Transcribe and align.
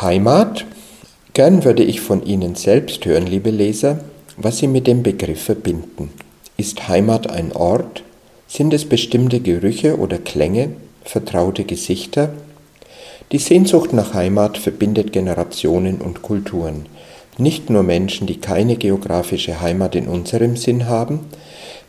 Heimat? 0.00 0.64
Gern 1.34 1.64
würde 1.64 1.82
ich 1.82 2.00
von 2.00 2.24
Ihnen 2.24 2.54
selbst 2.54 3.04
hören, 3.04 3.26
liebe 3.26 3.50
Leser, 3.50 3.98
was 4.36 4.58
Sie 4.58 4.68
mit 4.68 4.86
dem 4.86 5.02
Begriff 5.02 5.42
verbinden. 5.42 6.12
Ist 6.56 6.86
Heimat 6.86 7.28
ein 7.28 7.50
Ort? 7.50 8.04
Sind 8.46 8.72
es 8.72 8.84
bestimmte 8.84 9.40
Gerüche 9.40 9.98
oder 9.98 10.18
Klänge, 10.18 10.70
vertraute 11.02 11.64
Gesichter? 11.64 12.30
Die 13.32 13.38
Sehnsucht 13.38 13.92
nach 13.92 14.14
Heimat 14.14 14.56
verbindet 14.56 15.12
Generationen 15.12 15.96
und 15.96 16.22
Kulturen. 16.22 16.86
Nicht 17.36 17.68
nur 17.68 17.82
Menschen, 17.82 18.28
die 18.28 18.38
keine 18.38 18.76
geografische 18.76 19.60
Heimat 19.60 19.96
in 19.96 20.06
unserem 20.06 20.56
Sinn 20.56 20.86
haben, 20.86 21.26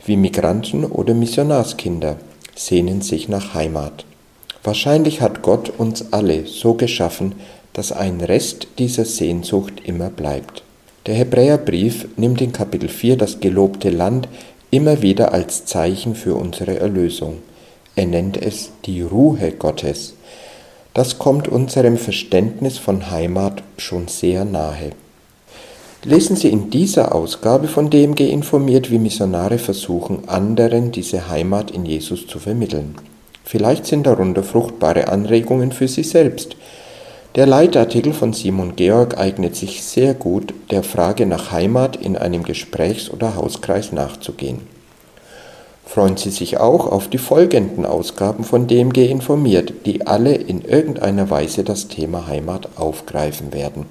wie 0.04 0.16
Migranten 0.16 0.84
oder 0.84 1.14
Missionarskinder, 1.14 2.16
sehnen 2.56 3.02
sich 3.02 3.28
nach 3.28 3.54
Heimat. 3.54 4.04
Wahrscheinlich 4.64 5.20
hat 5.20 5.42
Gott 5.42 5.70
uns 5.78 6.12
alle 6.12 6.46
so 6.46 6.74
geschaffen, 6.74 7.36
dass 7.72 7.92
ein 7.92 8.20
Rest 8.20 8.66
dieser 8.78 9.04
Sehnsucht 9.04 9.74
immer 9.84 10.10
bleibt. 10.10 10.62
Der 11.06 11.14
Hebräerbrief 11.14 12.08
nimmt 12.16 12.40
in 12.40 12.52
Kapitel 12.52 12.88
4 12.88 13.16
das 13.16 13.40
gelobte 13.40 13.90
Land 13.90 14.28
immer 14.70 15.02
wieder 15.02 15.32
als 15.32 15.64
Zeichen 15.64 16.14
für 16.14 16.34
unsere 16.34 16.78
Erlösung. 16.78 17.38
Er 17.96 18.06
nennt 18.06 18.36
es 18.36 18.70
die 18.84 19.02
Ruhe 19.02 19.52
Gottes. 19.52 20.14
Das 20.94 21.18
kommt 21.18 21.48
unserem 21.48 21.96
Verständnis 21.96 22.78
von 22.78 23.10
Heimat 23.10 23.62
schon 23.76 24.08
sehr 24.08 24.44
nahe. 24.44 24.92
Lesen 26.02 26.34
Sie 26.34 26.48
in 26.48 26.70
dieser 26.70 27.14
Ausgabe 27.14 27.68
von 27.68 27.90
DMG 27.90 28.30
informiert, 28.30 28.90
wie 28.90 28.98
Missionare 28.98 29.58
versuchen, 29.58 30.28
anderen 30.28 30.92
diese 30.92 31.28
Heimat 31.28 31.70
in 31.70 31.84
Jesus 31.84 32.26
zu 32.26 32.38
vermitteln. 32.38 32.94
Vielleicht 33.44 33.84
sind 33.84 34.06
darunter 34.06 34.42
fruchtbare 34.42 35.08
Anregungen 35.08 35.72
für 35.72 35.88
Sie 35.88 36.02
selbst. 36.02 36.56
Der 37.36 37.46
Leitartikel 37.46 38.12
von 38.12 38.32
Simon 38.32 38.74
Georg 38.74 39.16
eignet 39.16 39.54
sich 39.54 39.84
sehr 39.84 40.14
gut, 40.14 40.52
der 40.72 40.82
Frage 40.82 41.26
nach 41.26 41.52
Heimat 41.52 41.94
in 41.94 42.16
einem 42.16 42.42
Gesprächs- 42.42 43.08
oder 43.08 43.36
Hauskreis 43.36 43.92
nachzugehen. 43.92 44.62
Freuen 45.84 46.16
Sie 46.16 46.30
sich 46.30 46.58
auch 46.58 46.86
auf 46.86 47.08
die 47.08 47.18
folgenden 47.18 47.86
Ausgaben 47.86 48.42
von 48.42 48.66
DMG 48.66 49.08
informiert, 49.10 49.72
die 49.86 50.06
alle 50.08 50.34
in 50.34 50.62
irgendeiner 50.62 51.30
Weise 51.30 51.62
das 51.62 51.86
Thema 51.86 52.26
Heimat 52.26 52.68
aufgreifen 52.76 53.52
werden. 53.52 53.86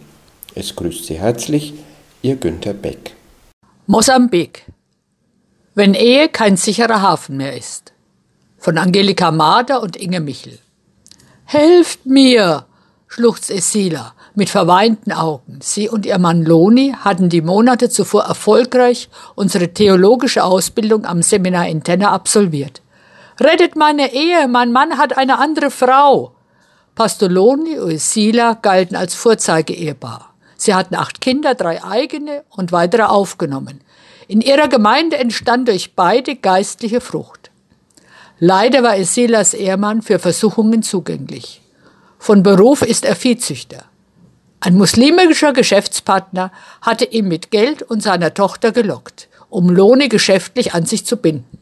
Es 0.54 0.76
grüßt 0.76 1.06
Sie 1.06 1.20
herzlich, 1.20 1.74
Ihr 2.22 2.36
Günther 2.36 2.74
Beck. 2.74 3.16
Mosambik. 3.88 4.66
Wenn 5.76 5.94
Ehe 5.94 6.28
kein 6.28 6.58
sicherer 6.58 7.02
Hafen 7.02 7.38
mehr 7.38 7.56
ist. 7.56 7.94
Von 8.58 8.78
Angelika 8.78 9.32
Mader 9.32 9.82
und 9.82 9.96
Inge 9.96 10.20
Michel. 10.20 10.60
Helft 11.46 12.06
mir, 12.06 12.66
schluchzt 13.10 13.50
Esila 13.50 14.14
mit 14.36 14.50
verweinten 14.50 15.12
Augen. 15.12 15.60
Sie 15.62 15.90
und 15.90 16.06
ihr 16.06 16.20
Mann 16.20 16.46
Loni 16.46 16.96
hatten 16.98 17.28
die 17.28 17.42
Monate 17.42 17.90
zuvor 17.90 18.24
erfolgreich 18.24 19.10
unsere 19.36 19.74
theologische 19.74 20.44
Ausbildung 20.44 21.06
am 21.06 21.22
Seminar 21.24 21.68
in 21.68 21.84
Tenner 21.84 22.12
absolviert. 22.12 22.82
Rettet 23.40 23.76
meine 23.76 24.14
Ehe, 24.14 24.48
mein 24.48 24.72
Mann 24.72 24.98
hat 24.98 25.18
eine 25.18 25.40
andere 25.40 25.72
Frau. 25.72 26.34
Pastor 26.94 27.30
Loni 27.30 27.80
und 27.80 27.92
Esila 27.92 28.54
galten 28.54 28.96
als 28.96 29.16
Vorzeigeehepaar. 29.16 30.34
Sie 30.56 30.76
hatten 30.76 30.96
acht 30.96 31.20
Kinder, 31.20 31.56
drei 31.56 31.84
eigene 31.84 32.44
und 32.50 32.72
weitere 32.72 33.04
aufgenommen. 33.04 33.82
In 34.28 34.42
ihrer 34.42 34.68
Gemeinde 34.68 35.18
entstand 35.18 35.68
durch 35.68 35.96
beide 35.96 36.36
geistliche 36.36 37.02
Frucht. 37.02 37.50
Leider 38.38 38.84
war 38.84 38.98
Esilas 38.98 39.54
Ehemann 39.54 40.02
für 40.02 40.20
Versuchungen 40.20 40.84
zugänglich. 40.84 41.62
Von 42.20 42.44
Beruf 42.44 42.82
ist 42.82 43.06
er 43.06 43.16
Viehzüchter. 43.16 43.86
Ein 44.60 44.76
muslimischer 44.76 45.54
Geschäftspartner 45.54 46.52
hatte 46.82 47.06
ihn 47.06 47.30
mit 47.30 47.50
Geld 47.50 47.82
und 47.82 48.04
seiner 48.04 48.34
Tochter 48.34 48.74
gelockt, 48.74 49.30
um 49.50 49.70
Lohne 49.70 50.10
geschäftlich 50.10 50.74
an 50.74 50.86
sich 50.86 51.06
zu 51.06 51.16
binden. 51.16 51.58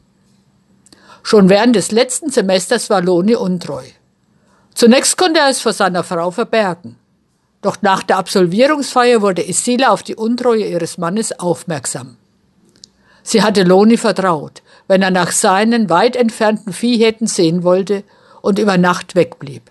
Schon 1.21 1.47
während 1.47 1.75
des 1.75 1.91
letzten 1.91 2.31
Semesters 2.31 2.89
war 2.89 3.01
Lohni 3.01 3.35
untreu. 3.35 3.83
Zunächst 4.73 5.15
konnte 5.17 5.41
er 5.41 5.49
es 5.49 5.61
vor 5.61 5.73
seiner 5.73 6.03
Frau 6.03 6.31
verbergen. 6.31 6.97
Doch 7.61 7.77
nach 7.81 8.01
der 8.01 8.17
Absolvierungsfeier 8.17 9.21
wurde 9.21 9.47
Isila 9.47 9.89
auf 9.89 10.01
die 10.01 10.15
Untreue 10.15 10.65
ihres 10.65 10.97
Mannes 10.97 11.39
aufmerksam. 11.39 12.17
Sie 13.21 13.43
hatte 13.43 13.63
Loni 13.63 13.97
vertraut, 13.97 14.63
wenn 14.87 15.01
er 15.01 15.11
nach 15.11 15.31
seinen 15.31 15.89
weit 15.89 16.15
entfernten 16.15 16.73
Viehhätten 16.73 17.27
sehen 17.27 17.63
wollte 17.63 18.03
und 18.41 18.57
über 18.57 18.77
Nacht 18.77 19.15
wegblieb. 19.15 19.69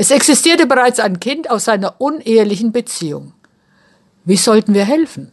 Es 0.00 0.12
existierte 0.12 0.66
bereits 0.66 1.00
ein 1.00 1.18
Kind 1.18 1.50
aus 1.50 1.64
seiner 1.64 2.00
unehelichen 2.00 2.70
Beziehung. 2.70 3.32
Wie 4.24 4.36
sollten 4.36 4.72
wir 4.72 4.84
helfen? 4.84 5.32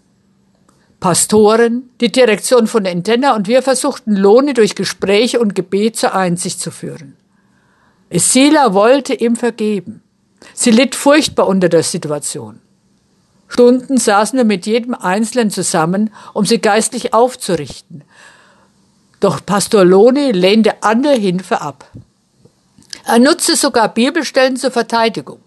Pastoren, 1.00 1.92
die 2.02 2.12
Direktion 2.12 2.66
von 2.66 2.84
Entenna 2.86 3.36
und 3.36 3.48
wir 3.48 3.62
versuchten 3.62 4.16
Lohne 4.16 4.56
durch 4.56 4.74
Gespräche 4.74 5.40
und 5.40 5.54
Gebet 5.54 5.98
zur 5.98 6.16
Einsicht 6.16 6.60
zu 6.60 6.72
führen. 6.72 7.16
Esila 8.10 8.74
wollte 8.74 9.14
ihm 9.14 9.36
vergeben. 9.36 10.02
Sie 10.56 10.72
litt 10.72 10.96
furchtbar 10.96 11.46
unter 11.48 11.70
der 11.70 11.84
Situation. 11.84 12.60
Stunden 13.48 13.98
saßen 13.98 14.38
wir 14.38 14.46
mit 14.46 14.66
jedem 14.66 14.96
Einzelnen 14.96 15.52
zusammen, 15.52 16.12
um 16.34 16.44
sie 16.44 16.60
geistlich 16.60 17.14
aufzurichten. 17.14 18.04
Doch 19.20 19.46
Pastor 19.46 19.86
Loni 19.86 20.32
lehnte 20.32 20.82
alle 20.82 21.14
Hilfe 21.14 21.62
ab. 21.62 21.92
Er 23.08 23.20
nutzte 23.20 23.56
sogar 23.56 23.90
Bibelstellen 23.94 24.58
zur 24.58 24.72
Verteidigung. 24.72 25.40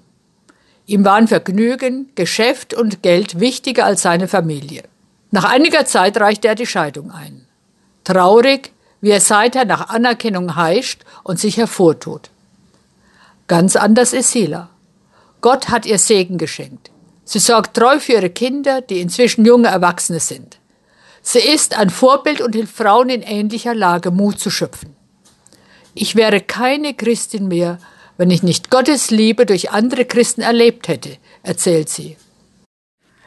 Ihm 0.86 1.04
waren 1.04 1.26
Vergnügen, 1.26 2.08
Geschäft 2.14 2.72
und 2.72 3.02
Geld 3.02 3.40
wichtiger 3.40 3.84
als 3.84 4.02
seine 4.02 4.28
Familie. 4.28 4.84
Nach 5.32 5.44
einiger 5.44 5.84
Zeit 5.84 6.18
reichte 6.20 6.46
er 6.46 6.54
die 6.54 6.66
Scheidung 6.66 7.10
ein. 7.10 7.46
Traurig, 8.04 8.72
wie 9.00 9.10
er 9.10 9.20
seither 9.20 9.64
nach 9.64 9.88
Anerkennung 9.88 10.54
heischt 10.54 11.02
und 11.24 11.40
sich 11.40 11.56
hervortut. 11.56 12.30
Ganz 13.48 13.74
anders 13.74 14.12
ist 14.12 14.30
Sila. 14.30 14.70
Gott 15.40 15.68
hat 15.68 15.84
ihr 15.84 15.98
Segen 15.98 16.38
geschenkt. 16.38 16.90
Sie 17.24 17.40
sorgt 17.40 17.76
treu 17.76 17.98
für 17.98 18.12
ihre 18.12 18.30
Kinder, 18.30 18.82
die 18.82 19.00
inzwischen 19.00 19.44
junge 19.44 19.68
Erwachsene 19.68 20.20
sind. 20.20 20.58
Sie 21.22 21.40
ist 21.40 21.76
ein 21.76 21.90
Vorbild 21.90 22.40
und 22.40 22.54
hilft 22.54 22.76
Frauen 22.76 23.10
in 23.10 23.22
ähnlicher 23.22 23.74
Lage, 23.74 24.10
Mut 24.12 24.38
zu 24.38 24.48
schöpfen. 24.48 24.97
Ich 26.00 26.14
wäre 26.14 26.40
keine 26.40 26.94
Christin 26.94 27.48
mehr, 27.48 27.78
wenn 28.18 28.30
ich 28.30 28.44
nicht 28.44 28.70
Gottes 28.70 29.10
Liebe 29.10 29.46
durch 29.46 29.72
andere 29.72 30.04
Christen 30.04 30.42
erlebt 30.42 30.86
hätte, 30.86 31.16
erzählt 31.42 31.88
sie. 31.88 32.16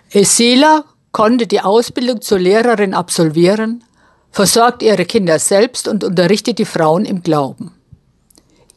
Esila 0.09 0.85
konnte 1.11 1.47
die 1.47 1.59
Ausbildung 1.59 2.21
zur 2.21 2.39
Lehrerin 2.39 2.93
absolvieren, 2.93 3.83
versorgt 4.31 4.83
ihre 4.83 5.03
Kinder 5.03 5.37
selbst 5.37 5.89
und 5.89 6.05
unterrichtet 6.05 6.59
die 6.59 6.65
Frauen 6.65 7.03
im 7.03 7.23
Glauben. 7.23 7.73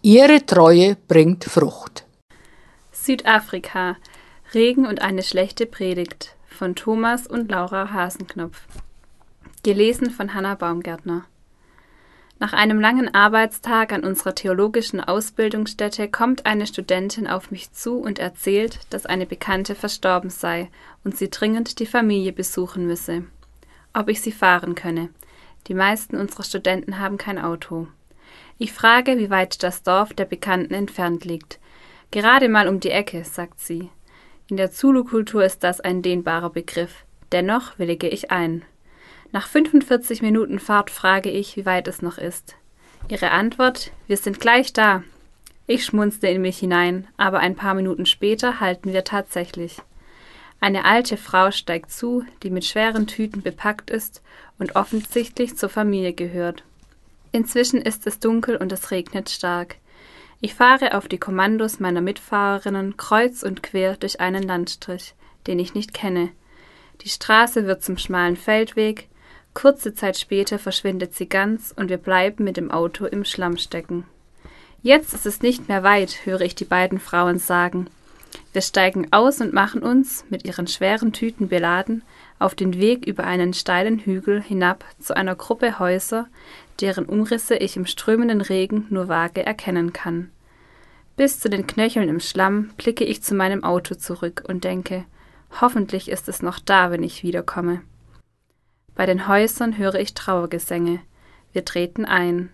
Ihre 0.03 0.45
Treue 0.45 0.97
bringt 1.07 1.45
Frucht. 1.45 2.05
Südafrika 2.91 3.97
Regen 4.55 4.87
und 4.87 5.03
eine 5.03 5.23
schlechte 5.23 5.67
Predigt 5.67 6.35
von 6.49 6.75
Thomas 6.75 7.29
und 7.29 7.49
Laura 7.49 7.93
Hasenknopf. 7.93 8.61
Gelesen 9.63 10.11
von 10.11 10.35
Hanna 10.35 10.57
Baumgärtner. 10.57 11.27
Nach 12.41 12.53
einem 12.53 12.81
langen 12.81 13.15
Arbeitstag 13.15 13.93
an 13.93 14.03
unserer 14.03 14.35
theologischen 14.35 15.01
Ausbildungsstätte 15.01 16.09
kommt 16.09 16.47
eine 16.47 16.67
Studentin 16.67 17.27
auf 17.27 17.51
mich 17.51 17.73
zu 17.73 17.99
und 17.99 18.19
erzählt, 18.19 18.81
dass 18.91 19.07
eine 19.07 19.25
Bekannte 19.25 19.75
verstorben 19.75 20.31
sei 20.31 20.69
und 21.05 21.17
sie 21.17 21.31
dringend 21.31 21.79
die 21.79 21.87
Familie 21.87 22.33
besuchen 22.33 22.87
müsse. 22.87 23.25
Ob 23.93 24.09
ich 24.09 24.21
sie 24.21 24.33
fahren 24.33 24.75
könne. 24.75 25.11
Die 25.69 25.75
meisten 25.75 26.17
unserer 26.17 26.43
Studenten 26.43 26.99
haben 26.99 27.19
kein 27.19 27.39
Auto. 27.39 27.87
Ich 28.59 28.73
frage, 28.73 29.19
wie 29.19 29.31
weit 29.31 29.63
das 29.63 29.83
Dorf 29.83 30.13
der 30.13 30.25
Bekannten 30.25 30.75
entfernt 30.75 31.25
liegt. 31.25 31.59
Gerade 32.11 32.49
mal 32.49 32.69
um 32.69 32.81
die 32.81 32.91
Ecke, 32.91 33.25
sagt 33.25 33.61
sie. 33.61 33.91
In 34.49 34.57
der 34.57 34.71
Zulu-Kultur 34.71 35.45
ist 35.45 35.65
das 35.65 35.81
ein 35.81 36.03
dehnbarer 36.03 36.51
Begriff. 36.51 37.05
Dennoch 37.33 37.79
willige 37.79 38.09
ich 38.09 38.31
ein. 38.31 38.65
Nach 39.35 39.49
45 39.49 40.23
Minuten 40.23 40.61
Fahrt 40.61 40.91
frage 40.93 41.29
ich, 41.29 41.57
wie 41.57 41.67
weit 41.67 41.89
es 41.89 42.03
noch 42.03 42.19
ist. 42.19 42.55
Ihre 43.09 43.33
Antwort: 43.33 43.91
Wir 44.07 44.17
sind 44.17 44.39
gleich 44.39 44.73
da. 44.73 45.03
Ich 45.67 45.85
schmunzle 45.85 46.31
in 46.31 46.41
mich 46.41 46.59
hinein, 46.59 47.09
aber 47.17 47.41
ein 47.41 47.57
paar 47.57 47.75
Minuten 47.75 48.07
später 48.07 48.61
halten 48.61 48.93
wir 48.93 49.03
tatsächlich. 49.03 49.83
Eine 50.61 50.85
alte 50.85 51.17
Frau 51.17 51.51
steigt 51.51 51.91
zu, 51.91 52.25
die 52.45 52.51
mit 52.51 52.65
schweren 52.65 53.09
Tüten 53.09 53.43
bepackt 53.43 53.91
ist 53.91 54.23
und 54.61 54.77
offensichtlich 54.77 55.57
zur 55.57 55.69
Familie 55.69 56.13
gehört. 56.13 56.63
Inzwischen 57.33 57.83
ist 57.83 58.07
es 58.07 58.21
dunkel 58.21 58.57
und 58.57 58.71
es 58.71 58.93
regnet 58.93 59.31
stark. 59.31 59.79
Ich 60.41 60.55
fahre 60.55 60.97
auf 60.97 61.09
die 61.09 61.19
Kommandos 61.19 61.81
meiner 61.81 62.03
Mitfahrerinnen 62.03 62.97
kreuz 62.97 63.43
und 63.43 63.65
quer 63.65 63.97
durch 63.97 64.21
einen 64.21 64.45
Landstrich, 64.45 65.17
den 65.49 65.59
ich 65.59 65.75
nicht 65.75 65.93
kenne. 65.93 66.31
Die 67.01 67.09
Straße 67.09 67.67
wird 67.67 67.83
zum 67.83 67.99
schmalen 67.99 68.37
Feldweg, 68.37 69.09
kurze 69.55 69.95
Zeit 69.95 70.19
später 70.19 70.59
verschwindet 70.59 71.15
sie 71.15 71.29
ganz 71.29 71.73
und 71.77 71.89
wir 71.89 71.97
bleiben 71.97 72.45
mit 72.45 72.57
dem 72.57 72.71
Auto 72.71 73.07
im 73.07 73.25
Schlamm 73.25 73.57
stecken. 73.57 74.05
Jetzt 74.83 75.15
ist 75.15 75.25
es 75.25 75.41
nicht 75.41 75.69
mehr 75.69 75.83
weit, 75.83 76.27
höre 76.27 76.43
ich 76.43 76.55
die 76.55 76.67
beiden 76.67 77.01
Frauen 77.01 77.39
sagen. 77.39 77.89
Wir 78.53 78.63
steigen 78.63 79.13
aus 79.13 79.41
und 79.41 79.55
machen 79.55 79.83
uns, 79.83 80.25
mit 80.29 80.45
ihren 80.45 80.67
schweren 80.67 81.13
Tüten 81.13 81.49
beladen, 81.49 82.03
auf 82.39 82.55
den 82.55 82.75
Weg 82.75 83.07
über 83.07 83.25
einen 83.25 83.55
steilen 83.55 83.99
Hügel 83.99 84.43
hinab 84.43 84.85
zu 84.99 85.17
einer 85.17 85.35
Gruppe 85.37 85.79
Häuser, 85.79 86.27
deren 86.81 87.07
Umrisse 87.07 87.57
ich 87.57 87.77
im 87.77 87.87
strömenden 87.87 88.41
Regen 88.41 88.87
nur 88.91 89.09
vage 89.09 89.47
erkennen 89.47 89.93
kann. 89.93 90.31
Bis 91.17 91.39
zu 91.39 91.49
den 91.49 91.67
Knöcheln 91.67 92.09
im 92.09 92.21
Schlamm 92.21 92.71
blicke 92.77 93.05
ich 93.05 93.23
zu 93.23 93.35
meinem 93.35 93.63
Auto 93.63 93.95
zurück 93.95 94.43
und 94.49 94.65
denke, 94.65 95.05
hoffentlich 95.61 96.11
ist 96.11 96.29
es 96.29 96.43
noch 96.43 96.59
da, 96.59 96.91
wenn 96.91 97.05
ich 97.05 97.23
wiederkomme. 97.23 97.83
Bei 98.95 99.07
den 99.07 99.29
Häusern 99.29 99.77
höre 99.77 99.97
ich 99.97 100.15
Trauergesänge. 100.15 101.01
Wir 101.53 101.65
treten 101.65 102.05
ein. 102.05 102.51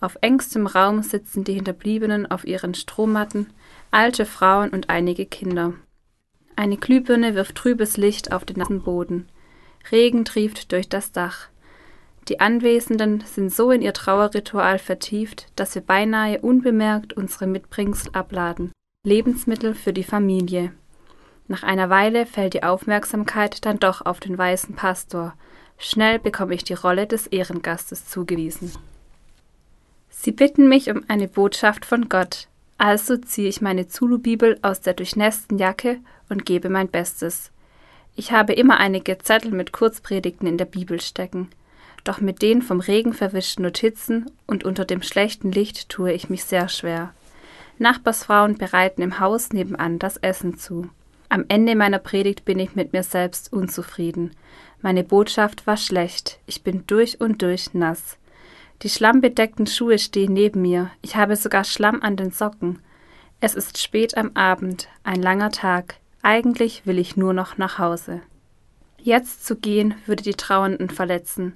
Auf 0.00 0.16
engstem 0.20 0.66
Raum 0.66 1.02
sitzen 1.02 1.44
die 1.44 1.54
Hinterbliebenen 1.54 2.30
auf 2.30 2.46
ihren 2.46 2.74
Strohmatten, 2.74 3.52
alte 3.90 4.24
Frauen 4.24 4.70
und 4.70 4.88
einige 4.88 5.26
Kinder. 5.26 5.74
Eine 6.56 6.76
Glühbirne 6.76 7.34
wirft 7.34 7.56
trübes 7.56 7.96
Licht 7.96 8.32
auf 8.32 8.44
den 8.44 8.58
nassen 8.58 8.82
Boden. 8.82 9.28
Regen 9.90 10.24
trieft 10.24 10.72
durch 10.72 10.88
das 10.88 11.12
Dach. 11.12 11.48
Die 12.28 12.40
Anwesenden 12.40 13.22
sind 13.26 13.52
so 13.52 13.70
in 13.70 13.82
ihr 13.82 13.92
Trauerritual 13.92 14.78
vertieft, 14.78 15.48
dass 15.56 15.74
wir 15.74 15.82
beinahe 15.82 16.40
unbemerkt 16.40 17.12
unsere 17.12 17.46
Mitbringsel 17.46 18.12
abladen. 18.12 18.72
Lebensmittel 19.04 19.74
für 19.74 19.92
die 19.92 20.04
Familie. 20.04 20.72
Nach 21.48 21.62
einer 21.62 21.90
Weile 21.90 22.26
fällt 22.26 22.54
die 22.54 22.62
Aufmerksamkeit 22.62 23.64
dann 23.64 23.78
doch 23.78 24.04
auf 24.06 24.20
den 24.20 24.38
weißen 24.38 24.76
Pastor. 24.76 25.34
Schnell 25.80 26.20
bekomme 26.20 26.54
ich 26.54 26.62
die 26.62 26.74
Rolle 26.74 27.08
des 27.08 27.26
Ehrengastes 27.26 28.06
zugewiesen. 28.06 28.70
Sie 30.10 30.30
bitten 30.30 30.68
mich 30.68 30.90
um 30.90 31.02
eine 31.08 31.26
Botschaft 31.26 31.84
von 31.84 32.08
Gott, 32.08 32.46
also 32.78 33.16
ziehe 33.16 33.48
ich 33.48 33.60
meine 33.60 33.88
Zulu-Bibel 33.88 34.58
aus 34.62 34.80
der 34.80 34.94
durchnässten 34.94 35.58
Jacke 35.58 35.98
und 36.28 36.46
gebe 36.46 36.68
mein 36.68 36.88
Bestes. 36.88 37.50
Ich 38.14 38.30
habe 38.30 38.52
immer 38.52 38.78
einige 38.78 39.18
Zettel 39.18 39.50
mit 39.50 39.72
Kurzpredigten 39.72 40.46
in 40.46 40.58
der 40.58 40.66
Bibel 40.66 41.00
stecken 41.00 41.48
doch 42.04 42.20
mit 42.20 42.42
den 42.42 42.62
vom 42.62 42.80
Regen 42.80 43.12
verwischten 43.12 43.62
Notizen 43.62 44.30
und 44.46 44.64
unter 44.64 44.84
dem 44.84 45.02
schlechten 45.02 45.52
Licht 45.52 45.88
tue 45.88 46.12
ich 46.12 46.30
mich 46.30 46.44
sehr 46.44 46.68
schwer. 46.68 47.12
Nachbarsfrauen 47.78 48.58
bereiten 48.58 49.02
im 49.02 49.20
Haus 49.20 49.50
nebenan 49.52 49.98
das 49.98 50.16
Essen 50.16 50.58
zu. 50.58 50.88
Am 51.28 51.44
Ende 51.48 51.76
meiner 51.76 51.98
Predigt 51.98 52.44
bin 52.44 52.58
ich 52.58 52.74
mit 52.74 52.92
mir 52.92 53.02
selbst 53.02 53.52
unzufrieden. 53.52 54.32
Meine 54.82 55.04
Botschaft 55.04 55.66
war 55.66 55.76
schlecht. 55.76 56.38
Ich 56.46 56.62
bin 56.62 56.84
durch 56.86 57.20
und 57.20 57.42
durch 57.42 57.74
nass. 57.74 58.16
Die 58.82 58.88
schlammbedeckten 58.88 59.66
Schuhe 59.66 59.98
stehen 59.98 60.32
neben 60.32 60.62
mir. 60.62 60.90
Ich 61.02 61.16
habe 61.16 61.36
sogar 61.36 61.64
Schlamm 61.64 62.00
an 62.02 62.16
den 62.16 62.30
Socken. 62.30 62.78
Es 63.40 63.54
ist 63.54 63.78
spät 63.78 64.16
am 64.16 64.30
Abend, 64.34 64.88
ein 65.02 65.20
langer 65.20 65.50
Tag. 65.50 65.96
Eigentlich 66.22 66.86
will 66.86 66.98
ich 66.98 67.16
nur 67.16 67.34
noch 67.34 67.58
nach 67.58 67.78
Hause. 67.78 68.22
Jetzt 68.98 69.46
zu 69.46 69.56
gehen 69.56 69.94
würde 70.06 70.22
die 70.22 70.34
Trauernden 70.34 70.90
verletzen. 70.90 71.54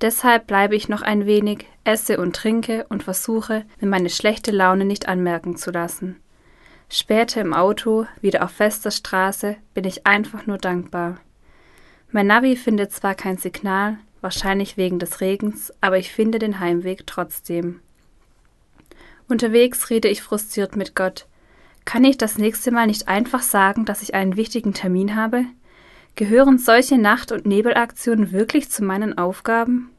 Deshalb 0.00 0.46
bleibe 0.46 0.76
ich 0.76 0.88
noch 0.88 1.02
ein 1.02 1.26
wenig, 1.26 1.66
esse 1.84 2.18
und 2.18 2.36
trinke 2.36 2.84
und 2.88 3.02
versuche, 3.02 3.64
mir 3.80 3.88
meine 3.88 4.10
schlechte 4.10 4.50
Laune 4.50 4.84
nicht 4.84 5.08
anmerken 5.08 5.56
zu 5.56 5.70
lassen. 5.70 6.20
Später 6.88 7.40
im 7.40 7.54
Auto, 7.54 8.06
wieder 8.20 8.44
auf 8.44 8.50
fester 8.50 8.90
Straße, 8.90 9.56
bin 9.74 9.84
ich 9.84 10.06
einfach 10.06 10.46
nur 10.46 10.58
dankbar. 10.58 11.18
Mein 12.10 12.28
Navi 12.28 12.56
findet 12.56 12.92
zwar 12.92 13.14
kein 13.14 13.36
Signal, 13.36 13.98
wahrscheinlich 14.20 14.76
wegen 14.76 14.98
des 14.98 15.20
Regens, 15.20 15.72
aber 15.80 15.98
ich 15.98 16.12
finde 16.12 16.38
den 16.38 16.60
Heimweg 16.60 17.06
trotzdem. 17.06 17.80
Unterwegs 19.28 19.90
rede 19.90 20.08
ich 20.08 20.22
frustriert 20.22 20.76
mit 20.76 20.94
Gott. 20.94 21.26
Kann 21.84 22.04
ich 22.04 22.16
das 22.16 22.38
nächste 22.38 22.70
Mal 22.70 22.86
nicht 22.86 23.08
einfach 23.08 23.42
sagen, 23.42 23.84
dass 23.84 24.02
ich 24.02 24.14
einen 24.14 24.36
wichtigen 24.36 24.72
Termin 24.72 25.16
habe? 25.16 25.44
Gehören 26.14 26.58
solche 26.58 26.96
Nacht- 26.96 27.32
und 27.32 27.44
Nebelaktionen 27.44 28.32
wirklich 28.32 28.70
zu 28.70 28.82
meinen 28.84 29.18
Aufgaben? 29.18 29.90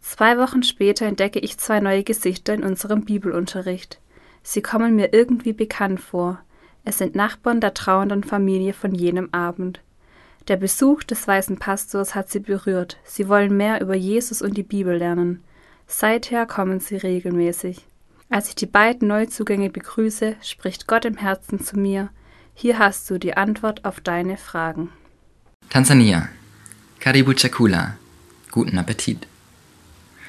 Zwei 0.00 0.38
Wochen 0.38 0.62
später 0.62 1.06
entdecke 1.06 1.38
ich 1.38 1.58
zwei 1.58 1.80
neue 1.80 2.04
Gesichter 2.04 2.54
in 2.54 2.64
unserem 2.64 3.04
Bibelunterricht. 3.04 4.00
Sie 4.42 4.62
kommen 4.62 4.96
mir 4.96 5.12
irgendwie 5.12 5.52
bekannt 5.52 6.00
vor. 6.00 6.40
Es 6.84 6.98
sind 6.98 7.14
Nachbarn 7.14 7.60
der 7.60 7.74
trauernden 7.74 8.24
Familie 8.24 8.72
von 8.72 8.94
jenem 8.94 9.28
Abend. 9.32 9.80
Der 10.50 10.56
Besuch 10.56 11.04
des 11.04 11.28
weißen 11.28 11.60
Pastors 11.60 12.16
hat 12.16 12.28
sie 12.28 12.40
berührt. 12.40 12.96
Sie 13.04 13.28
wollen 13.28 13.56
mehr 13.56 13.80
über 13.80 13.94
Jesus 13.94 14.42
und 14.42 14.56
die 14.56 14.64
Bibel 14.64 14.96
lernen. 14.96 15.44
Seither 15.86 16.44
kommen 16.44 16.80
sie 16.80 16.96
regelmäßig. 16.96 17.86
Als 18.30 18.48
ich 18.48 18.56
die 18.56 18.66
beiden 18.66 19.06
Neuzugänge 19.06 19.70
begrüße, 19.70 20.34
spricht 20.42 20.88
Gott 20.88 21.04
im 21.04 21.16
Herzen 21.16 21.60
zu 21.60 21.78
mir. 21.78 22.10
Hier 22.52 22.80
hast 22.80 23.08
du 23.08 23.18
die 23.18 23.36
Antwort 23.36 23.84
auf 23.84 24.00
deine 24.00 24.36
Fragen. 24.36 24.90
Tansania. 25.68 26.28
Karibu 26.98 27.32
Chakula. 27.32 27.96
Guten 28.50 28.76
Appetit. 28.76 29.28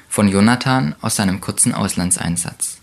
Von 0.08 0.28
Jonathan 0.28 0.94
aus 1.02 1.16
seinem 1.16 1.42
kurzen 1.42 1.74
Auslandseinsatz. 1.74 2.78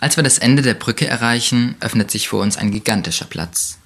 Als 0.00 0.18
wir 0.18 0.22
das 0.22 0.36
Ende 0.36 0.60
der 0.60 0.74
Brücke 0.74 1.06
erreichen, 1.06 1.76
öffnet 1.80 2.10
sich 2.10 2.28
vor 2.28 2.42
uns 2.42 2.58
ein 2.58 2.72
gigantischer 2.72 3.24
Platz. 3.24 3.78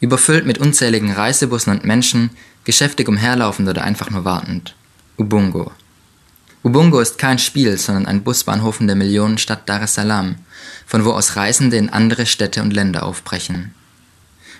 Überfüllt 0.00 0.46
mit 0.46 0.58
unzähligen 0.58 1.12
Reisebussen 1.12 1.72
und 1.72 1.84
Menschen, 1.84 2.30
geschäftig 2.64 3.08
umherlaufend 3.08 3.68
oder 3.68 3.82
einfach 3.82 4.10
nur 4.10 4.24
wartend. 4.24 4.74
Ubungo. 5.16 5.72
Ubungo 6.62 7.00
ist 7.00 7.18
kein 7.18 7.38
Spiel, 7.38 7.78
sondern 7.78 8.06
ein 8.06 8.22
Busbahnhof 8.22 8.80
in 8.80 8.86
der 8.86 8.96
Millionenstadt 8.96 9.68
Dar 9.68 9.82
es 9.82 9.94
Salaam, 9.94 10.36
von 10.86 11.04
wo 11.04 11.12
aus 11.12 11.36
Reisende 11.36 11.76
in 11.76 11.88
andere 11.88 12.26
Städte 12.26 12.62
und 12.62 12.72
Länder 12.72 13.04
aufbrechen. 13.04 13.74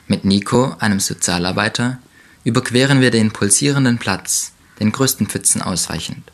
Mit 0.06 0.25
Nico, 0.25 0.75
einem 0.79 1.00
Sozialarbeiter, 1.00 1.99
überqueren 2.44 3.00
wir 3.00 3.11
den 3.11 3.31
pulsierenden 3.31 3.99
Platz, 3.99 4.52
den 4.81 4.90
größten 4.90 5.26
Pfützen 5.26 5.61
ausweichend. 5.61 6.32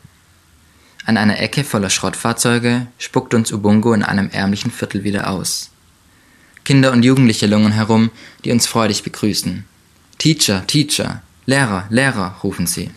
An 1.05 1.17
einer 1.17 1.39
Ecke 1.39 1.63
voller 1.63 1.89
Schrottfahrzeuge 1.89 2.87
spuckt 2.97 3.33
uns 3.33 3.51
Ubungo 3.51 3.93
in 3.93 4.03
einem 4.03 4.29
ärmlichen 4.29 4.71
Viertel 4.71 5.03
wieder 5.03 5.29
aus. 5.29 5.71
Kinder 6.65 6.91
und 6.91 7.03
Jugendliche 7.03 7.47
lungern 7.47 7.71
herum, 7.71 8.11
die 8.43 8.51
uns 8.51 8.67
freudig 8.67 9.03
begrüßen. 9.03 9.65
Teacher, 10.17 10.65
Teacher, 10.67 11.21
Lehrer, 11.45 11.85
Lehrer, 11.89 12.37
rufen 12.43 12.67
sie. 12.67 12.89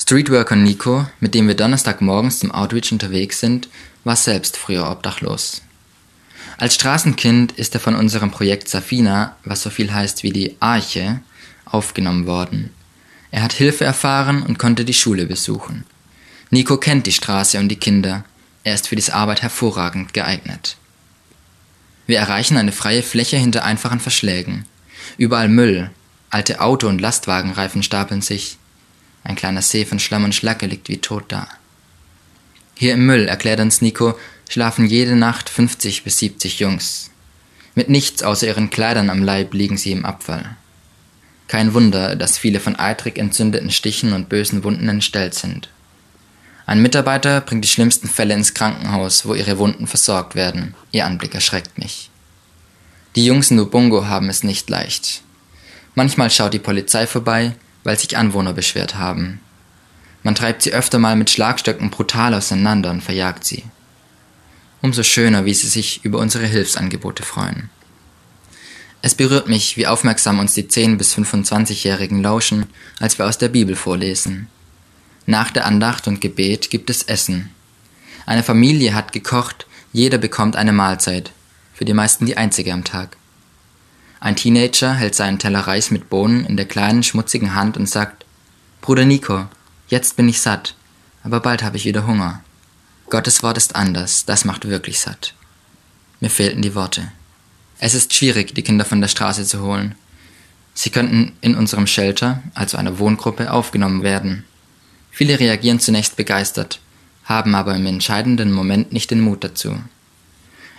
Streetworker 0.00 0.56
Nico, 0.56 1.06
mit 1.20 1.34
dem 1.34 1.46
wir 1.46 1.54
Donnerstagmorgens 1.54 2.38
zum 2.38 2.50
Outreach 2.50 2.92
unterwegs 2.92 3.40
sind, 3.40 3.68
war 4.04 4.16
selbst 4.16 4.56
früher 4.56 4.90
obdachlos. 4.90 5.62
Als 6.58 6.74
Straßenkind 6.74 7.52
ist 7.52 7.74
er 7.74 7.80
von 7.80 7.94
unserem 7.94 8.30
Projekt 8.30 8.68
Safina, 8.68 9.36
was 9.44 9.62
so 9.62 9.68
viel 9.68 9.92
heißt 9.92 10.22
wie 10.22 10.32
die 10.32 10.56
Arche, 10.60 11.20
aufgenommen 11.66 12.26
worden. 12.26 12.70
Er 13.30 13.42
hat 13.42 13.52
Hilfe 13.52 13.84
erfahren 13.84 14.42
und 14.42 14.58
konnte 14.58 14.84
die 14.84 14.94
Schule 14.94 15.26
besuchen. 15.26 15.84
Nico 16.50 16.78
kennt 16.78 17.06
die 17.06 17.12
Straße 17.12 17.58
und 17.58 17.68
die 17.68 17.76
Kinder. 17.76 18.24
Er 18.64 18.74
ist 18.74 18.88
für 18.88 18.96
diese 18.96 19.14
Arbeit 19.14 19.42
hervorragend 19.42 20.14
geeignet. 20.14 20.76
Wir 22.06 22.18
erreichen 22.18 22.56
eine 22.56 22.72
freie 22.72 23.02
Fläche 23.02 23.36
hinter 23.36 23.64
einfachen 23.64 24.00
Verschlägen. 24.00 24.64
Überall 25.18 25.48
Müll. 25.48 25.90
Alte 26.30 26.60
Auto- 26.60 26.88
und 26.88 27.00
Lastwagenreifen 27.00 27.82
stapeln 27.82 28.22
sich. 28.22 28.58
Ein 29.24 29.36
kleiner 29.36 29.62
See 29.62 29.84
von 29.84 29.98
Schlamm 29.98 30.24
und 30.24 30.34
Schlacke 30.34 30.66
liegt 30.66 30.88
wie 30.88 30.98
tot 30.98 31.24
da. 31.28 31.48
Hier 32.74 32.94
im 32.94 33.06
Müll, 33.06 33.26
erklärt 33.26 33.60
uns 33.60 33.80
Nico, 33.80 34.18
schlafen 34.48 34.86
jede 34.86 35.16
Nacht 35.16 35.48
50 35.48 36.04
bis 36.04 36.18
70 36.18 36.60
Jungs. 36.60 37.10
Mit 37.74 37.88
nichts 37.88 38.22
außer 38.22 38.46
ihren 38.46 38.70
Kleidern 38.70 39.10
am 39.10 39.22
Leib 39.22 39.54
liegen 39.54 39.76
sie 39.76 39.92
im 39.92 40.04
Abfall. 40.04 40.56
Kein 41.48 41.74
Wunder, 41.74 42.16
dass 42.16 42.38
viele 42.38 42.60
von 42.60 42.76
eitrig 42.76 43.18
entzündeten 43.18 43.70
Stichen 43.70 44.12
und 44.12 44.28
bösen 44.28 44.64
Wunden 44.64 44.88
entstellt 44.88 45.34
sind. 45.34 45.68
Ein 46.66 46.82
Mitarbeiter 46.82 47.40
bringt 47.40 47.64
die 47.64 47.68
schlimmsten 47.68 48.08
Fälle 48.08 48.34
ins 48.34 48.52
Krankenhaus, 48.52 49.24
wo 49.24 49.34
ihre 49.34 49.58
Wunden 49.58 49.86
versorgt 49.86 50.34
werden. 50.34 50.74
Ihr 50.90 51.06
Anblick 51.06 51.34
erschreckt 51.34 51.78
mich. 51.78 52.10
Die 53.14 53.24
Jungs 53.24 53.50
in 53.50 53.58
Ubungo 53.58 54.06
haben 54.06 54.28
es 54.28 54.42
nicht 54.42 54.68
leicht. 54.68 55.22
Manchmal 55.94 56.30
schaut 56.30 56.52
die 56.52 56.58
Polizei 56.58 57.06
vorbei, 57.06 57.52
weil 57.84 57.98
sich 57.98 58.16
Anwohner 58.16 58.52
beschwert 58.52 58.96
haben. 58.96 59.40
Man 60.22 60.34
treibt 60.34 60.62
sie 60.62 60.72
öfter 60.72 60.98
mal 60.98 61.16
mit 61.16 61.30
Schlagstöcken 61.30 61.90
brutal 61.90 62.34
auseinander 62.34 62.90
und 62.90 63.02
verjagt 63.02 63.44
sie 63.44 63.64
umso 64.86 65.02
schöner, 65.02 65.44
wie 65.44 65.54
sie 65.54 65.66
sich 65.66 66.04
über 66.04 66.18
unsere 66.18 66.46
Hilfsangebote 66.46 67.22
freuen. 67.24 67.70
Es 69.02 69.14
berührt 69.14 69.48
mich, 69.48 69.76
wie 69.76 69.86
aufmerksam 69.86 70.38
uns 70.38 70.54
die 70.54 70.64
10- 70.64 70.96
bis 70.96 71.14
25-Jährigen 71.14 72.22
lauschen, 72.22 72.66
als 72.98 73.18
wir 73.18 73.26
aus 73.26 73.38
der 73.38 73.48
Bibel 73.48 73.76
vorlesen. 73.76 74.48
Nach 75.26 75.50
der 75.50 75.66
Andacht 75.66 76.06
und 76.06 76.20
Gebet 76.20 76.70
gibt 76.70 76.88
es 76.88 77.02
Essen. 77.02 77.50
Eine 78.26 78.44
Familie 78.44 78.94
hat 78.94 79.12
gekocht, 79.12 79.66
jeder 79.92 80.18
bekommt 80.18 80.54
eine 80.54 80.72
Mahlzeit, 80.72 81.32
für 81.74 81.84
die 81.84 81.94
meisten 81.94 82.26
die 82.26 82.36
einzige 82.36 82.72
am 82.72 82.84
Tag. 82.84 83.16
Ein 84.20 84.36
Teenager 84.36 84.94
hält 84.94 85.16
seinen 85.16 85.40
Teller 85.40 85.60
Reis 85.60 85.90
mit 85.90 86.08
Bohnen 86.08 86.46
in 86.46 86.56
der 86.56 86.66
kleinen 86.66 87.02
schmutzigen 87.02 87.54
Hand 87.54 87.76
und 87.76 87.88
sagt, 87.88 88.24
Bruder 88.80 89.04
Nico, 89.04 89.46
jetzt 89.88 90.16
bin 90.16 90.28
ich 90.28 90.40
satt, 90.40 90.76
aber 91.24 91.40
bald 91.40 91.64
habe 91.64 91.76
ich 91.76 91.84
wieder 91.84 92.06
Hunger. 92.06 92.42
Gottes 93.10 93.42
Wort 93.42 93.56
ist 93.56 93.74
anders, 93.74 94.26
das 94.26 94.44
macht 94.44 94.68
wirklich 94.68 95.00
satt. 95.00 95.34
Mir 96.20 96.30
fehlten 96.30 96.62
die 96.62 96.74
Worte. 96.74 97.10
Es 97.78 97.94
ist 97.94 98.14
schwierig, 98.14 98.54
die 98.54 98.62
Kinder 98.62 98.84
von 98.84 99.00
der 99.00 99.08
Straße 99.08 99.44
zu 99.44 99.60
holen. 99.60 99.96
Sie 100.72 100.90
könnten 100.90 101.32
in 101.40 101.56
unserem 101.56 101.86
Shelter, 101.86 102.42
also 102.54 102.76
einer 102.76 102.98
Wohngruppe, 102.98 103.52
aufgenommen 103.52 104.02
werden. 104.02 104.44
Viele 105.16 105.40
reagieren 105.40 105.80
zunächst 105.80 106.16
begeistert, 106.16 106.78
haben 107.24 107.54
aber 107.54 107.74
im 107.74 107.86
entscheidenden 107.86 108.52
Moment 108.52 108.92
nicht 108.92 109.10
den 109.10 109.22
Mut 109.22 109.42
dazu. 109.42 109.80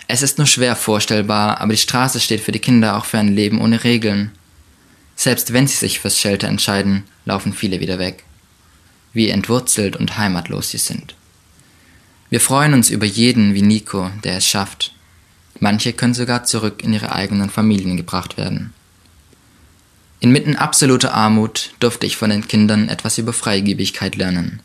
Es 0.07 0.21
ist 0.21 0.37
nur 0.37 0.45
schwer 0.45 0.75
vorstellbar, 0.75 1.59
aber 1.59 1.73
die 1.73 1.79
Straße 1.79 2.19
steht 2.19 2.41
für 2.41 2.51
die 2.51 2.59
Kinder 2.59 2.97
auch 2.97 3.05
für 3.05 3.17
ein 3.17 3.33
Leben 3.33 3.59
ohne 3.59 3.83
Regeln. 3.83 4.31
Selbst 5.15 5.53
wenn 5.53 5.65
sie 5.65 5.77
sich 5.77 5.99
fürs 5.99 6.19
Shelter 6.19 6.49
entscheiden, 6.49 7.05
laufen 7.25 7.51
viele 7.51 7.79
wieder 7.79 7.97
weg. 7.97 8.25
Wie 9.11 9.29
entwurzelt 9.29 9.95
und 9.95 10.19
heimatlos 10.19 10.69
sie 10.69 10.77
sind. 10.77 11.15
Wir 12.29 12.39
freuen 12.39 12.75
uns 12.75 12.91
über 12.91 13.07
jeden 13.07 13.55
wie 13.55 13.63
Nico, 13.63 14.11
der 14.23 14.37
es 14.37 14.45
schafft. 14.45 14.93
Manche 15.59 15.93
können 15.93 16.13
sogar 16.13 16.43
zurück 16.43 16.83
in 16.83 16.93
ihre 16.93 17.11
eigenen 17.11 17.49
Familien 17.49 17.97
gebracht 17.97 18.37
werden. 18.37 18.75
Inmitten 20.19 20.55
absoluter 20.55 21.13
Armut 21.13 21.73
durfte 21.79 22.07
ich 22.07 22.17
von 22.17 22.29
den 22.29 22.47
Kindern 22.47 22.89
etwas 22.89 23.17
über 23.17 23.33
Freigebigkeit 23.33 24.15
lernen. 24.15 24.61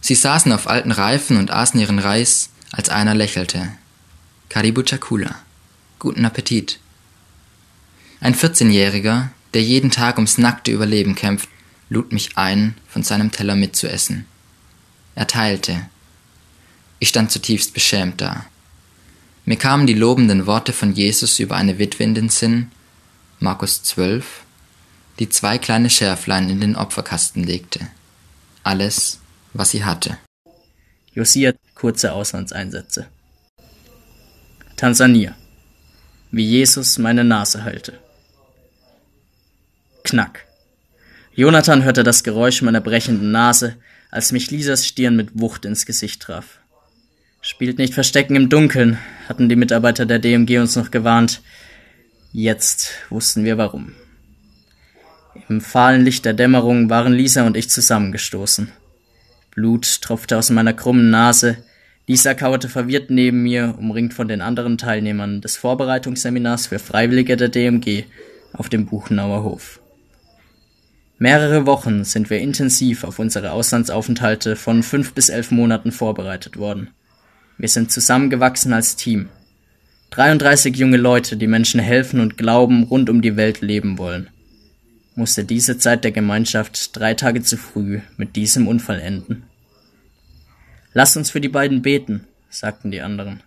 Sie 0.00 0.14
saßen 0.14 0.52
auf 0.52 0.68
alten 0.68 0.92
Reifen 0.92 1.38
und 1.38 1.50
aßen 1.50 1.80
ihren 1.80 1.98
Reis, 1.98 2.50
als 2.70 2.88
einer 2.88 3.14
lächelte. 3.14 3.72
Karibu 4.48 4.82
Chakula. 4.82 5.34
Guten 5.98 6.24
Appetit. 6.24 6.78
Ein 8.20 8.34
14-Jähriger, 8.34 9.28
der 9.54 9.62
jeden 9.62 9.90
Tag 9.90 10.16
ums 10.16 10.38
nackte 10.38 10.70
Überleben 10.70 11.14
kämpft, 11.14 11.48
lud 11.88 12.12
mich 12.12 12.36
ein, 12.36 12.74
von 12.88 13.02
seinem 13.02 13.30
Teller 13.30 13.56
mitzuessen. 13.56 14.26
Er 15.14 15.26
teilte. 15.26 15.88
Ich 16.98 17.08
stand 17.08 17.30
zutiefst 17.30 17.74
beschämt 17.74 18.20
da. 18.20 18.44
Mir 19.44 19.56
kamen 19.56 19.86
die 19.86 19.94
lobenden 19.94 20.46
Worte 20.46 20.72
von 20.72 20.92
Jesus 20.92 21.38
über 21.38 21.56
eine 21.56 21.78
Witwe 21.78 22.04
in 22.04 22.14
den 22.14 22.28
Sinn, 22.28 22.70
Markus 23.44 23.82
12, 23.82 24.42
die 25.18 25.28
zwei 25.28 25.58
kleine 25.58 25.90
Schärflein 25.90 26.48
in 26.48 26.62
den 26.62 26.76
Opferkasten 26.76 27.44
legte. 27.44 27.80
Alles, 28.62 29.20
was 29.52 29.70
sie 29.70 29.84
hatte. 29.84 30.16
Josia 31.12 31.52
kurze 31.74 32.14
Auslandseinsätze. 32.14 33.06
Tansania. 34.76 35.34
Wie 36.30 36.46
Jesus 36.46 36.96
meine 36.96 37.22
Nase 37.22 37.64
heilte. 37.64 38.00
Knack. 40.04 40.46
Jonathan 41.34 41.82
hörte 41.82 42.02
das 42.02 42.24
Geräusch 42.24 42.62
meiner 42.62 42.80
brechenden 42.80 43.30
Nase, 43.30 43.76
als 44.10 44.32
mich 44.32 44.50
Lisas 44.50 44.86
Stirn 44.86 45.16
mit 45.16 45.38
Wucht 45.38 45.66
ins 45.66 45.84
Gesicht 45.84 46.22
traf. 46.22 46.60
Spielt 47.42 47.76
nicht 47.76 47.92
Verstecken 47.92 48.36
im 48.36 48.48
Dunkeln, 48.48 48.96
hatten 49.28 49.50
die 49.50 49.56
Mitarbeiter 49.56 50.06
der 50.06 50.18
DMG 50.18 50.60
uns 50.60 50.76
noch 50.76 50.90
gewarnt. 50.90 51.42
Jetzt 52.36 52.90
wussten 53.10 53.44
wir 53.44 53.58
warum. 53.58 53.92
Im 55.48 55.60
fahlen 55.60 56.04
Licht 56.04 56.24
der 56.24 56.32
Dämmerung 56.32 56.90
waren 56.90 57.12
Lisa 57.12 57.46
und 57.46 57.56
ich 57.56 57.70
zusammengestoßen. 57.70 58.72
Blut 59.52 60.02
tropfte 60.02 60.36
aus 60.36 60.50
meiner 60.50 60.72
krummen 60.72 61.10
Nase. 61.10 61.58
Lisa 62.08 62.34
kauerte 62.34 62.68
verwirrt 62.68 63.08
neben 63.08 63.44
mir, 63.44 63.76
umringt 63.78 64.14
von 64.14 64.26
den 64.26 64.40
anderen 64.40 64.78
Teilnehmern 64.78 65.42
des 65.42 65.56
Vorbereitungsseminars 65.56 66.66
für 66.66 66.80
Freiwillige 66.80 67.36
der 67.36 67.50
DMG 67.50 68.02
auf 68.52 68.68
dem 68.68 68.86
Buchenauer 68.86 69.44
Hof. 69.44 69.78
Mehrere 71.18 71.66
Wochen 71.66 72.02
sind 72.02 72.30
wir 72.30 72.40
intensiv 72.40 73.04
auf 73.04 73.20
unsere 73.20 73.52
Auslandsaufenthalte 73.52 74.56
von 74.56 74.82
fünf 74.82 75.14
bis 75.14 75.28
elf 75.28 75.52
Monaten 75.52 75.92
vorbereitet 75.92 76.56
worden. 76.56 76.90
Wir 77.58 77.68
sind 77.68 77.92
zusammengewachsen 77.92 78.72
als 78.72 78.96
Team. 78.96 79.28
33 80.14 80.76
junge 80.76 80.96
Leute, 80.96 81.36
die 81.36 81.46
Menschen 81.46 81.80
helfen 81.80 82.20
und 82.20 82.36
glauben, 82.36 82.84
rund 82.84 83.08
um 83.10 83.22
die 83.22 83.36
Welt 83.36 83.60
leben 83.60 83.98
wollen 83.98 84.30
musste 85.14 85.44
diese 85.44 85.78
Zeit 85.78 86.04
der 86.04 86.12
Gemeinschaft 86.12 86.96
drei 86.96 87.14
Tage 87.14 87.42
zu 87.42 87.56
früh 87.56 88.00
mit 88.16 88.36
diesem 88.36 88.66
Unfall 88.66 89.00
enden. 89.00 89.44
Lass 90.92 91.16
uns 91.16 91.30
für 91.30 91.40
die 91.40 91.48
beiden 91.48 91.82
beten, 91.82 92.26
sagten 92.50 92.90
die 92.90 93.00
anderen. 93.00 93.42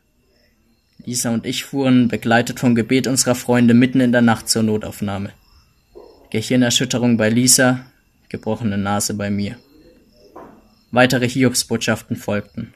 Lisa 1.06 1.30
und 1.30 1.46
ich 1.46 1.64
fuhren, 1.64 2.08
begleitet 2.08 2.60
vom 2.60 2.76
Gebet 2.76 3.08
unserer 3.08 3.36
Freunde, 3.36 3.74
mitten 3.74 4.02
in 4.02 4.12
der 4.12 4.22
Nacht 4.22 4.50
zur 4.50 4.64
Notaufnahme. 4.64 5.32
Gehirnerschütterung 6.32 7.16
bei 7.16 7.30
Lisa, 7.30 7.86
gebrochene 8.28 8.78
Nase 8.78 9.14
bei 9.14 9.30
mir. 9.30 9.58
Weitere 10.92 11.28
Hiobsbotschaften 11.28 12.18
folgten. 12.18 12.74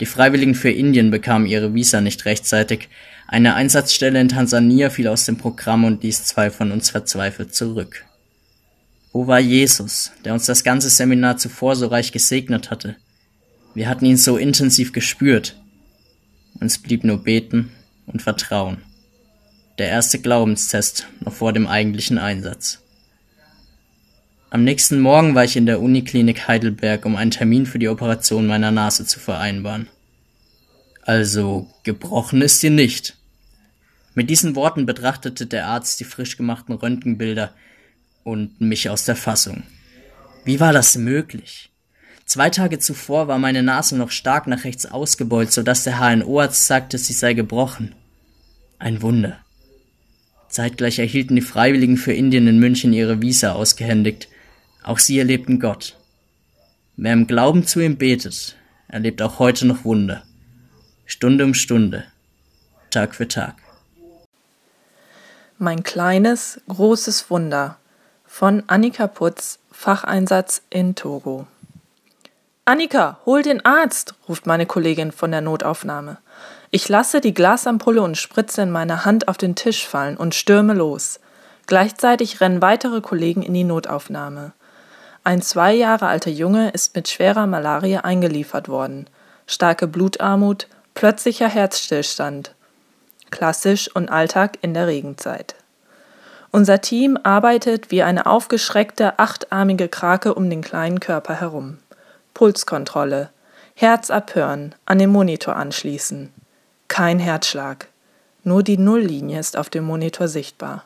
Die 0.00 0.06
Freiwilligen 0.06 0.54
für 0.54 0.70
Indien 0.70 1.10
bekamen 1.10 1.46
ihre 1.46 1.74
Visa 1.74 2.00
nicht 2.00 2.24
rechtzeitig, 2.24 2.88
eine 3.26 3.54
Einsatzstelle 3.54 4.20
in 4.20 4.28
Tansania 4.28 4.90
fiel 4.90 5.08
aus 5.08 5.24
dem 5.24 5.38
Programm 5.38 5.84
und 5.84 6.02
ließ 6.02 6.24
zwei 6.24 6.50
von 6.50 6.72
uns 6.72 6.90
verzweifelt 6.90 7.54
zurück. 7.54 8.04
Wo 9.12 9.26
war 9.26 9.40
Jesus, 9.40 10.12
der 10.24 10.34
uns 10.34 10.46
das 10.46 10.62
ganze 10.62 10.90
Seminar 10.90 11.36
zuvor 11.36 11.76
so 11.76 11.86
reich 11.86 12.12
gesegnet 12.12 12.70
hatte? 12.70 12.96
Wir 13.74 13.88
hatten 13.88 14.04
ihn 14.04 14.16
so 14.16 14.36
intensiv 14.36 14.92
gespürt. 14.92 15.56
Uns 16.60 16.78
blieb 16.78 17.02
nur 17.04 17.22
beten 17.22 17.72
und 18.06 18.22
Vertrauen. 18.22 18.82
Der 19.78 19.88
erste 19.88 20.20
Glaubenstest 20.20 21.08
noch 21.20 21.32
vor 21.32 21.52
dem 21.52 21.66
eigentlichen 21.66 22.18
Einsatz. 22.18 22.83
Am 24.50 24.64
nächsten 24.64 25.00
Morgen 25.00 25.34
war 25.34 25.44
ich 25.44 25.56
in 25.56 25.66
der 25.66 25.80
Uniklinik 25.80 26.46
Heidelberg, 26.46 27.04
um 27.06 27.16
einen 27.16 27.30
Termin 27.30 27.66
für 27.66 27.78
die 27.78 27.88
Operation 27.88 28.46
meiner 28.46 28.70
Nase 28.70 29.04
zu 29.04 29.18
vereinbaren. 29.18 29.88
Also 31.02 31.68
gebrochen 31.82 32.40
ist 32.40 32.60
sie 32.60 32.70
nicht. 32.70 33.16
Mit 34.14 34.30
diesen 34.30 34.54
Worten 34.54 34.86
betrachtete 34.86 35.46
der 35.46 35.66
Arzt 35.66 35.98
die 35.98 36.04
frisch 36.04 36.36
gemachten 36.36 36.74
Röntgenbilder 36.74 37.52
und 38.22 38.60
mich 38.60 38.88
aus 38.88 39.04
der 39.04 39.16
Fassung. 39.16 39.64
Wie 40.44 40.60
war 40.60 40.72
das 40.72 40.96
möglich? 40.96 41.70
Zwei 42.24 42.48
Tage 42.48 42.78
zuvor 42.78 43.28
war 43.28 43.38
meine 43.38 43.62
Nase 43.62 43.96
noch 43.96 44.10
stark 44.10 44.46
nach 44.46 44.64
rechts 44.64 44.86
ausgebeult, 44.86 45.52
so 45.52 45.62
dass 45.62 45.84
der 45.84 45.98
HNO-Arzt 45.98 46.66
sagte, 46.66 46.96
sie 46.96 47.12
sei 47.12 47.34
gebrochen. 47.34 47.94
Ein 48.78 49.02
Wunder. 49.02 49.38
Zeitgleich 50.48 50.98
erhielten 50.98 51.34
die 51.34 51.42
Freiwilligen 51.42 51.96
für 51.96 52.12
Indien 52.12 52.46
in 52.46 52.60
München 52.60 52.92
ihre 52.92 53.20
Visa 53.20 53.52
ausgehändigt. 53.52 54.28
Auch 54.84 54.98
sie 54.98 55.18
erlebten 55.18 55.58
Gott. 55.60 55.96
Wer 56.96 57.14
im 57.14 57.26
Glauben 57.26 57.66
zu 57.66 57.80
ihm 57.80 57.96
betet, 57.96 58.54
erlebt 58.86 59.22
auch 59.22 59.38
heute 59.38 59.66
noch 59.66 59.84
Wunder. 59.84 60.22
Stunde 61.06 61.44
um 61.44 61.54
Stunde, 61.54 62.04
Tag 62.90 63.14
für 63.14 63.26
Tag. 63.26 63.56
Mein 65.58 65.82
kleines, 65.82 66.60
großes 66.68 67.30
Wunder 67.30 67.78
von 68.26 68.62
Annika 68.66 69.06
Putz, 69.06 69.58
Facheinsatz 69.72 70.62
in 70.68 70.94
Togo. 70.94 71.46
Annika, 72.66 73.18
hol 73.24 73.42
den 73.42 73.64
Arzt, 73.64 74.14
ruft 74.28 74.46
meine 74.46 74.66
Kollegin 74.66 75.12
von 75.12 75.30
der 75.30 75.40
Notaufnahme. 75.40 76.18
Ich 76.70 76.88
lasse 76.88 77.20
die 77.20 77.34
Glasampulle 77.34 78.02
und 78.02 78.18
Spritze 78.18 78.62
in 78.62 78.70
meiner 78.70 79.04
Hand 79.04 79.28
auf 79.28 79.38
den 79.38 79.54
Tisch 79.54 79.86
fallen 79.86 80.16
und 80.16 80.34
stürme 80.34 80.74
los. 80.74 81.20
Gleichzeitig 81.66 82.40
rennen 82.40 82.60
weitere 82.60 83.00
Kollegen 83.00 83.42
in 83.42 83.54
die 83.54 83.64
Notaufnahme. 83.64 84.52
Ein 85.26 85.40
zwei 85.40 85.72
Jahre 85.72 86.06
alter 86.06 86.30
Junge 86.30 86.68
ist 86.70 86.94
mit 86.94 87.08
schwerer 87.08 87.46
Malaria 87.46 88.00
eingeliefert 88.00 88.68
worden. 88.68 89.08
Starke 89.46 89.86
Blutarmut, 89.86 90.68
Plötzlicher 90.92 91.48
Herzstillstand. 91.48 92.54
Klassisch 93.30 93.90
und 93.94 94.10
Alltag 94.10 94.58
in 94.60 94.74
der 94.74 94.86
Regenzeit. 94.86 95.54
Unser 96.50 96.82
Team 96.82 97.18
arbeitet 97.22 97.90
wie 97.90 98.02
eine 98.02 98.26
aufgeschreckte 98.26 99.18
achtarmige 99.18 99.88
Krake 99.88 100.34
um 100.34 100.50
den 100.50 100.60
kleinen 100.60 101.00
Körper 101.00 101.40
herum. 101.40 101.78
Pulskontrolle. 102.34 103.30
Herz 103.74 104.10
abhören, 104.10 104.74
an 104.84 104.98
den 104.98 105.10
Monitor 105.10 105.56
anschließen. 105.56 106.32
Kein 106.86 107.18
Herzschlag. 107.18 107.88
Nur 108.44 108.62
die 108.62 108.76
Nulllinie 108.76 109.40
ist 109.40 109.56
auf 109.56 109.70
dem 109.70 109.84
Monitor 109.84 110.28
sichtbar. 110.28 110.84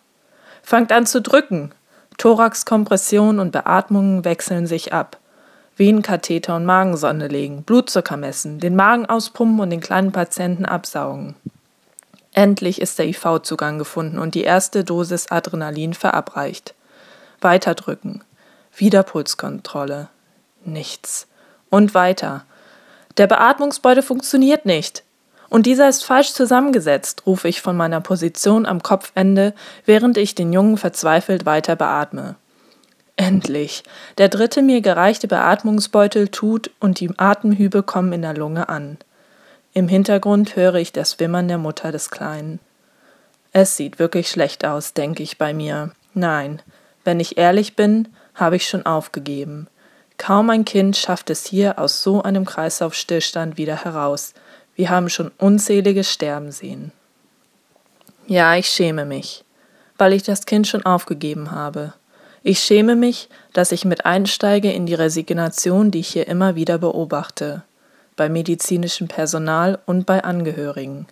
Fangt 0.62 0.92
an 0.92 1.06
zu 1.06 1.20
drücken. 1.20 1.72
Thoraxkompression 2.18 3.38
und 3.38 3.52
Beatmungen 3.52 4.24
wechseln 4.24 4.66
sich 4.66 4.92
ab. 4.92 5.18
Venenkatheter 5.76 6.56
und 6.56 6.66
Magensonde 6.66 7.28
legen, 7.28 7.62
Blutzucker 7.62 8.16
messen, 8.16 8.58
den 8.58 8.74
Magen 8.74 9.06
auspumpen 9.06 9.60
und 9.60 9.70
den 9.70 9.80
kleinen 9.80 10.10
Patienten 10.10 10.64
absaugen. 10.64 11.36
Endlich 12.32 12.80
ist 12.80 12.98
der 12.98 13.06
IV-Zugang 13.06 13.78
gefunden 13.78 14.18
und 14.18 14.34
die 14.34 14.42
erste 14.42 14.82
Dosis 14.82 15.30
Adrenalin 15.30 15.94
verabreicht. 15.94 16.74
Weiter 17.40 17.76
drücken. 17.76 18.22
Wieder 18.76 19.04
Pulskontrolle. 19.04 20.08
Nichts. 20.64 21.28
Und 21.70 21.94
weiter. 21.94 22.44
Der 23.16 23.28
Beatmungsbeutel 23.28 24.02
funktioniert 24.02 24.66
nicht. 24.66 25.04
Und 25.48 25.66
dieser 25.66 25.88
ist 25.88 26.04
falsch 26.04 26.32
zusammengesetzt, 26.32 27.22
rufe 27.26 27.48
ich 27.48 27.62
von 27.62 27.76
meiner 27.76 28.00
Position 28.00 28.66
am 28.66 28.82
Kopfende, 28.82 29.54
während 29.86 30.18
ich 30.18 30.34
den 30.34 30.52
Jungen 30.52 30.76
verzweifelt 30.76 31.46
weiter 31.46 31.74
beatme. 31.74 32.36
Endlich. 33.16 33.82
Der 34.18 34.28
dritte 34.28 34.62
mir 34.62 34.80
gereichte 34.80 35.26
Beatmungsbeutel 35.26 36.28
tut 36.28 36.70
und 36.78 37.00
die 37.00 37.10
Atemhübe 37.16 37.82
kommen 37.82 38.12
in 38.12 38.22
der 38.22 38.34
Lunge 38.34 38.68
an. 38.68 38.98
Im 39.72 39.88
Hintergrund 39.88 40.54
höre 40.54 40.76
ich 40.76 40.92
das 40.92 41.18
Wimmern 41.18 41.48
der 41.48 41.58
Mutter 41.58 41.92
des 41.92 42.10
Kleinen. 42.10 42.60
Es 43.52 43.76
sieht 43.76 43.98
wirklich 43.98 44.28
schlecht 44.28 44.64
aus, 44.64 44.92
denke 44.92 45.22
ich 45.22 45.38
bei 45.38 45.54
mir. 45.54 45.92
Nein, 46.14 46.62
wenn 47.04 47.20
ich 47.20 47.38
ehrlich 47.38 47.74
bin, 47.74 48.08
habe 48.34 48.56
ich 48.56 48.68
schon 48.68 48.86
aufgegeben. 48.86 49.66
Kaum 50.16 50.50
ein 50.50 50.64
Kind 50.64 50.96
schafft 50.96 51.30
es 51.30 51.46
hier 51.46 51.78
aus 51.78 52.02
so 52.02 52.22
einem 52.22 52.44
Kreislaufstillstand 52.44 53.56
wieder 53.56 53.84
heraus. 53.84 54.34
Wir 54.78 54.90
haben 54.90 55.10
schon 55.10 55.32
unzählige 55.38 56.04
sterben 56.04 56.52
sehen. 56.52 56.92
Ja, 58.28 58.54
ich 58.54 58.68
schäme 58.68 59.04
mich, 59.04 59.44
weil 59.96 60.12
ich 60.12 60.22
das 60.22 60.46
Kind 60.46 60.68
schon 60.68 60.86
aufgegeben 60.86 61.50
habe. 61.50 61.94
Ich 62.44 62.60
schäme 62.60 62.94
mich, 62.94 63.28
dass 63.52 63.72
ich 63.72 63.84
mit 63.84 64.06
einsteige 64.06 64.70
in 64.70 64.86
die 64.86 64.94
Resignation, 64.94 65.90
die 65.90 65.98
ich 65.98 66.08
hier 66.10 66.28
immer 66.28 66.54
wieder 66.54 66.78
beobachte, 66.78 67.64
bei 68.14 68.28
medizinischem 68.28 69.08
Personal 69.08 69.80
und 69.84 70.06
bei 70.06 70.22
Angehörigen. 70.22 71.08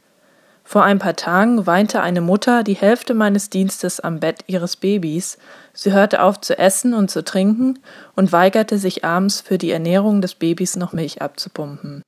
Vor 0.62 0.84
ein 0.84 1.00
paar 1.00 1.16
Tagen 1.16 1.66
weinte 1.66 2.00
eine 2.02 2.20
Mutter 2.20 2.62
die 2.62 2.74
Hälfte 2.74 3.14
meines 3.14 3.50
Dienstes 3.50 3.98
am 3.98 4.20
Bett 4.20 4.44
ihres 4.46 4.76
Babys. 4.76 5.38
Sie 5.72 5.92
hörte 5.92 6.22
auf 6.22 6.40
zu 6.40 6.56
essen 6.56 6.94
und 6.94 7.10
zu 7.10 7.24
trinken 7.24 7.80
und 8.14 8.30
weigerte 8.30 8.78
sich 8.78 9.04
abends 9.04 9.40
für 9.40 9.58
die 9.58 9.72
Ernährung 9.72 10.20
des 10.20 10.36
Babys 10.36 10.76
noch 10.76 10.92
Milch 10.92 11.20
abzupumpen. 11.20 12.02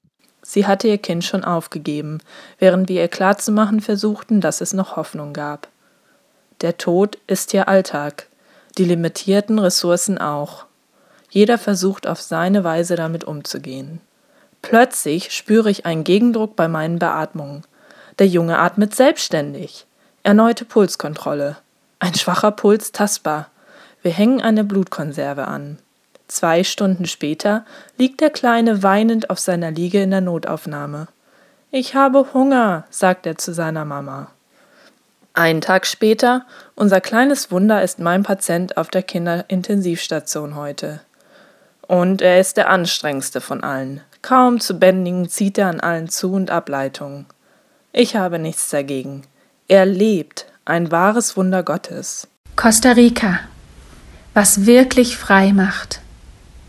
Sie 0.50 0.66
hatte 0.66 0.88
ihr 0.88 0.96
Kind 0.96 1.24
schon 1.24 1.44
aufgegeben, 1.44 2.20
während 2.58 2.88
wir 2.88 3.02
ihr 3.02 3.08
klarzumachen 3.08 3.82
versuchten, 3.82 4.40
dass 4.40 4.62
es 4.62 4.72
noch 4.72 4.96
Hoffnung 4.96 5.34
gab. 5.34 5.68
Der 6.62 6.78
Tod 6.78 7.18
ist 7.26 7.52
ihr 7.52 7.68
Alltag, 7.68 8.28
die 8.78 8.86
limitierten 8.86 9.58
Ressourcen 9.58 10.16
auch. 10.16 10.64
Jeder 11.28 11.58
versucht 11.58 12.06
auf 12.06 12.22
seine 12.22 12.64
Weise 12.64 12.96
damit 12.96 13.24
umzugehen. 13.24 14.00
Plötzlich 14.62 15.32
spüre 15.32 15.70
ich 15.70 15.84
einen 15.84 16.02
Gegendruck 16.02 16.56
bei 16.56 16.66
meinen 16.66 16.98
Beatmungen. 16.98 17.64
Der 18.18 18.26
Junge 18.26 18.58
atmet 18.58 18.94
selbstständig. 18.94 19.86
Erneute 20.22 20.64
Pulskontrolle. 20.64 21.58
Ein 21.98 22.14
schwacher 22.14 22.52
Puls 22.52 22.90
tastbar. 22.92 23.50
Wir 24.00 24.12
hängen 24.12 24.40
eine 24.40 24.64
Blutkonserve 24.64 25.46
an. 25.46 25.78
Zwei 26.28 26.62
Stunden 26.62 27.06
später 27.06 27.64
liegt 27.96 28.20
der 28.20 28.30
Kleine 28.30 28.82
weinend 28.82 29.30
auf 29.30 29.38
seiner 29.38 29.70
Liege 29.70 30.02
in 30.02 30.10
der 30.10 30.20
Notaufnahme. 30.20 31.08
Ich 31.70 31.94
habe 31.94 32.32
Hunger, 32.34 32.84
sagt 32.90 33.26
er 33.26 33.36
zu 33.38 33.52
seiner 33.52 33.84
Mama. 33.84 34.30
Einen 35.32 35.60
Tag 35.60 35.86
später, 35.86 36.44
unser 36.74 37.00
kleines 37.00 37.50
Wunder 37.50 37.82
ist 37.82 37.98
mein 37.98 38.24
Patient 38.24 38.76
auf 38.76 38.88
der 38.88 39.02
Kinderintensivstation 39.02 40.54
heute. 40.54 41.00
Und 41.82 42.20
er 42.22 42.40
ist 42.40 42.56
der 42.56 42.68
anstrengendste 42.68 43.40
von 43.40 43.62
allen. 43.62 44.02
Kaum 44.20 44.60
zu 44.60 44.78
bändigen 44.78 45.28
zieht 45.28 45.56
er 45.56 45.68
an 45.68 45.80
allen 45.80 46.08
Zu- 46.08 46.32
und 46.32 46.50
Ableitungen. 46.50 47.26
Ich 47.92 48.16
habe 48.16 48.38
nichts 48.38 48.68
dagegen. 48.68 49.22
Er 49.68 49.86
lebt, 49.86 50.46
ein 50.64 50.90
wahres 50.90 51.36
Wunder 51.36 51.62
Gottes. 51.62 52.28
Costa 52.56 52.92
Rica. 52.92 53.40
Was 54.34 54.66
wirklich 54.66 55.16
frei 55.16 55.52
macht. 55.52 56.00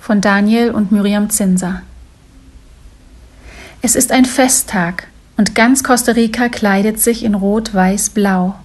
Von 0.09 0.21
Daniel 0.21 0.71
und 0.71 0.91
Miriam 0.91 1.29
Zinser. 1.29 1.83
Es 3.83 3.95
ist 3.95 4.11
ein 4.11 4.25
Festtag 4.25 5.05
und 5.37 5.53
ganz 5.53 5.83
Costa 5.83 6.13
Rica 6.13 6.49
kleidet 6.49 6.99
sich 6.99 7.23
in 7.23 7.35
Rot-Weiß-Blau. 7.35 8.55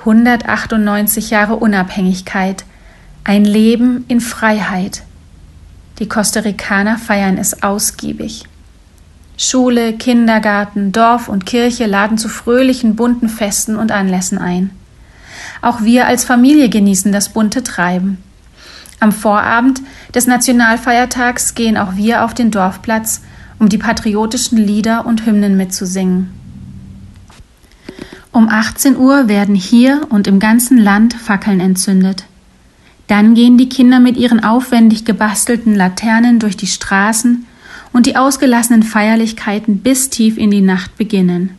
198 0.00 1.30
Jahre 1.30 1.54
Unabhängigkeit, 1.54 2.64
ein 3.22 3.44
Leben 3.44 4.04
in 4.08 4.20
Freiheit. 4.20 5.04
Die 6.00 6.08
Costa 6.08 6.40
Ricaner 6.40 6.98
feiern 6.98 7.38
es 7.38 7.62
ausgiebig. 7.62 8.42
Schule, 9.36 9.92
Kindergarten, 9.92 10.90
Dorf 10.90 11.28
und 11.28 11.46
Kirche 11.46 11.86
laden 11.86 12.18
zu 12.18 12.28
fröhlichen, 12.28 12.96
bunten 12.96 13.28
Festen 13.28 13.76
und 13.76 13.92
Anlässen 13.92 14.38
ein. 14.38 14.70
Auch 15.62 15.82
wir 15.82 16.08
als 16.08 16.24
Familie 16.24 16.68
genießen 16.68 17.12
das 17.12 17.28
bunte 17.28 17.62
Treiben. 17.62 18.18
Am 19.00 19.12
Vorabend 19.12 19.80
des 20.14 20.26
Nationalfeiertags 20.26 21.54
gehen 21.54 21.76
auch 21.76 21.96
wir 21.96 22.24
auf 22.24 22.34
den 22.34 22.50
Dorfplatz, 22.50 23.22
um 23.58 23.68
die 23.68 23.78
patriotischen 23.78 24.58
Lieder 24.58 25.06
und 25.06 25.26
Hymnen 25.26 25.56
mitzusingen. 25.56 26.30
Um 28.32 28.48
18 28.48 28.96
Uhr 28.96 29.28
werden 29.28 29.54
hier 29.54 30.06
und 30.10 30.26
im 30.26 30.38
ganzen 30.38 30.78
Land 30.78 31.14
Fackeln 31.14 31.60
entzündet. 31.60 32.24
Dann 33.06 33.34
gehen 33.34 33.56
die 33.56 33.68
Kinder 33.68 34.00
mit 34.00 34.16
ihren 34.16 34.44
aufwendig 34.44 35.04
gebastelten 35.04 35.74
Laternen 35.74 36.38
durch 36.38 36.56
die 36.56 36.66
Straßen 36.66 37.46
und 37.92 38.06
die 38.06 38.16
ausgelassenen 38.16 38.82
Feierlichkeiten 38.82 39.78
bis 39.78 40.10
tief 40.10 40.36
in 40.36 40.50
die 40.50 40.60
Nacht 40.60 40.96
beginnen. 40.98 41.58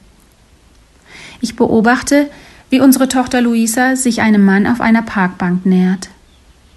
Ich 1.42 1.56
beobachte, 1.56 2.30
wie 2.70 2.82
unsere 2.82 3.08
Tochter 3.08 3.42
Luisa 3.42 3.96
sich 3.96 4.22
einem 4.22 4.46
Mann 4.46 4.68
auf 4.68 4.80
einer 4.80 5.02
Parkbank 5.02 5.66
nähert. 5.66 6.10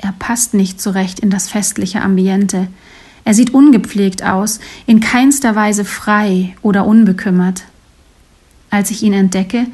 Er 0.03 0.13
passt 0.19 0.53
nicht 0.53 0.81
zurecht 0.81 1.21
in 1.21 1.31
das 1.31 1.49
festliche 1.49 2.03
Ambiente. 2.03 2.67
Er 3.25 3.35
sieht 3.35 3.55
ungepflegt 3.55 4.25
aus, 4.25 4.59
in 4.85 4.99
keinster 4.99 5.55
Weise 5.55 5.85
frei 5.85 6.57
oder 6.61 6.87
unbekümmert. 6.87 7.63
Als 8.69 8.91
ich 8.91 9.03
ihn 9.05 9.13
entdecke, 9.13 9.67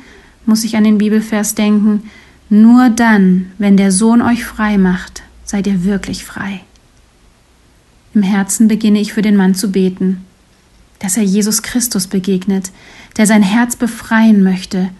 muss 0.44 0.64
ich 0.64 0.76
an 0.76 0.84
den 0.84 0.98
Bibelvers 0.98 1.54
denken, 1.54 2.10
nur 2.50 2.90
dann, 2.90 3.52
wenn 3.56 3.76
der 3.78 3.90
Sohn 3.90 4.20
euch 4.20 4.44
frei 4.44 4.76
macht, 4.76 5.22
seid 5.44 5.66
ihr 5.66 5.84
wirklich 5.84 6.24
frei. 6.24 6.60
Im 8.12 8.22
Herzen 8.22 8.68
beginne 8.68 9.00
ich 9.00 9.14
für 9.14 9.22
den 9.22 9.36
Mann 9.36 9.54
zu 9.54 9.72
beten, 9.72 10.24
dass 10.98 11.16
er 11.16 11.22
Jesus 11.22 11.62
Christus 11.62 12.06
begegnet, 12.06 12.70
der 13.16 13.26
sein 13.26 13.42
Herz 13.42 13.76
befreien 13.76 14.42
möchte 14.42 14.90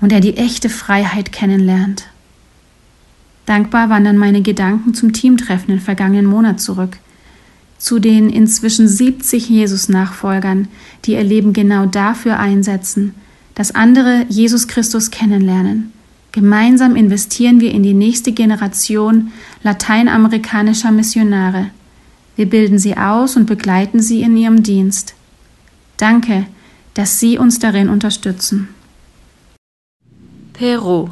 und 0.00 0.12
er 0.12 0.20
die 0.20 0.36
echte 0.36 0.68
Freiheit 0.68 1.30
kennenlernt. 1.30 2.06
Dankbar 3.46 3.88
wandern 3.88 4.18
meine 4.18 4.42
Gedanken 4.42 4.94
zum 4.94 5.12
Teamtreffen 5.12 5.74
im 5.74 5.80
vergangenen 5.80 6.26
Monat 6.26 6.60
zurück, 6.60 6.98
zu 7.78 7.98
den 7.98 8.28
inzwischen 8.28 8.88
70 8.88 9.48
Jesus-Nachfolgern, 9.48 10.68
die 11.04 11.12
ihr 11.12 11.24
Leben 11.24 11.52
genau 11.52 11.86
dafür 11.86 12.38
einsetzen, 12.38 13.14
dass 13.54 13.74
andere 13.74 14.26
Jesus 14.28 14.68
Christus 14.68 15.10
kennenlernen. 15.10 15.92
Gemeinsam 16.32 16.96
investieren 16.96 17.60
wir 17.60 17.70
in 17.70 17.82
die 17.82 17.94
nächste 17.94 18.32
Generation 18.32 19.32
lateinamerikanischer 19.62 20.90
Missionare– 20.90 21.70
wir 22.36 22.48
bilden 22.48 22.78
sie 22.78 22.96
aus 22.96 23.36
und 23.36 23.46
begleiten 23.46 24.00
sie 24.00 24.20
in 24.20 24.36
ihrem 24.36 24.62
Dienst. 24.62 25.14
Danke, 25.96 26.46
dass 26.92 27.18
Sie 27.18 27.38
uns 27.38 27.58
darin 27.58 27.88
unterstützen. 27.88 28.68
Peru. 30.52 31.08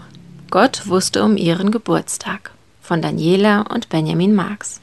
Gott 0.55 0.87
wusste 0.87 1.25
um 1.25 1.37
ihren 1.37 1.73
Geburtstag 1.73 2.53
von 2.81 3.03
Daniela 3.03 3.62
und 3.62 3.88
Benjamin 3.88 4.37
Marx. 4.37 4.81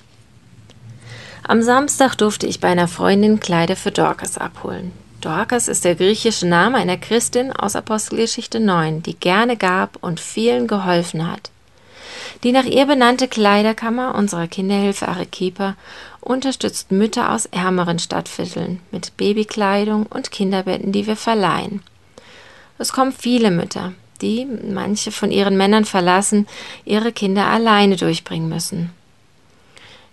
Am 1.48 1.62
Samstag 1.62 2.16
durfte 2.16 2.46
ich 2.46 2.60
bei 2.60 2.68
einer 2.68 2.90
Freundin 2.90 3.40
Kleider 3.40 3.78
für 3.78 3.92
Dorcas 3.92 4.38
abholen. 4.38 4.92
Dorcas 5.22 5.70
ist 5.70 5.86
der 5.86 5.96
griechische 5.96 6.46
Name 6.46 6.76
einer 6.76 6.98
Christin 6.98 7.54
aus 7.54 7.78
Apostelgeschichte 7.78 8.60
9, 8.60 9.02
die 9.02 9.16
gerne 9.16 9.56
gab 9.56 9.96
und 10.04 10.20
vielen 10.20 10.68
geholfen 10.68 11.32
hat. 11.32 11.52
Die 12.44 12.52
nach 12.52 12.66
ihr 12.66 12.86
benannte 12.86 13.30
Kleiderkammer 13.30 14.16
unserer 14.16 14.50
Kinderhilfe 14.50 15.08
Arequipa 15.08 15.78
unterstützt 16.20 16.92
Mütter 16.92 17.32
aus 17.32 17.46
ärmeren 17.46 17.98
Stadtvierteln 17.98 18.82
mit 18.92 19.16
Babykleidung 19.16 20.06
und 20.08 20.32
Kinderbetten, 20.32 20.92
die 20.92 21.08
wir 21.08 21.16
verleihen. 21.16 21.82
Es 22.78 22.92
kommen 22.92 23.14
viele 23.14 23.52
Mütter, 23.52 23.94
die, 24.22 24.46
manche 24.46 25.12
von 25.12 25.32
ihren 25.32 25.58
Männern 25.58 25.86
verlassen, 25.86 26.48
ihre 26.86 27.12
Kinder 27.12 27.48
alleine 27.48 27.96
durchbringen 27.96 28.50
müssen. 28.50 28.92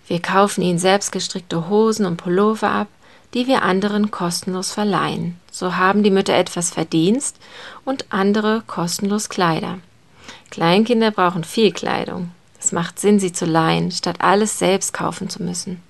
Wir 0.07 0.21
kaufen 0.21 0.61
ihnen 0.61 0.79
selbstgestrickte 0.79 1.69
Hosen 1.69 2.05
und 2.05 2.17
Pullover 2.17 2.71
ab, 2.71 2.87
die 3.33 3.47
wir 3.47 3.61
anderen 3.61 4.09
kostenlos 4.09 4.71
verleihen. 4.71 5.39
So 5.51 5.75
haben 5.75 6.03
die 6.03 6.09
Mütter 6.09 6.33
etwas 6.33 6.71
Verdienst 6.71 7.37
und 7.85 8.05
andere 8.09 8.63
kostenlos 8.65 9.29
Kleider. 9.29 9.77
Kleinkinder 10.49 11.11
brauchen 11.11 11.43
viel 11.43 11.71
Kleidung. 11.71 12.31
Es 12.59 12.71
macht 12.71 12.99
Sinn, 12.99 13.19
sie 13.19 13.31
zu 13.31 13.45
leihen, 13.45 13.91
statt 13.91 14.17
alles 14.19 14.57
selbst 14.59 14.93
kaufen 14.93 15.29
zu 15.29 15.43
müssen. 15.43 15.81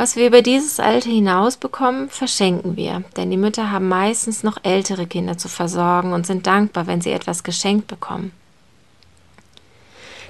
Was 0.00 0.16
wir 0.16 0.28
über 0.28 0.40
dieses 0.40 0.80
Alter 0.80 1.10
hinaus 1.10 1.58
bekommen, 1.58 2.08
verschenken 2.08 2.74
wir, 2.74 3.04
denn 3.18 3.30
die 3.30 3.36
Mütter 3.36 3.70
haben 3.70 3.86
meistens 3.86 4.42
noch 4.42 4.56
ältere 4.62 5.06
Kinder 5.06 5.36
zu 5.36 5.46
versorgen 5.48 6.14
und 6.14 6.26
sind 6.26 6.46
dankbar, 6.46 6.86
wenn 6.86 7.02
sie 7.02 7.10
etwas 7.10 7.44
geschenkt 7.44 7.86
bekommen. 7.86 8.32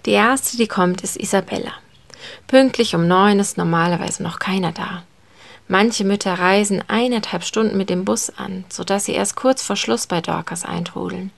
Die 0.06 0.10
erste, 0.10 0.56
die 0.56 0.66
kommt, 0.66 1.02
ist 1.02 1.16
Isabella. 1.16 1.70
Pünktlich 2.48 2.96
um 2.96 3.06
neun 3.06 3.38
ist 3.38 3.58
normalerweise 3.58 4.24
noch 4.24 4.40
keiner 4.40 4.72
da. 4.72 5.04
Manche 5.68 6.02
Mütter 6.02 6.36
reisen 6.36 6.82
eineinhalb 6.88 7.44
Stunden 7.44 7.76
mit 7.76 7.90
dem 7.90 8.04
Bus 8.04 8.28
an, 8.30 8.64
sodass 8.70 9.04
sie 9.04 9.12
erst 9.12 9.36
kurz 9.36 9.62
vor 9.62 9.76
Schluss 9.76 10.08
bei 10.08 10.20
Dorcas 10.20 10.64
eintrudeln. 10.64 11.30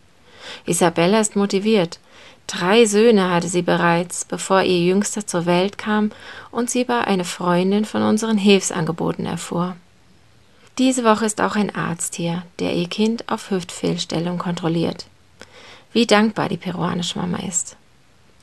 Isabella 0.64 1.20
ist 1.20 1.36
motiviert, 1.36 1.98
Drei 2.46 2.84
Söhne 2.84 3.30
hatte 3.30 3.48
sie 3.48 3.62
bereits, 3.62 4.24
bevor 4.24 4.62
ihr 4.62 4.80
Jüngster 4.80 5.26
zur 5.26 5.46
Welt 5.46 5.78
kam 5.78 6.10
und 6.50 6.68
sie 6.68 6.86
war 6.88 7.06
eine 7.06 7.24
Freundin 7.24 7.84
von 7.84 8.02
unseren 8.02 8.36
Hilfsangeboten 8.36 9.24
erfuhr. 9.24 9.76
Diese 10.78 11.04
Woche 11.04 11.26
ist 11.26 11.40
auch 11.40 11.56
ein 11.56 11.74
Arzt 11.74 12.14
hier, 12.16 12.42
der 12.58 12.74
ihr 12.74 12.88
Kind 12.88 13.28
auf 13.28 13.50
Hüftfehlstellung 13.50 14.38
kontrolliert. 14.38 15.06
wie 15.92 16.06
dankbar 16.06 16.48
die 16.48 16.56
peruanische 16.56 17.18
Mama 17.18 17.38
ist. 17.46 17.76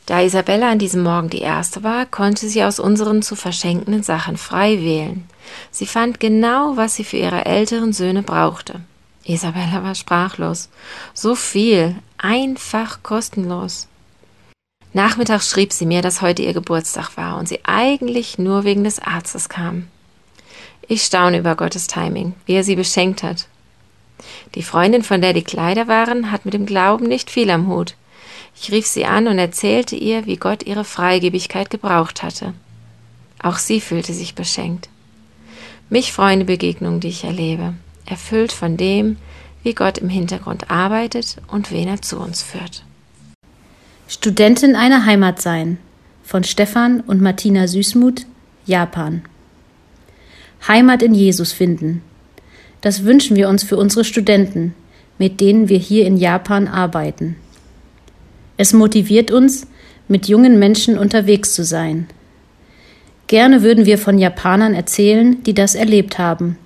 Da 0.05 0.21
Isabella 0.21 0.71
an 0.71 0.79
diesem 0.79 1.03
Morgen 1.03 1.29
die 1.29 1.41
erste 1.41 1.83
war, 1.83 2.05
konnte 2.05 2.49
sie 2.49 2.63
aus 2.63 2.79
unseren 2.79 3.21
zu 3.21 3.35
verschenkenden 3.35 4.01
Sachen 4.03 4.37
frei 4.37 4.81
wählen. 4.81 5.27
Sie 5.71 5.85
fand 5.85 6.19
genau, 6.19 6.77
was 6.77 6.95
sie 6.95 7.03
für 7.03 7.17
ihre 7.17 7.45
älteren 7.45 7.93
Söhne 7.93 8.23
brauchte. 8.23 8.81
Isabella 9.23 9.83
war 9.83 9.93
sprachlos. 9.93 10.69
So 11.13 11.35
viel, 11.35 11.95
einfach 12.19 13.01
kostenlos. 13.03 13.87
Nachmittags 14.93 15.49
schrieb 15.49 15.71
sie 15.71 15.85
mir, 15.85 16.01
dass 16.01 16.21
heute 16.21 16.41
ihr 16.41 16.53
Geburtstag 16.53 17.15
war 17.15 17.37
und 17.37 17.47
sie 17.47 17.59
eigentlich 17.63 18.37
nur 18.37 18.63
wegen 18.63 18.83
des 18.83 18.99
Arztes 18.99 19.49
kam. 19.49 19.87
Ich 20.87 21.03
staune 21.03 21.37
über 21.39 21.55
Gottes 21.55 21.87
Timing, 21.87 22.33
wie 22.45 22.53
er 22.53 22.63
sie 22.63 22.75
beschenkt 22.75 23.21
hat. 23.21 23.47
Die 24.55 24.63
Freundin, 24.63 25.03
von 25.03 25.21
der 25.21 25.33
die 25.33 25.43
Kleider 25.43 25.87
waren, 25.87 26.31
hat 26.31 26.45
mit 26.45 26.53
dem 26.53 26.65
Glauben 26.65 27.07
nicht 27.07 27.29
viel 27.29 27.49
am 27.51 27.67
Hut. 27.67 27.95
Ich 28.59 28.71
rief 28.71 28.87
sie 28.87 29.05
an 29.05 29.27
und 29.27 29.37
erzählte 29.37 29.95
ihr, 29.95 30.25
wie 30.25 30.37
Gott 30.37 30.63
ihre 30.63 30.83
Freigebigkeit 30.83 31.69
gebraucht 31.69 32.23
hatte. 32.23 32.53
Auch 33.41 33.57
sie 33.57 33.79
fühlte 33.79 34.13
sich 34.13 34.35
beschenkt. 34.35 34.89
Mich 35.89 36.11
freuen 36.11 36.39
die 36.39 36.45
Begegnungen, 36.45 36.99
die 36.99 37.07
ich 37.07 37.23
erlebe, 37.23 37.75
erfüllt 38.05 38.51
von 38.51 38.75
dem, 38.75 39.17
wie 39.63 39.73
Gott 39.73 39.97
im 39.97 40.09
Hintergrund 40.09 40.69
arbeitet 40.69 41.37
und 41.47 41.71
wen 41.71 41.87
er 41.87 42.01
zu 42.01 42.19
uns 42.19 42.41
führt. 42.41 42.83
Studentin 44.07 44.75
einer 44.75 45.05
Heimat 45.05 45.41
sein 45.41 45.77
von 46.23 46.43
Stefan 46.43 47.01
und 47.01 47.21
Martina 47.21 47.67
Süßmuth, 47.67 48.25
Japan. 48.65 49.23
Heimat 50.67 51.01
in 51.01 51.13
Jesus 51.13 51.51
finden. 51.51 52.01
Das 52.81 53.03
wünschen 53.03 53.35
wir 53.35 53.49
uns 53.49 53.63
für 53.63 53.77
unsere 53.77 54.03
Studenten, 54.03 54.75
mit 55.17 55.41
denen 55.41 55.69
wir 55.69 55.77
hier 55.77 56.05
in 56.05 56.17
Japan 56.17 56.67
arbeiten. 56.67 57.35
Es 58.57 58.73
motiviert 58.73 59.31
uns, 59.31 59.67
mit 60.07 60.27
jungen 60.27 60.59
Menschen 60.59 60.97
unterwegs 60.97 61.53
zu 61.53 61.63
sein. 61.63 62.07
Gerne 63.27 63.61
würden 63.61 63.85
wir 63.85 63.97
von 63.97 64.17
Japanern 64.17 64.73
erzählen, 64.73 65.41
die 65.43 65.53
das 65.53 65.75
erlebt 65.75 66.17
haben, 66.17 66.57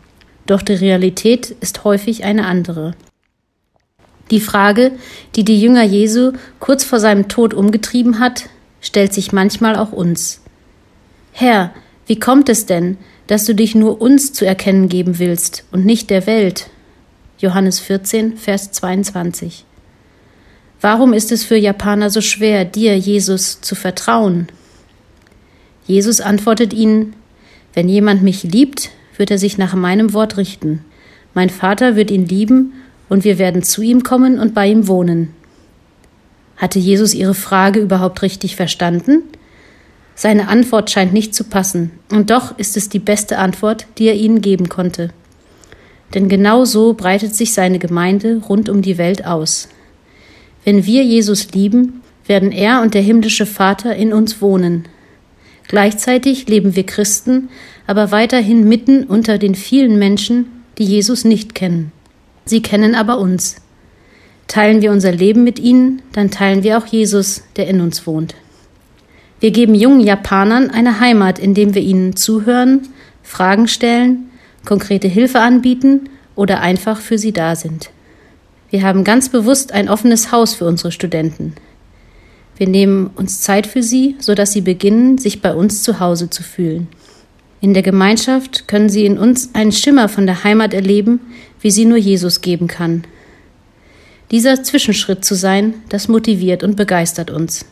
doch 0.45 0.61
die 0.61 0.73
Realität 0.73 1.51
ist 1.61 1.83
häufig 1.83 2.23
eine 2.23 2.45
andere. 2.45 2.95
Die 4.31 4.39
Frage, 4.39 4.91
die 5.35 5.43
die 5.43 5.61
Jünger 5.61 5.83
Jesu 5.83 6.33
kurz 6.59 6.83
vor 6.83 6.99
seinem 6.99 7.27
Tod 7.27 7.53
umgetrieben 7.53 8.19
hat, 8.19 8.49
stellt 8.81 9.13
sich 9.13 9.31
manchmal 9.31 9.75
auch 9.75 9.91
uns. 9.91 10.41
Herr, 11.31 11.73
wie 12.07 12.19
kommt 12.19 12.49
es 12.49 12.65
denn, 12.65 12.97
dass 13.27 13.45
du 13.45 13.55
dich 13.55 13.75
nur 13.75 14.01
uns 14.01 14.33
zu 14.33 14.45
erkennen 14.45 14.89
geben 14.89 15.19
willst 15.19 15.65
und 15.71 15.85
nicht 15.85 16.09
der 16.09 16.27
Welt? 16.27 16.69
Johannes 17.39 17.79
14, 17.79 18.37
Vers 18.37 18.71
22. 18.71 19.65
Warum 20.81 21.13
ist 21.13 21.31
es 21.31 21.43
für 21.43 21.55
Japaner 21.55 22.09
so 22.09 22.19
schwer, 22.19 22.65
dir, 22.65 22.97
Jesus, 22.97 23.61
zu 23.61 23.75
vertrauen? 23.75 24.47
Jesus 25.85 26.21
antwortet 26.21 26.73
ihnen, 26.73 27.15
wenn 27.73 27.89
jemand 27.89 28.21
mich 28.21 28.43
liebt, 28.43 28.89
wird 29.17 29.31
er 29.31 29.37
sich 29.37 29.57
nach 29.57 29.75
meinem 29.75 30.13
Wort 30.13 30.37
richten. 30.37 30.83
Mein 31.33 31.49
Vater 31.49 31.95
wird 31.95 32.11
ihn 32.11 32.27
lieben 32.27 32.73
und 33.09 33.23
wir 33.23 33.37
werden 33.37 33.63
zu 33.63 33.81
ihm 33.81 34.03
kommen 34.03 34.39
und 34.39 34.53
bei 34.53 34.67
ihm 34.67 34.87
wohnen. 34.87 35.29
Hatte 36.57 36.79
Jesus 36.79 37.13
ihre 37.13 37.33
Frage 37.33 37.79
überhaupt 37.79 38.21
richtig 38.21 38.55
verstanden? 38.55 39.23
Seine 40.15 40.47
Antwort 40.47 40.91
scheint 40.91 41.11
nicht 41.11 41.33
zu 41.33 41.43
passen, 41.43 41.91
und 42.11 42.29
doch 42.29 42.57
ist 42.57 42.77
es 42.77 42.87
die 42.87 42.99
beste 42.99 43.39
Antwort, 43.39 43.87
die 43.97 44.05
er 44.05 44.15
ihnen 44.15 44.41
geben 44.41 44.69
konnte. 44.69 45.09
Denn 46.13 46.29
genau 46.29 46.65
so 46.65 46.93
breitet 46.93 47.35
sich 47.35 47.53
seine 47.53 47.79
Gemeinde 47.79 48.41
rund 48.47 48.69
um 48.69 48.83
die 48.83 48.99
Welt 48.99 49.25
aus. 49.25 49.69
Wenn 50.63 50.85
wir 50.85 51.03
Jesus 51.03 51.51
lieben, 51.53 52.01
werden 52.27 52.51
er 52.51 52.81
und 52.81 52.93
der 52.93 53.01
himmlische 53.01 53.47
Vater 53.47 53.95
in 53.95 54.13
uns 54.13 54.41
wohnen. 54.41 54.85
Gleichzeitig 55.67 56.47
leben 56.47 56.75
wir 56.75 56.85
Christen 56.85 57.49
aber 57.87 58.11
weiterhin 58.11 58.67
mitten 58.67 59.03
unter 59.03 59.37
den 59.37 59.55
vielen 59.55 59.99
Menschen, 59.99 60.45
die 60.77 60.85
Jesus 60.85 61.25
nicht 61.25 61.55
kennen. 61.55 61.91
Sie 62.45 62.61
kennen 62.61 62.95
aber 62.95 63.19
uns. 63.19 63.57
Teilen 64.47 64.81
wir 64.81 64.91
unser 64.91 65.11
Leben 65.11 65.43
mit 65.43 65.59
ihnen, 65.59 66.01
dann 66.11 66.31
teilen 66.31 66.63
wir 66.63 66.77
auch 66.77 66.85
Jesus, 66.85 67.43
der 67.55 67.67
in 67.67 67.81
uns 67.81 68.05
wohnt. 68.05 68.35
Wir 69.39 69.51
geben 69.51 69.75
jungen 69.75 70.01
Japanern 70.01 70.69
eine 70.69 70.99
Heimat, 70.99 71.39
indem 71.39 71.75
wir 71.75 71.81
ihnen 71.81 72.15
zuhören, 72.15 72.87
Fragen 73.23 73.67
stellen, 73.67 74.29
konkrete 74.65 75.07
Hilfe 75.07 75.39
anbieten 75.39 76.09
oder 76.35 76.61
einfach 76.61 76.99
für 76.99 77.17
sie 77.17 77.31
da 77.31 77.55
sind. 77.55 77.89
Wir 78.69 78.83
haben 78.83 79.03
ganz 79.03 79.29
bewusst 79.29 79.71
ein 79.71 79.89
offenes 79.89 80.31
Haus 80.31 80.53
für 80.55 80.65
unsere 80.65 80.91
Studenten. 80.91 81.53
Wir 82.57 82.67
nehmen 82.67 83.07
uns 83.15 83.41
Zeit 83.41 83.67
für 83.67 83.83
sie, 83.83 84.15
sodass 84.19 84.53
sie 84.53 84.61
beginnen, 84.61 85.17
sich 85.17 85.41
bei 85.41 85.53
uns 85.53 85.83
zu 85.83 85.99
Hause 85.99 86.29
zu 86.29 86.43
fühlen. 86.43 86.87
In 87.63 87.73
der 87.73 87.81
Gemeinschaft 87.81 88.67
können 88.67 88.89
sie 88.89 89.05
in 89.05 89.17
uns 89.17 89.55
einen 89.55 89.71
Schimmer 89.71 90.09
von 90.09 90.25
der 90.25 90.43
Heimat 90.43 90.73
erleben, 90.73 91.21
wie 91.61 91.71
sie 91.71 91.85
nur 91.85 91.97
Jesus 91.97 92.41
geben 92.41 92.67
kann. 92.67 93.05
Dieser 94.31 94.63
Zwischenschritt 94.63 95.23
zu 95.23 95.33
sein, 95.33 95.75
das 95.87 96.09
motiviert 96.09 96.61
und 96.61 96.75
begeistert 96.75 97.31
uns. 97.31 97.65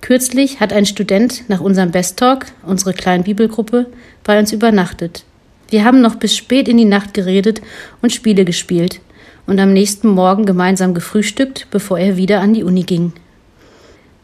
Kürzlich 0.00 0.60
hat 0.60 0.72
ein 0.72 0.86
Student 0.86 1.46
nach 1.48 1.60
unserem 1.60 1.90
Best 1.90 2.18
Talk, 2.18 2.46
unsere 2.62 2.94
kleinen 2.94 3.24
Bibelgruppe, 3.24 3.84
bei 4.24 4.38
uns 4.38 4.50
übernachtet. 4.50 5.24
Wir 5.68 5.84
haben 5.84 6.00
noch 6.00 6.14
bis 6.14 6.34
spät 6.34 6.66
in 6.66 6.78
die 6.78 6.86
Nacht 6.86 7.12
geredet 7.12 7.60
und 8.00 8.14
Spiele 8.14 8.46
gespielt 8.46 9.02
und 9.46 9.60
am 9.60 9.74
nächsten 9.74 10.08
Morgen 10.08 10.46
gemeinsam 10.46 10.94
gefrühstückt, 10.94 11.66
bevor 11.70 11.98
er 11.98 12.16
wieder 12.16 12.40
an 12.40 12.54
die 12.54 12.64
Uni 12.64 12.84
ging. 12.84 13.12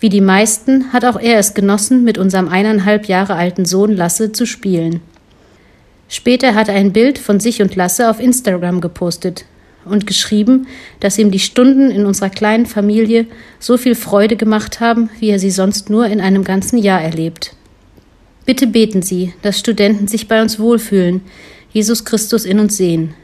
Wie 0.00 0.08
die 0.08 0.20
meisten 0.20 0.92
hat 0.92 1.04
auch 1.04 1.18
er 1.18 1.38
es 1.38 1.54
genossen, 1.54 2.04
mit 2.04 2.18
unserem 2.18 2.48
eineinhalb 2.48 3.06
Jahre 3.06 3.34
alten 3.34 3.64
Sohn 3.64 3.96
Lasse 3.96 4.30
zu 4.32 4.46
spielen. 4.46 5.00
Später 6.08 6.54
hat 6.54 6.68
er 6.68 6.74
ein 6.74 6.92
Bild 6.92 7.18
von 7.18 7.40
sich 7.40 7.60
und 7.60 7.74
Lasse 7.74 8.08
auf 8.08 8.20
Instagram 8.20 8.80
gepostet 8.80 9.44
und 9.84 10.06
geschrieben, 10.06 10.66
dass 11.00 11.18
ihm 11.18 11.30
die 11.30 11.38
Stunden 11.38 11.90
in 11.90 12.06
unserer 12.06 12.30
kleinen 12.30 12.66
Familie 12.66 13.26
so 13.58 13.76
viel 13.76 13.94
Freude 13.94 14.36
gemacht 14.36 14.80
haben, 14.80 15.10
wie 15.18 15.30
er 15.30 15.38
sie 15.38 15.50
sonst 15.50 15.90
nur 15.90 16.06
in 16.06 16.20
einem 16.20 16.44
ganzen 16.44 16.78
Jahr 16.78 17.02
erlebt. 17.02 17.54
Bitte 18.46 18.66
beten 18.66 19.02
Sie, 19.02 19.34
dass 19.42 19.58
Studenten 19.58 20.08
sich 20.08 20.28
bei 20.28 20.40
uns 20.40 20.58
wohlfühlen, 20.58 21.20
Jesus 21.70 22.04
Christus 22.04 22.44
in 22.44 22.60
uns 22.60 22.76
sehen. 22.76 23.14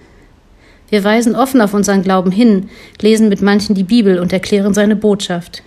Wir 0.90 1.02
weisen 1.02 1.34
offen 1.34 1.62
auf 1.62 1.72
unseren 1.72 2.02
Glauben 2.02 2.30
hin, 2.30 2.68
lesen 3.00 3.30
mit 3.30 3.40
manchen 3.40 3.74
die 3.74 3.84
Bibel 3.84 4.18
und 4.18 4.32
erklären 4.32 4.74
seine 4.74 4.96
Botschaft. 4.96 5.62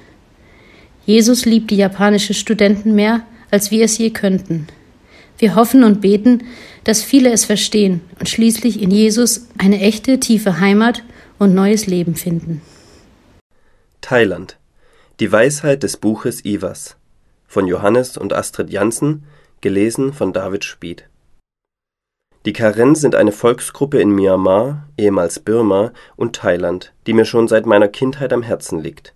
Jesus 1.08 1.46
liebt 1.46 1.72
die 1.72 1.78
japanischen 1.78 2.36
Studenten 2.36 2.94
mehr, 2.94 3.26
als 3.50 3.72
wir 3.72 3.84
es 3.86 3.98
je 3.98 4.12
könnten. 4.12 4.68
Wir 5.40 5.56
hoffen 5.56 5.84
und 5.84 6.02
beten, 6.02 6.44
dass 6.84 7.02
viele 7.02 7.32
es 7.32 7.46
verstehen 7.46 8.02
und 8.20 8.28
schließlich 8.28 8.82
in 8.82 8.92
Jesus 8.92 9.48
eine 9.58 9.80
echte, 9.80 10.20
tiefe 10.20 10.60
Heimat 10.60 11.04
und 11.40 11.56
neues 11.56 11.88
Leben 11.88 12.16
finden. 12.16 12.62
Thailand. 14.02 14.58
Die 15.20 15.32
Weisheit 15.32 15.82
des 15.82 15.98
Buches 15.98 16.46
Ivas 16.46 16.98
von 17.48 17.66
Johannes 17.66 18.18
und 18.18 18.34
Astrid 18.34 18.70
Janssen, 18.70 19.24
gelesen 19.62 20.14
von 20.14 20.34
David 20.34 20.66
Spied. 20.66 21.06
Die 22.46 22.54
Karen 22.54 22.96
sind 22.96 23.16
eine 23.16 23.32
Volksgruppe 23.32 24.00
in 24.00 24.12
Myanmar, 24.12 24.88
ehemals 24.98 25.40
Birma, 25.40 25.94
und 26.16 26.36
Thailand, 26.36 26.94
die 27.08 27.14
mir 27.14 27.26
schon 27.26 27.48
seit 27.48 27.66
meiner 27.66 27.88
Kindheit 27.88 28.34
am 28.34 28.44
Herzen 28.44 28.80
liegt. 28.80 29.14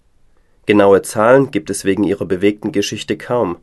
Genaue 0.66 1.02
Zahlen 1.02 1.52
gibt 1.52 1.70
es 1.70 1.86
wegen 1.86 2.04
ihrer 2.04 2.26
bewegten 2.26 2.72
Geschichte 2.72 3.18
kaum 3.18 3.58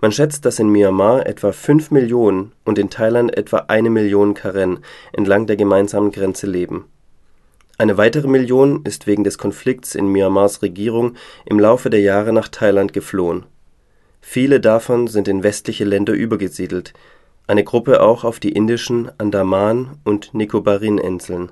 man 0.00 0.12
schätzt, 0.12 0.44
dass 0.44 0.60
in 0.60 0.68
Myanmar 0.68 1.26
etwa 1.26 1.50
fünf 1.50 1.90
Millionen 1.90 2.52
und 2.64 2.78
in 2.78 2.88
Thailand 2.88 3.36
etwa 3.36 3.64
eine 3.68 3.90
Million 3.90 4.34
Karen 4.34 4.78
entlang 5.12 5.46
der 5.46 5.56
gemeinsamen 5.56 6.12
Grenze 6.12 6.46
leben. 6.46 6.84
Eine 7.78 7.96
weitere 7.96 8.28
Million 8.28 8.82
ist 8.84 9.06
wegen 9.06 9.24
des 9.24 9.38
Konflikts 9.38 9.94
in 9.94 10.06
Myanmars 10.08 10.62
Regierung 10.62 11.14
im 11.46 11.58
Laufe 11.58 11.90
der 11.90 12.00
Jahre 12.00 12.32
nach 12.32 12.48
Thailand 12.48 12.92
geflohen. 12.92 13.46
Viele 14.20 14.60
davon 14.60 15.06
sind 15.08 15.26
in 15.26 15.42
westliche 15.42 15.84
Länder 15.84 16.12
übergesiedelt, 16.12 16.92
eine 17.46 17.64
Gruppe 17.64 18.00
auch 18.00 18.24
auf 18.24 18.40
die 18.40 18.52
indischen 18.52 19.10
Andaman 19.18 19.98
und 20.04 20.34
Nikobarin-Inseln. 20.34 21.50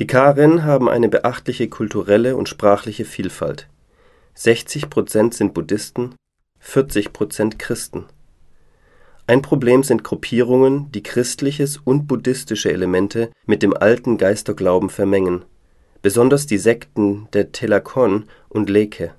Die 0.00 0.06
Karen 0.06 0.64
haben 0.64 0.88
eine 0.88 1.10
beachtliche 1.10 1.68
kulturelle 1.68 2.34
und 2.34 2.48
sprachliche 2.48 3.04
Vielfalt. 3.04 3.68
60 4.32 4.88
Prozent 4.88 5.34
sind 5.34 5.52
Buddhisten 5.52 6.14
40 6.58 7.12
Prozent 7.12 7.58
Christen. 7.58 8.06
Ein 9.26 9.42
Problem 9.42 9.82
sind 9.82 10.02
Gruppierungen, 10.02 10.90
die 10.90 11.02
christliches 11.02 11.76
und 11.76 12.06
buddhistische 12.06 12.72
Elemente 12.72 13.30
mit 13.44 13.62
dem 13.62 13.76
alten 13.76 14.16
Geisterglauben 14.16 14.88
vermengen, 14.88 15.44
besonders 16.00 16.46
die 16.46 16.56
Sekten 16.56 17.28
der 17.34 17.52
Telakon 17.52 18.24
und 18.48 18.70
Leke. 18.70 19.12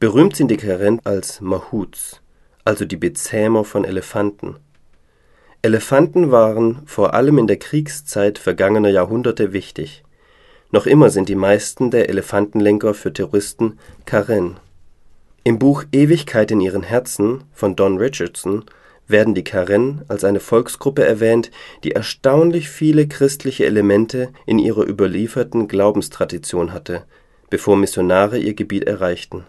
Berühmt 0.00 0.34
sind 0.34 0.50
die 0.50 0.56
Karen 0.56 0.98
als 1.04 1.40
Mahuts, 1.40 2.20
also 2.64 2.84
die 2.84 2.96
Bezähmer 2.96 3.62
von 3.62 3.84
Elefanten. 3.84 4.56
Elefanten 5.62 6.32
waren 6.32 6.82
vor 6.84 7.14
allem 7.14 7.38
in 7.38 7.46
der 7.46 7.58
Kriegszeit 7.58 8.40
vergangener 8.40 8.90
Jahrhunderte 8.90 9.52
wichtig. 9.52 10.02
Noch 10.70 10.86
immer 10.86 11.10
sind 11.10 11.28
die 11.28 11.36
meisten 11.36 11.90
der 11.90 12.08
Elefantenlenker 12.08 12.94
für 12.94 13.12
Touristen 13.12 13.78
Karen. 14.04 14.56
Im 15.44 15.58
Buch 15.58 15.84
Ewigkeit 15.92 16.50
in 16.50 16.60
ihren 16.60 16.82
Herzen 16.82 17.44
von 17.52 17.76
Don 17.76 17.98
Richardson 17.98 18.64
werden 19.06 19.34
die 19.34 19.44
Karen 19.44 20.02
als 20.08 20.24
eine 20.24 20.40
Volksgruppe 20.40 21.04
erwähnt, 21.04 21.52
die 21.84 21.92
erstaunlich 21.92 22.68
viele 22.68 23.06
christliche 23.06 23.64
Elemente 23.64 24.30
in 24.44 24.58
ihrer 24.58 24.84
überlieferten 24.84 25.68
Glaubenstradition 25.68 26.72
hatte, 26.72 27.04
bevor 27.48 27.76
Missionare 27.76 28.38
ihr 28.38 28.54
Gebiet 28.54 28.84
erreichten. 28.84 29.46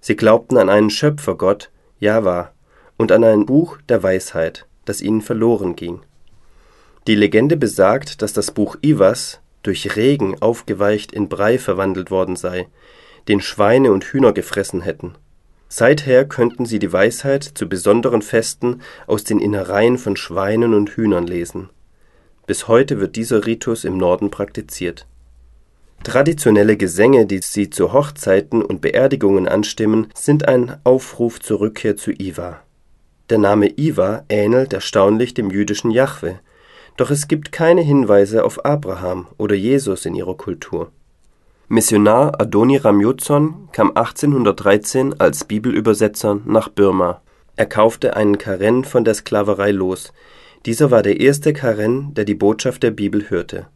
Sie 0.00 0.16
glaubten 0.16 0.56
an 0.56 0.70
einen 0.70 0.90
Schöpfergott, 0.90 1.70
Jahwa, 1.98 2.52
und 2.96 3.12
an 3.12 3.24
ein 3.24 3.44
Buch 3.44 3.78
der 3.88 4.02
Weisheit, 4.02 4.66
das 4.84 5.02
ihnen 5.02 5.20
verloren 5.20 5.76
ging. 5.76 6.00
Die 7.06 7.14
Legende 7.14 7.58
besagt, 7.58 8.22
dass 8.22 8.32
das 8.32 8.50
Buch 8.50 8.76
Iwas 8.80 9.40
durch 9.64 9.96
Regen 9.96 10.40
aufgeweicht 10.40 11.10
in 11.10 11.28
Brei 11.28 11.58
verwandelt 11.58 12.12
worden 12.12 12.36
sei, 12.36 12.68
den 13.26 13.40
Schweine 13.40 13.90
und 13.90 14.04
Hühner 14.04 14.32
gefressen 14.32 14.82
hätten. 14.82 15.14
Seither 15.68 16.24
könnten 16.24 16.66
sie 16.66 16.78
die 16.78 16.92
Weisheit 16.92 17.42
zu 17.42 17.68
besonderen 17.68 18.22
Festen 18.22 18.82
aus 19.08 19.24
den 19.24 19.40
Innereien 19.40 19.98
von 19.98 20.16
Schweinen 20.16 20.72
und 20.72 20.90
Hühnern 20.90 21.26
lesen. 21.26 21.70
Bis 22.46 22.68
heute 22.68 23.00
wird 23.00 23.16
dieser 23.16 23.46
Ritus 23.46 23.84
im 23.84 23.96
Norden 23.96 24.30
praktiziert. 24.30 25.06
Traditionelle 26.04 26.76
Gesänge, 26.76 27.24
die 27.24 27.40
sie 27.42 27.70
zu 27.70 27.94
Hochzeiten 27.94 28.62
und 28.62 28.82
Beerdigungen 28.82 29.48
anstimmen, 29.48 30.08
sind 30.14 30.46
ein 30.46 30.76
Aufruf 30.84 31.40
zur 31.40 31.60
Rückkehr 31.60 31.96
zu 31.96 32.12
Iwa. 32.12 32.60
Der 33.30 33.38
Name 33.38 33.70
Iwa 33.78 34.24
ähnelt 34.28 34.74
erstaunlich 34.74 35.32
dem 35.32 35.50
jüdischen 35.50 35.90
Jahwe, 35.90 36.40
doch 36.96 37.10
es 37.10 37.28
gibt 37.28 37.52
keine 37.52 37.80
Hinweise 37.80 38.44
auf 38.44 38.64
Abraham 38.64 39.26
oder 39.36 39.54
Jesus 39.54 40.06
in 40.06 40.14
ihrer 40.14 40.36
Kultur. 40.36 40.92
Missionar 41.68 42.40
Adoniram 42.40 43.00
Judson 43.00 43.68
kam 43.72 43.88
1813 43.96 45.18
als 45.18 45.44
Bibelübersetzer 45.44 46.40
nach 46.44 46.68
Birma. 46.68 47.22
Er 47.56 47.66
kaufte 47.66 48.16
einen 48.16 48.38
Karen 48.38 48.84
von 48.84 49.04
der 49.04 49.14
Sklaverei 49.14 49.70
los. 49.70 50.12
Dieser 50.66 50.90
war 50.90 51.02
der 51.02 51.20
erste 51.20 51.52
Karen, 51.52 52.14
der 52.14 52.24
die 52.24 52.34
Botschaft 52.34 52.82
der 52.82 52.90
Bibel 52.90 53.28
hörte. 53.30 53.66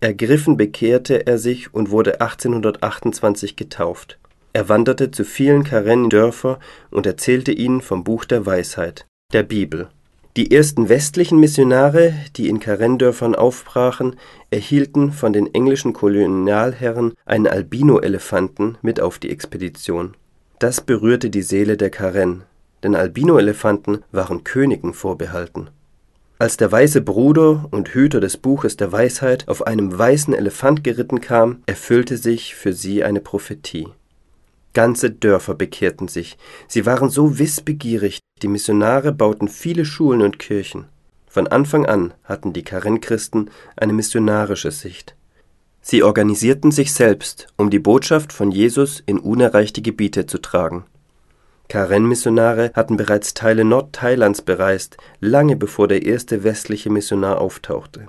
Ergriffen 0.00 0.56
bekehrte 0.56 1.26
er 1.26 1.38
sich 1.38 1.72
und 1.74 1.90
wurde 1.90 2.20
1828 2.20 3.54
getauft. 3.54 4.18
Er 4.52 4.68
wanderte 4.68 5.10
zu 5.10 5.24
vielen 5.24 5.62
Karen-Dörfer 5.62 6.58
und 6.90 7.06
erzählte 7.06 7.52
ihnen 7.52 7.82
vom 7.82 8.02
Buch 8.02 8.24
der 8.24 8.46
Weisheit, 8.46 9.06
der 9.32 9.42
Bibel 9.42 9.88
die 10.36 10.52
ersten 10.52 10.88
westlichen 10.88 11.40
Missionare, 11.40 12.14
die 12.36 12.48
in 12.48 12.60
Karen-Dörfern 12.60 13.34
aufbrachen, 13.34 14.16
erhielten 14.50 15.12
von 15.12 15.32
den 15.32 15.52
englischen 15.54 15.92
Kolonialherren 15.92 17.14
einen 17.26 17.48
Albino-Elefanten 17.48 18.78
mit 18.80 19.00
auf 19.00 19.18
die 19.18 19.30
Expedition. 19.30 20.14
Das 20.60 20.80
berührte 20.80 21.30
die 21.30 21.42
Seele 21.42 21.76
der 21.76 21.90
Karen, 21.90 22.42
denn 22.82 22.94
Albino-Elefanten 22.94 24.04
waren 24.12 24.44
Königen 24.44 24.94
vorbehalten. 24.94 25.70
Als 26.38 26.56
der 26.56 26.70
weiße 26.70 27.02
Bruder 27.02 27.66
und 27.70 27.88
Hüter 27.88 28.20
des 28.20 28.36
Buches 28.36 28.76
der 28.76 28.92
Weisheit 28.92 29.48
auf 29.48 29.66
einem 29.66 29.98
weißen 29.98 30.32
Elefant 30.32 30.84
geritten 30.84 31.20
kam, 31.20 31.62
erfüllte 31.66 32.16
sich 32.16 32.54
für 32.54 32.72
sie 32.72 33.04
eine 33.04 33.20
Prophetie 33.20 33.88
Ganze 34.72 35.10
Dörfer 35.10 35.54
bekehrten 35.54 36.08
sich. 36.08 36.38
Sie 36.68 36.86
waren 36.86 37.10
so 37.10 37.38
wissbegierig, 37.38 38.20
die 38.42 38.48
Missionare 38.48 39.12
bauten 39.12 39.48
viele 39.48 39.84
Schulen 39.84 40.22
und 40.22 40.38
Kirchen. 40.38 40.86
Von 41.26 41.46
Anfang 41.46 41.86
an 41.86 42.14
hatten 42.24 42.52
die 42.52 42.62
Karen-Christen 42.62 43.50
eine 43.76 43.92
missionarische 43.92 44.70
Sicht. 44.70 45.16
Sie 45.80 46.02
organisierten 46.02 46.72
sich 46.72 46.92
selbst, 46.92 47.48
um 47.56 47.70
die 47.70 47.78
Botschaft 47.78 48.32
von 48.32 48.50
Jesus 48.50 49.02
in 49.06 49.18
unerreichte 49.18 49.82
Gebiete 49.82 50.26
zu 50.26 50.38
tragen. 50.38 50.84
Karen-Missionare 51.68 52.72
hatten 52.74 52.96
bereits 52.96 53.32
Teile 53.32 53.64
Nordthailands 53.64 54.42
bereist, 54.42 54.96
lange 55.20 55.56
bevor 55.56 55.88
der 55.88 56.04
erste 56.04 56.42
westliche 56.42 56.90
Missionar 56.90 57.40
auftauchte. 57.40 58.08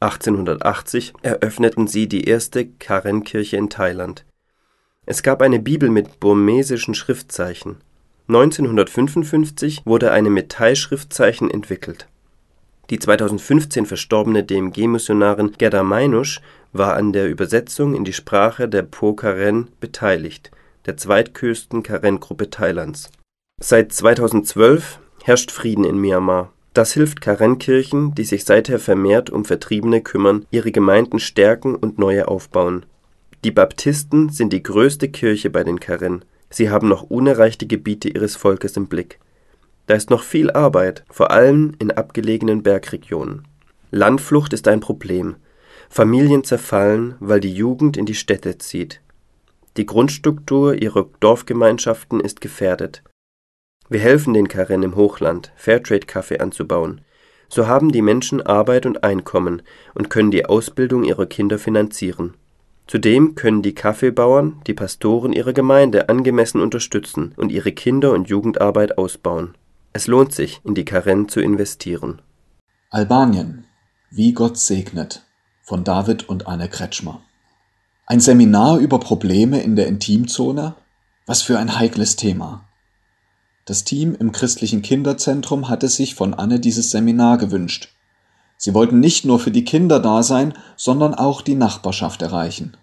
1880 0.00 1.14
eröffneten 1.22 1.86
sie 1.86 2.08
die 2.08 2.24
erste 2.24 2.66
Karen-Kirche 2.66 3.56
in 3.56 3.70
Thailand. 3.70 4.24
Es 5.08 5.22
gab 5.22 5.40
eine 5.40 5.60
Bibel 5.60 5.88
mit 5.88 6.18
burmesischen 6.18 6.94
Schriftzeichen. 6.94 7.76
1955 8.26 9.82
wurde 9.84 10.10
eine 10.10 10.30
mit 10.30 10.50
Thai-Schriftzeichen 10.50 11.48
entwickelt. 11.48 12.08
Die 12.90 12.98
2015 12.98 13.86
verstorbene 13.86 14.42
DMG-Missionarin 14.42 15.52
Gerda 15.58 15.84
Meinusch 15.84 16.40
war 16.72 16.94
an 16.94 17.12
der 17.12 17.30
Übersetzung 17.30 17.94
in 17.94 18.04
die 18.04 18.12
Sprache 18.12 18.68
der 18.68 18.82
Po-Karen 18.82 19.68
beteiligt, 19.78 20.50
der 20.86 20.96
zweitgrößten 20.96 21.84
Karen-Gruppe 21.84 22.50
Thailands. 22.50 23.10
Seit 23.60 23.92
2012 23.92 24.98
herrscht 25.22 25.52
Frieden 25.52 25.84
in 25.84 25.98
Myanmar. 26.00 26.52
Das 26.74 26.92
hilft 26.92 27.20
Karen-Kirchen, 27.20 28.16
die 28.16 28.24
sich 28.24 28.44
seither 28.44 28.80
vermehrt 28.80 29.30
um 29.30 29.44
Vertriebene 29.44 30.02
kümmern, 30.02 30.46
ihre 30.50 30.72
Gemeinden 30.72 31.20
stärken 31.20 31.76
und 31.76 31.96
neue 31.96 32.26
aufbauen 32.26 32.86
die 33.46 33.52
Baptisten 33.52 34.28
sind 34.28 34.52
die 34.52 34.64
größte 34.64 35.08
Kirche 35.08 35.50
bei 35.50 35.62
den 35.62 35.78
Karen. 35.78 36.24
Sie 36.50 36.68
haben 36.68 36.88
noch 36.88 37.04
unerreichte 37.04 37.68
Gebiete 37.68 38.08
ihres 38.08 38.34
Volkes 38.34 38.76
im 38.76 38.88
Blick. 38.88 39.20
Da 39.86 39.94
ist 39.94 40.10
noch 40.10 40.24
viel 40.24 40.50
Arbeit, 40.50 41.04
vor 41.08 41.30
allem 41.30 41.76
in 41.78 41.92
abgelegenen 41.92 42.64
Bergregionen. 42.64 43.46
Landflucht 43.92 44.52
ist 44.52 44.66
ein 44.66 44.80
Problem. 44.80 45.36
Familien 45.88 46.42
zerfallen, 46.42 47.14
weil 47.20 47.38
die 47.38 47.54
Jugend 47.54 47.96
in 47.96 48.04
die 48.04 48.16
Städte 48.16 48.58
zieht. 48.58 49.00
Die 49.76 49.86
Grundstruktur 49.86 50.74
ihrer 50.82 51.08
Dorfgemeinschaften 51.20 52.18
ist 52.18 52.40
gefährdet. 52.40 53.04
Wir 53.88 54.00
helfen 54.00 54.34
den 54.34 54.48
Karen 54.48 54.82
im 54.82 54.96
Hochland, 54.96 55.52
Fairtrade-Kaffee 55.54 56.40
anzubauen. 56.40 57.00
So 57.48 57.68
haben 57.68 57.92
die 57.92 58.02
Menschen 58.02 58.42
Arbeit 58.42 58.86
und 58.86 59.04
Einkommen 59.04 59.62
und 59.94 60.10
können 60.10 60.32
die 60.32 60.46
Ausbildung 60.46 61.04
ihrer 61.04 61.26
Kinder 61.26 61.60
finanzieren. 61.60 62.34
Zudem 62.86 63.34
können 63.34 63.62
die 63.62 63.74
Kaffeebauern 63.74 64.60
die 64.66 64.74
Pastoren 64.74 65.32
ihrer 65.32 65.52
Gemeinde 65.52 66.08
angemessen 66.08 66.60
unterstützen 66.60 67.34
und 67.36 67.50
ihre 67.50 67.72
Kinder 67.72 68.12
und 68.12 68.28
Jugendarbeit 68.28 68.96
ausbauen. 68.96 69.56
Es 69.92 70.06
lohnt 70.06 70.32
sich, 70.32 70.60
in 70.64 70.74
die 70.74 70.84
Karen 70.84 71.28
zu 71.28 71.40
investieren. 71.40 72.22
Albanien. 72.90 73.64
Wie 74.10 74.32
Gott 74.32 74.56
segnet. 74.58 75.24
Von 75.62 75.82
David 75.82 76.28
und 76.28 76.46
Anne 76.46 76.68
Kretschmer. 76.68 77.22
Ein 78.06 78.20
Seminar 78.20 78.78
über 78.78 79.00
Probleme 79.00 79.60
in 79.62 79.74
der 79.74 79.88
Intimzone? 79.88 80.76
Was 81.26 81.42
für 81.42 81.58
ein 81.58 81.76
heikles 81.76 82.14
Thema. 82.14 82.68
Das 83.64 83.82
Team 83.82 84.14
im 84.14 84.30
christlichen 84.30 84.80
Kinderzentrum 84.82 85.68
hatte 85.68 85.88
sich 85.88 86.14
von 86.14 86.34
Anne 86.34 86.60
dieses 86.60 86.92
Seminar 86.92 87.36
gewünscht. 87.36 87.95
Sie 88.56 88.74
wollten 88.74 89.00
nicht 89.00 89.24
nur 89.24 89.38
für 89.38 89.50
die 89.50 89.64
Kinder 89.64 90.00
da 90.00 90.22
sein, 90.22 90.54
sondern 90.76 91.14
auch 91.14 91.42
die 91.42 91.54
Nachbarschaft 91.54 92.22
erreichen. 92.22 92.76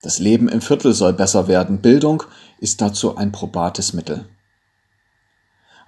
Das 0.00 0.20
Leben 0.20 0.48
im 0.48 0.60
Viertel 0.60 0.92
soll 0.92 1.12
besser 1.12 1.48
werden. 1.48 1.80
Bildung 1.80 2.22
ist 2.60 2.80
dazu 2.80 3.16
ein 3.16 3.32
probates 3.32 3.92
Mittel. 3.92 4.28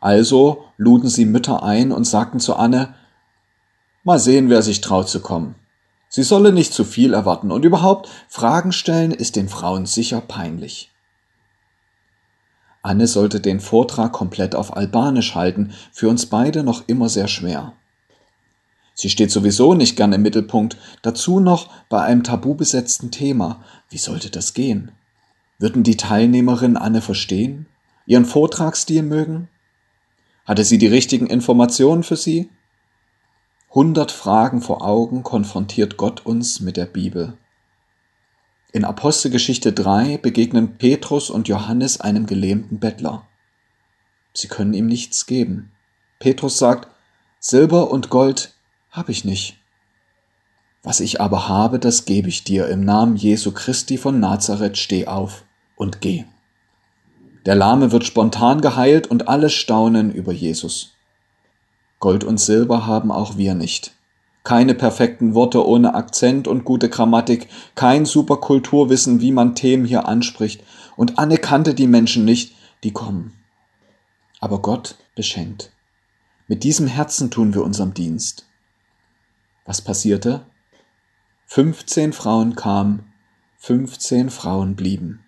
Also 0.00 0.64
luden 0.76 1.09
sie 1.09 1.26
Mütter 1.26 1.62
ein 1.62 1.92
und 1.92 2.05
sagten 2.05 2.40
zu 2.40 2.57
Anne, 2.57 2.94
mal 4.03 4.18
sehen, 4.18 4.48
wer 4.48 4.62
sich 4.62 4.81
traut 4.81 5.09
zu 5.09 5.20
kommen. 5.20 5.55
Sie 6.09 6.24
solle 6.24 6.53
nicht 6.53 6.72
zu 6.72 6.85
viel 6.85 7.14
erwarten 7.14 7.53
und 7.53 7.64
überhaupt 7.64 8.09
Fragen 8.29 8.72
stellen 8.72 9.12
ist 9.12 9.37
den 9.37 9.48
Frauen 9.48 9.87
sicher 9.87 10.20
peinlich. 10.20 10.90
Anne 12.83 13.07
sollte 13.07 13.40
den 13.40 13.61
Vortrag 13.61 14.12
komplett 14.12 14.55
auf 14.55 14.76
Albanisch 14.76 15.35
halten, 15.35 15.72
für 15.92 16.09
uns 16.09 16.26
beide 16.26 16.64
noch 16.64 16.88
immer 16.88 17.09
sehr 17.09 17.29
schwer. 17.29 17.74
Sie 18.94 19.09
steht 19.09 19.31
sowieso 19.31 19.74
nicht 19.74 19.96
gern 19.96 20.12
im 20.12 20.22
Mittelpunkt, 20.22 20.76
dazu 21.03 21.40
noch 21.40 21.70
bei 21.88 22.03
einem 22.03 22.22
tabubesetzten 22.22 23.11
Thema. 23.11 23.64
Wie 23.88 23.98
sollte 23.98 24.31
das 24.31 24.55
gehen? 24.55 24.92
Würden 25.59 25.83
die 25.83 25.96
Teilnehmerinnen 25.96 26.76
Anne 26.76 27.00
verstehen? 27.00 27.66
Ihren 28.07 28.24
Vortragsstil 28.24 29.03
mögen? 29.03 29.48
Hatte 30.44 30.64
sie 30.64 30.79
die 30.79 30.87
richtigen 30.87 31.26
Informationen 31.26 32.03
für 32.03 32.16
sie? 32.16 32.50
Hundert 33.72 34.11
Fragen 34.11 34.62
vor 34.62 34.85
Augen 34.85 35.22
konfrontiert 35.22 35.96
Gott 35.96 36.26
uns 36.26 36.61
mit 36.61 36.76
der 36.76 36.87
Bibel. 36.87 37.37
In 38.72 38.85
Apostelgeschichte 38.85 39.72
3 39.72 40.18
begegnen 40.18 40.76
Petrus 40.76 41.31
und 41.31 41.48
Johannes 41.48 42.00
einem 42.00 42.26
gelähmten 42.26 42.81
Bettler. 42.81 43.26
Sie 44.33 44.48
können 44.48 44.74
ihm 44.74 44.87
nichts 44.87 45.26
geben. 45.26 45.72
Petrus 46.18 46.59
sagt, 46.59 46.88
Silber 47.38 47.90
und 47.90 48.11
Gold 48.11 48.55
habe 48.90 49.12
ich 49.12 49.24
nicht. 49.24 49.57
Was 50.83 51.00
ich 51.00 51.20
aber 51.20 51.48
habe, 51.48 51.79
das 51.79 52.05
gebe 52.05 52.29
ich 52.29 52.44
dir. 52.44 52.68
Im 52.68 52.85
Namen 52.85 53.16
Jesu 53.16 53.53
Christi 53.53 53.98
von 53.98 54.18
Nazareth 54.18 54.79
steh 54.79 55.07
auf 55.07 55.44
und 55.76 56.00
geh. 56.00 56.24
Der 57.46 57.55
Lahme 57.55 57.92
wird 57.92 58.05
spontan 58.05 58.61
geheilt 58.61 59.07
und 59.07 59.29
alle 59.29 59.50
staunen 59.50 60.12
über 60.12 60.33
Jesus. 60.33 60.92
Gold 61.98 62.24
und 62.24 62.40
Silber 62.40 62.87
haben 62.87 63.11
auch 63.11 63.37
wir 63.37 63.55
nicht. 63.55 63.92
Keine 64.42 64.74
perfekten 64.74 65.35
Worte 65.35 65.66
ohne 65.66 65.94
Akzent 65.94 66.48
und 66.48 66.64
gute 66.64 66.88
Grammatik, 66.88 67.48
kein 67.74 68.07
super 68.07 68.38
Kulturwissen, 68.38 69.20
wie 69.20 69.33
man 69.33 69.55
Themen 69.55 69.85
hier 69.85 70.09
anspricht. 70.09 70.64
Und 70.96 71.18
Anne 71.18 71.37
kannte 71.37 71.74
die 71.74 71.87
Menschen 71.87 72.24
nicht, 72.24 72.55
die 72.85 72.92
kommen. 72.92 73.35
Aber 74.40 74.62
Gott 74.62 74.96
beschenkt. 75.14 75.72
Mit 76.48 76.64
diesem 76.64 76.87
Herzen 76.87 77.31
tun 77.31 77.53
wir 77.55 77.62
unserem 77.62 77.92
Dienst. 77.92 78.46
Was 79.64 79.83
passierte? 79.83 80.46
15 81.46 82.12
Frauen 82.12 82.55
kamen, 82.55 83.12
15 83.59 84.31
Frauen 84.31 84.77
blieben. 84.77 85.20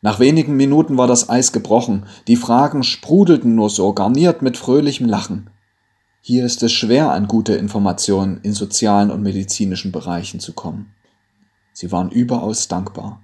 Nach 0.00 0.20
wenigen 0.20 0.56
Minuten 0.56 0.96
war 0.96 1.06
das 1.06 1.28
Eis 1.28 1.52
gebrochen, 1.52 2.06
die 2.28 2.36
Fragen 2.36 2.82
sprudelten 2.82 3.54
nur 3.54 3.68
so, 3.68 3.92
garniert 3.92 4.42
mit 4.42 4.56
fröhlichem 4.56 5.08
Lachen. 5.08 5.50
Hier 6.20 6.44
ist 6.44 6.62
es 6.62 6.72
schwer, 6.72 7.12
an 7.12 7.26
gute 7.26 7.54
Informationen 7.54 8.40
in 8.42 8.52
sozialen 8.52 9.10
und 9.10 9.22
medizinischen 9.22 9.92
Bereichen 9.92 10.40
zu 10.40 10.52
kommen. 10.52 10.94
Sie 11.72 11.90
waren 11.90 12.10
überaus 12.10 12.68
dankbar. 12.68 13.20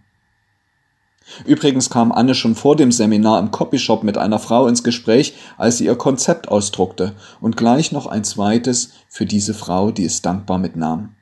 Übrigens 1.47 1.91
kam 1.91 2.13
Anne 2.13 2.35
schon 2.35 2.55
vor 2.55 2.77
dem 2.77 2.93
Seminar 2.93 3.39
im 3.41 3.51
Copyshop 3.51 4.03
mit 4.03 4.19
einer 4.19 4.39
Frau 4.39 4.67
ins 4.67 4.85
Gespräch, 4.85 5.35
als 5.57 5.79
sie 5.79 5.87
ihr 5.87 5.97
Konzept 5.97 6.49
ausdruckte 6.49 7.15
und 7.41 7.57
gleich 7.57 7.93
noch 7.93 8.07
ein 8.07 8.25
zweites 8.25 8.91
für 9.09 9.27
diese 9.27 9.55
Frau, 9.55 9.91
die 9.91 10.05
es 10.05 10.23
dankbar 10.23 10.59
mitnahm. 10.59 11.15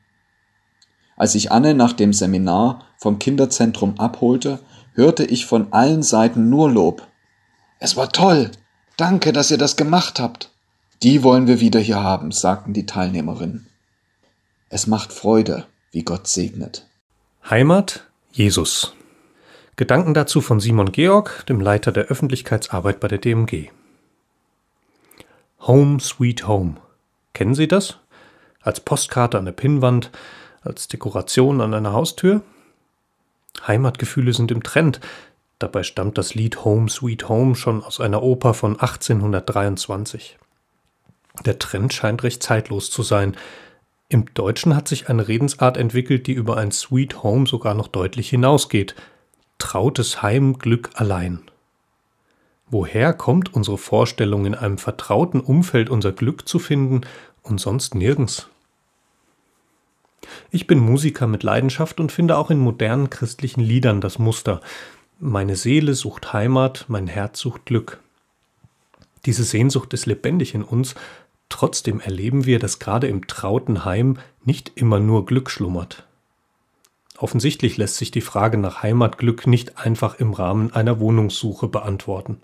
Als 1.17 1.35
ich 1.35 1.53
Anne 1.53 1.75
nach 1.75 1.93
dem 1.93 2.13
Seminar 2.13 2.85
vom 2.97 3.19
Kinderzentrum 3.19 3.99
abholte, 3.99 4.61
hörte 4.95 5.25
ich 5.25 5.47
von 5.47 5.73
allen 5.73 6.03
Seiten 6.03 6.51
nur 6.51 6.71
Lob. 6.71 7.07
Es 7.79 7.97
war 7.97 8.11
toll. 8.11 8.51
Danke, 8.97 9.33
dass 9.33 9.51
ihr 9.51 9.59
das 9.59 9.77
gemacht 9.77 10.21
habt. 10.21 10.51
Die 11.03 11.23
wollen 11.23 11.47
wir 11.47 11.61
wieder 11.61 11.81
hier 11.81 12.01
haben, 12.01 12.31
sagten 12.31 12.73
die 12.73 12.87
Teilnehmerinnen. 12.87 13.67
Es 14.69 14.87
macht 14.87 15.13
Freude, 15.13 15.67
wie 15.91 16.03
Gott 16.03 16.29
segnet. 16.29 16.87
Heimat 17.49 18.09
Jesus. 18.33 18.95
Gedanken 19.77 20.13
dazu 20.13 20.43
von 20.43 20.61
Simon 20.61 20.93
Georg, 20.93 21.47
dem 21.47 21.59
Leiter 21.59 21.93
der 21.93 22.05
Öffentlichkeitsarbeit 22.05 23.01
bei 23.01 23.09
der 23.09 23.17
DMG. 23.17 23.69
Home 25.61 25.99
Sweet 25.99 26.47
Home. 26.47 26.75
Kennen 27.33 27.55
Sie 27.55 27.69
das? 27.69 27.99
Als 28.61 28.81
Postkarte 28.81 29.39
an 29.39 29.47
der 29.47 29.53
Pinnwand, 29.53 30.11
als 30.61 30.89
Dekoration 30.89 31.63
an 31.63 31.73
einer 31.73 31.95
Haustür? 31.95 32.43
Heimatgefühle 33.67 34.35
sind 34.35 34.51
im 34.51 34.63
Trend. 34.63 35.01
Dabei 35.59 35.85
stammt 35.85 36.19
das 36.19 36.35
Lied 36.35 36.67
Home 36.67 36.91
Sweet 36.91 37.31
Home 37.31 37.55
schon 37.55 37.83
aus 37.83 37.99
einer 37.99 38.23
Oper 38.23 38.53
von 38.53 38.73
1823. 38.73 40.37
Der 41.47 41.59
Trend 41.59 41.95
scheint 41.95 42.25
recht 42.25 42.43
zeitlos 42.43 42.91
zu 42.91 43.03
sein. 43.03 43.39
Im 44.11 44.27
Deutschen 44.35 44.77
hat 44.77 44.87
sich 44.87 45.09
eine 45.09 45.29
Redensart 45.29 45.79
entwickelt, 45.79 46.27
die 46.27 46.35
über 46.35 46.59
ein 46.59 46.73
Sweet 46.73 47.23
Home 47.23 47.47
sogar 47.47 47.73
noch 47.73 47.89
deutlich 47.89 48.29
hinausgeht. 48.29 48.95
Trautes 49.63 50.23
Heim, 50.23 50.59
Glück 50.59 50.91
allein. 50.95 51.39
Woher 52.69 53.13
kommt 53.15 53.55
unsere 53.55 53.79
Vorstellung, 53.79 54.45
in 54.45 54.57
einem 54.57 54.77
vertrauten 54.77 55.41
Umfeld 55.41 55.89
unser 55.89 56.11
Glück 56.11 56.49
zu 56.49 56.59
finden 56.59 57.03
und 57.45 57.61
sonst 57.61 57.95
nirgends? 57.95 58.49
Ich 60.51 60.67
bin 60.67 60.81
Musiker 60.81 61.29
mit 61.29 61.45
Leidenschaft 61.45 62.01
und 62.01 62.11
finde 62.11 62.39
auch 62.39 62.51
in 62.51 62.59
modernen 62.59 63.09
christlichen 63.09 63.61
Liedern 63.61 64.01
das 64.01 64.19
Muster. 64.19 64.61
Meine 65.21 65.55
Seele 65.55 65.95
sucht 65.95 66.33
Heimat, 66.33 66.87
mein 66.89 67.07
Herz 67.07 67.39
sucht 67.39 67.65
Glück. 67.65 68.01
Diese 69.27 69.45
Sehnsucht 69.45 69.95
ist 69.95 70.07
lebendig 70.07 70.57
in 70.57 70.65
uns, 70.65 70.97
trotzdem 71.49 72.01
erleben 72.01 72.47
wir, 72.47 72.59
dass 72.59 72.81
gerade 72.81 73.07
im 73.07 73.29
trauten 73.29 73.85
Heim 73.85 74.19
nicht 74.45 74.73
immer 74.75 74.99
nur 74.99 75.25
Glück 75.25 75.51
schlummert. 75.51 76.05
Offensichtlich 77.23 77.77
lässt 77.77 77.99
sich 77.99 78.11
die 78.11 78.21
Frage 78.21 78.59
nach 78.59 78.83
Heimatglück 78.83 79.47
nicht 79.47 79.79
einfach 79.79 80.17
im 80.19 80.33
Rahmen 80.33 80.75
einer 80.75 80.99
Wohnungssuche 80.99 81.69
beantworten. 81.69 82.43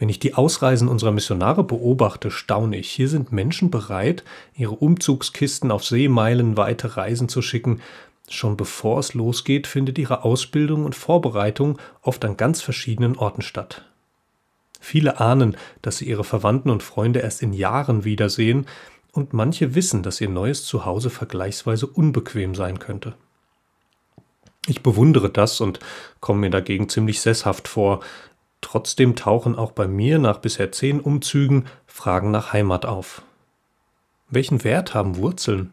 Wenn 0.00 0.08
ich 0.08 0.18
die 0.18 0.34
Ausreisen 0.34 0.88
unserer 0.88 1.12
Missionare 1.12 1.62
beobachte, 1.62 2.32
staune 2.32 2.76
ich. 2.76 2.90
Hier 2.90 3.08
sind 3.08 3.30
Menschen 3.30 3.70
bereit, 3.70 4.24
ihre 4.56 4.74
Umzugskisten 4.74 5.70
auf 5.70 5.84
Seemeilen 5.84 6.56
weite 6.56 6.96
Reisen 6.96 7.28
zu 7.28 7.42
schicken. 7.42 7.80
Schon 8.28 8.56
bevor 8.56 8.98
es 8.98 9.14
losgeht, 9.14 9.68
findet 9.68 9.98
ihre 9.98 10.24
Ausbildung 10.24 10.84
und 10.84 10.96
Vorbereitung 10.96 11.78
oft 12.02 12.24
an 12.24 12.36
ganz 12.36 12.60
verschiedenen 12.60 13.16
Orten 13.16 13.42
statt. 13.42 13.84
Viele 14.80 15.20
ahnen, 15.20 15.56
dass 15.80 15.98
sie 15.98 16.08
ihre 16.08 16.24
Verwandten 16.24 16.70
und 16.70 16.82
Freunde 16.82 17.20
erst 17.20 17.40
in 17.40 17.52
Jahren 17.52 18.04
wiedersehen, 18.04 18.66
und 19.16 19.32
manche 19.32 19.74
wissen, 19.74 20.02
dass 20.02 20.20
ihr 20.20 20.28
neues 20.28 20.64
Zuhause 20.64 21.10
vergleichsweise 21.10 21.86
unbequem 21.86 22.54
sein 22.54 22.78
könnte. 22.78 23.14
Ich 24.66 24.82
bewundere 24.82 25.30
das 25.30 25.60
und 25.60 25.78
komme 26.20 26.40
mir 26.40 26.50
dagegen 26.50 26.88
ziemlich 26.88 27.20
sesshaft 27.20 27.68
vor, 27.68 28.00
Trotzdem 28.60 29.14
tauchen 29.14 29.54
auch 29.54 29.70
bei 29.70 29.86
mir 29.86 30.18
nach 30.18 30.38
bisher 30.38 30.72
zehn 30.72 31.00
Umzügen 31.00 31.66
Fragen 31.86 32.32
nach 32.32 32.52
Heimat 32.52 32.84
auf. 32.84 33.22
Welchen 34.28 34.64
Wert 34.64 34.92
haben 34.92 35.18
Wurzeln? 35.18 35.72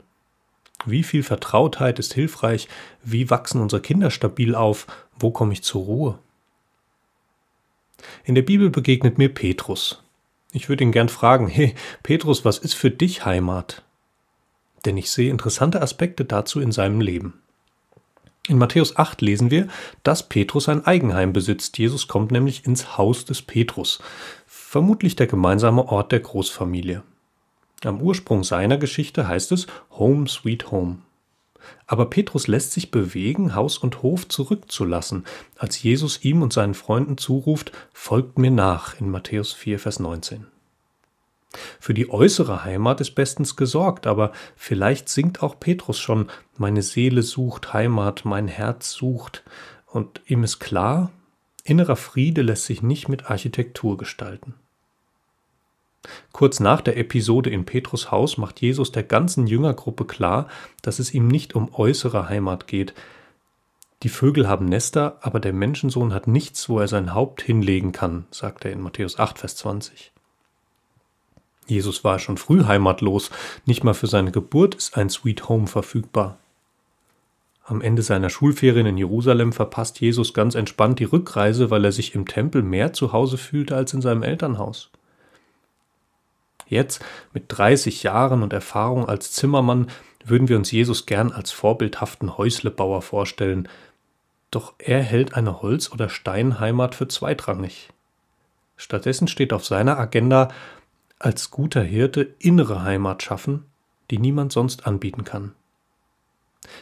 Wie 0.85 1.01
viel 1.01 1.23
Vertrautheit 1.23 1.97
ist 1.97 2.13
hilfreich? 2.13 2.67
Wie 3.03 3.29
wachsen 3.31 3.61
unsere 3.61 3.81
Kinder 3.81 4.11
stabil 4.11 4.53
auf? 4.53 4.85
Wo 5.17 5.31
komme 5.31 5.53
ich 5.53 5.63
zur 5.63 5.85
Ruhe? 5.85 6.19
In 8.25 8.35
der 8.35 8.41
Bibel 8.43 8.69
begegnet 8.69 9.17
mir 9.17 9.33
Petrus. 9.33 10.03
Ich 10.55 10.69
würde 10.69 10.83
ihn 10.83 10.91
gern 10.91 11.09
fragen, 11.09 11.47
hey, 11.47 11.73
Petrus, 12.03 12.45
was 12.45 12.59
ist 12.59 12.75
für 12.75 12.91
dich 12.91 13.25
Heimat? 13.25 13.81
Denn 14.85 14.97
ich 14.97 15.09
sehe 15.09 15.31
interessante 15.31 15.81
Aspekte 15.81 16.25
dazu 16.25 16.61
in 16.61 16.71
seinem 16.71 17.01
Leben. 17.01 17.41
In 18.47 18.59
Matthäus 18.59 18.97
8 18.97 19.21
lesen 19.21 19.49
wir, 19.49 19.67
dass 20.03 20.29
Petrus 20.29 20.69
ein 20.69 20.85
Eigenheim 20.85 21.33
besitzt. 21.33 21.79
Jesus 21.79 22.07
kommt 22.07 22.31
nämlich 22.31 22.65
ins 22.67 22.97
Haus 22.97 23.25
des 23.25 23.41
Petrus, 23.41 23.99
vermutlich 24.45 25.15
der 25.15 25.27
gemeinsame 25.27 25.87
Ort 25.87 26.11
der 26.11 26.19
Großfamilie. 26.19 27.01
Am 27.83 27.99
Ursprung 27.99 28.43
seiner 28.43 28.77
Geschichte 28.77 29.27
heißt 29.27 29.51
es 29.53 29.65
Home 29.91 30.27
Sweet 30.27 30.69
Home. 30.69 30.97
Aber 31.85 32.09
Petrus 32.09 32.47
lässt 32.47 32.71
sich 32.71 32.91
bewegen, 32.91 33.55
Haus 33.55 33.77
und 33.77 34.01
Hof 34.01 34.27
zurückzulassen, 34.27 35.25
als 35.57 35.81
Jesus 35.81 36.23
ihm 36.23 36.41
und 36.41 36.53
seinen 36.53 36.73
Freunden 36.73 37.17
zuruft, 37.17 37.71
folgt 37.93 38.37
mir 38.37 38.51
nach 38.51 38.99
in 38.99 39.09
Matthäus 39.09 39.53
4, 39.53 39.79
Vers 39.79 39.99
19. 39.99 40.47
Für 41.79 41.93
die 41.93 42.09
äußere 42.09 42.63
Heimat 42.63 42.99
ist 43.01 43.11
bestens 43.11 43.55
gesorgt, 43.55 44.07
aber 44.07 44.31
vielleicht 44.55 45.09
singt 45.09 45.43
auch 45.43 45.59
Petrus 45.59 45.99
schon, 45.99 46.29
meine 46.57 46.81
Seele 46.81 47.21
sucht 47.21 47.73
Heimat, 47.73 48.25
mein 48.25 48.47
Herz 48.47 48.91
sucht, 48.91 49.43
und 49.85 50.21
ihm 50.25 50.43
ist 50.43 50.59
klar, 50.59 51.11
innerer 51.63 51.95
Friede 51.95 52.41
lässt 52.41 52.65
sich 52.65 52.81
nicht 52.81 53.09
mit 53.09 53.29
Architektur 53.29 53.97
gestalten. 53.97 54.55
Kurz 56.31 56.59
nach 56.59 56.81
der 56.81 56.97
Episode 56.97 57.49
in 57.49 57.65
Petrus 57.65 58.11
Haus 58.11 58.37
macht 58.37 58.61
Jesus 58.61 58.91
der 58.91 59.03
ganzen 59.03 59.47
Jüngergruppe 59.47 60.05
klar, 60.05 60.47
dass 60.81 60.99
es 60.99 61.13
ihm 61.13 61.27
nicht 61.27 61.55
um 61.55 61.73
äußere 61.73 62.29
Heimat 62.29 62.67
geht. 62.67 62.93
Die 64.03 64.09
Vögel 64.09 64.49
haben 64.49 64.65
Nester, 64.65 65.17
aber 65.21 65.39
der 65.39 65.53
Menschensohn 65.53 66.13
hat 66.13 66.27
nichts, 66.27 66.67
wo 66.67 66.79
er 66.79 66.89
sein 66.89 67.13
Haupt 67.13 67.41
hinlegen 67.41 67.93
kann, 67.93 68.25
sagt 68.31 68.65
er 68.65 68.71
in 68.71 68.81
Matthäus 68.81 69.17
8, 69.17 69.39
Vers 69.39 69.55
20. 69.55 70.11
Jesus 71.67 72.03
war 72.03 72.19
schon 72.19 72.37
früh 72.37 72.65
heimatlos, 72.65 73.31
nicht 73.65 73.85
mal 73.85 73.93
für 73.93 74.07
seine 74.07 74.31
Geburt 74.31 74.75
ist 74.75 74.97
ein 74.97 75.09
Sweet 75.09 75.47
Home 75.47 75.67
verfügbar. 75.67 76.37
Am 77.65 77.79
Ende 77.79 78.01
seiner 78.01 78.29
Schulferien 78.29 78.85
in 78.85 78.97
Jerusalem 78.97 79.53
verpasst 79.53 80.01
Jesus 80.01 80.33
ganz 80.33 80.55
entspannt 80.55 80.99
die 80.99 81.05
Rückreise, 81.05 81.69
weil 81.69 81.85
er 81.85 81.93
sich 81.93 82.13
im 82.13 82.27
Tempel 82.27 82.61
mehr 82.61 82.91
zu 82.91 83.13
Hause 83.13 83.37
fühlte 83.37 83.77
als 83.77 83.93
in 83.93 84.01
seinem 84.01 84.23
Elternhaus. 84.23 84.89
Jetzt, 86.73 87.03
mit 87.33 87.45
30 87.47 88.03
Jahren 88.03 88.43
und 88.43 88.51
Erfahrung 88.51 89.07
als 89.07 89.31
Zimmermann, 89.31 89.87
würden 90.25 90.49
wir 90.49 90.57
uns 90.57 90.71
Jesus 90.71 91.05
gern 91.05 91.31
als 91.31 91.51
vorbildhaften 91.51 92.37
Häuslebauer 92.37 93.01
vorstellen, 93.01 93.69
doch 94.51 94.73
er 94.77 95.01
hält 95.01 95.35
eine 95.35 95.61
Holz- 95.61 95.91
oder 95.91 96.09
Steinheimat 96.09 96.95
für 96.95 97.07
zweitrangig. 97.07 97.89
Stattdessen 98.77 99.27
steht 99.27 99.53
auf 99.53 99.65
seiner 99.65 99.97
Agenda, 99.97 100.49
als 101.19 101.51
guter 101.51 101.81
Hirte 101.81 102.33
innere 102.39 102.83
Heimat 102.83 103.23
schaffen, 103.23 103.65
die 104.11 104.17
niemand 104.17 104.51
sonst 104.51 104.85
anbieten 104.85 105.23
kann. 105.23 105.53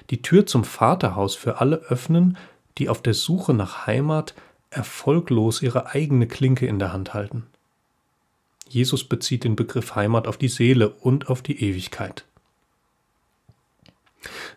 Die 0.09 0.21
Tür 0.21 0.45
zum 0.45 0.63
Vaterhaus 0.63 1.35
für 1.35 1.59
alle 1.59 1.77
öffnen, 1.77 2.37
die 2.77 2.89
auf 2.89 3.01
der 3.01 3.13
Suche 3.13 3.53
nach 3.53 3.85
Heimat 3.85 4.33
erfolglos 4.69 5.61
ihre 5.61 5.87
eigene 5.87 6.27
Klinke 6.27 6.65
in 6.65 6.79
der 6.79 6.93
Hand 6.93 7.13
halten. 7.13 7.47
Jesus 8.73 9.03
bezieht 9.03 9.43
den 9.43 9.55
Begriff 9.55 9.95
Heimat 9.95 10.27
auf 10.27 10.37
die 10.37 10.47
Seele 10.47 10.89
und 10.89 11.29
auf 11.29 11.41
die 11.41 11.61
Ewigkeit. 11.63 12.25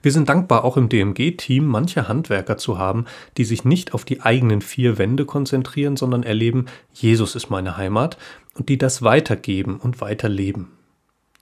Wir 0.02 0.12
sind 0.12 0.28
dankbar, 0.28 0.64
auch 0.64 0.76
im 0.76 0.88
DMG-Team 0.88 1.64
manche 1.64 2.06
Handwerker 2.06 2.58
zu 2.58 2.78
haben, 2.78 3.06
die 3.38 3.44
sich 3.44 3.64
nicht 3.64 3.94
auf 3.94 4.04
die 4.04 4.20
eigenen 4.20 4.60
vier 4.60 4.98
Wände 4.98 5.24
konzentrieren, 5.24 5.96
sondern 5.96 6.22
erleben, 6.22 6.66
Jesus 6.92 7.34
ist 7.34 7.48
meine 7.48 7.76
Heimat 7.76 8.18
und 8.54 8.68
die 8.68 8.78
das 8.78 9.02
weitergeben 9.02 9.78
und 9.78 10.00
weiterleben. 10.00 10.68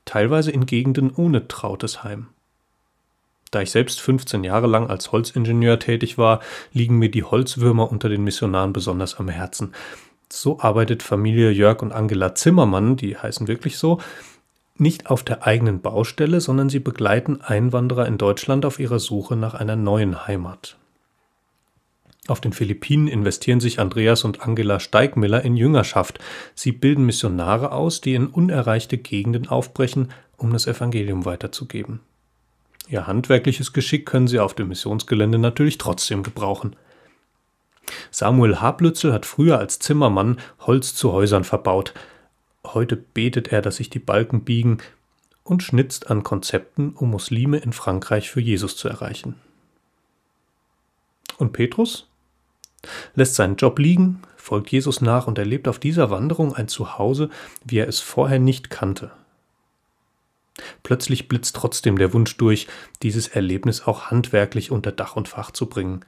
teilweise 0.05 0.51
in 0.51 0.67
Gegenden 0.67 1.13
ohne 1.15 1.47
trautes 1.47 2.03
Heim. 2.03 2.27
Da 3.53 3.61
ich 3.61 3.71
selbst 3.71 4.01
15 4.01 4.45
Jahre 4.45 4.67
lang 4.67 4.89
als 4.89 5.13
Holzingenieur 5.13 5.79
tätig 5.79 6.19
war, 6.19 6.41
liegen 6.73 6.99
mir 6.99 7.11
die 7.11 7.23
Holzwürmer 7.23 7.91
unter 7.91 8.09
den 8.09 8.25
Missionaren 8.25 8.73
besonders 8.73 9.19
am 9.19 9.29
Herzen. 9.29 9.75
So 10.35 10.61
arbeitet 10.61 11.03
Familie 11.03 11.51
Jörg 11.51 11.83
und 11.83 11.93
Angela 11.93 12.35
Zimmermann, 12.35 12.97
die 12.97 13.19
heißen 13.19 13.49
wirklich 13.49 13.77
so, 13.77 14.01
nicht 14.79 15.11
auf 15.11 15.23
der 15.23 15.47
eigenen 15.47 15.83
Baustelle, 15.83 16.41
sondern 16.41 16.71
sie 16.71 16.79
begleiten 16.79 17.43
Einwanderer 17.43 18.07
in 18.07 18.17
Deutschland 18.17 18.65
auf 18.65 18.79
ihrer 18.79 18.99
Suche 18.99 19.37
nach 19.37 19.53
einer 19.53 19.77
neuen 19.77 20.27
Heimat. 20.27 20.79
Auf 22.29 22.41
den 22.41 22.55
Philippinen 22.55 23.09
investieren 23.09 23.61
sich 23.61 23.79
Andreas 23.79 24.25
und 24.25 24.41
Angela 24.41 24.81
Steigmiller 24.81 25.43
in 25.43 25.55
Jüngerschaft. 25.55 26.19
Sie 26.55 26.73
bilden 26.73 27.05
Missionare 27.05 27.71
aus, 27.71 28.01
die 28.01 28.15
in 28.15 28.27
unerreichte 28.27 28.97
Gegenden 28.97 29.49
aufbrechen, 29.49 30.13
um 30.39 30.51
das 30.51 30.67
Evangelium 30.67 31.27
weiterzugeben. 31.27 32.01
Ihr 32.89 33.07
handwerkliches 33.07 33.75
Geschick 33.75 34.07
können 34.07 34.29
sie 34.29 34.39
auf 34.39 34.55
dem 34.55 34.69
Missionsgelände 34.69 35.37
natürlich 35.37 35.77
trotzdem 35.77 36.23
gebrauchen. 36.23 36.75
Samuel 38.11 38.61
Hablützel 38.61 39.13
hat 39.13 39.27
früher 39.27 39.59
als 39.59 39.79
Zimmermann 39.79 40.39
Holz 40.61 40.95
zu 40.95 41.13
Häusern 41.13 41.45
verbaut. 41.45 41.95
Heute 42.65 42.97
betet 42.97 43.49
er, 43.49 43.63
dass 43.63 43.77
sich 43.77 43.91
die 43.91 43.99
Balken 43.99 44.45
biegen 44.45 44.79
und 45.45 45.63
schnitzt 45.63 46.11
an 46.11 46.23
Konzepten, 46.23 46.91
um 46.91 47.11
Muslime 47.11 47.59
in 47.59 47.73
Frankreich 47.73 48.31
für 48.31 48.41
Jesus 48.41 48.77
zu 48.77 48.89
erreichen. 48.89 49.35
Und 51.39 51.53
Petrus? 51.53 52.09
Lässt 53.15 53.35
seinen 53.35 53.57
Job 53.57 53.79
liegen, 53.79 54.23
folgt 54.37 54.71
Jesus 54.71 55.01
nach 55.01 55.27
und 55.27 55.39
erlebt 55.39 55.69
auf 55.69 55.79
dieser 55.79 56.11
Wanderung 56.11 56.55
ein 56.55 56.69
Zuhause, 56.69 57.31
wie 57.65 57.79
er 57.79 57.89
es 57.89 58.01
vorher 58.01 58.39
nicht 58.39 58.71
kannte. 58.71 59.13
Plötzlich 60.83 61.29
blitzt 61.29 61.57
trotzdem 61.57 61.97
der 61.97 62.13
Wunsch 62.13 62.37
durch, 62.37 62.67
dieses 63.03 63.29
Erlebnis 63.29 63.87
auch 63.87 64.11
handwerklich 64.11 64.71
unter 64.71 64.93
Dach 64.93 65.17
und 65.17 65.29
Fach 65.29 65.51
zu 65.51 65.67
bringen. 65.67 66.05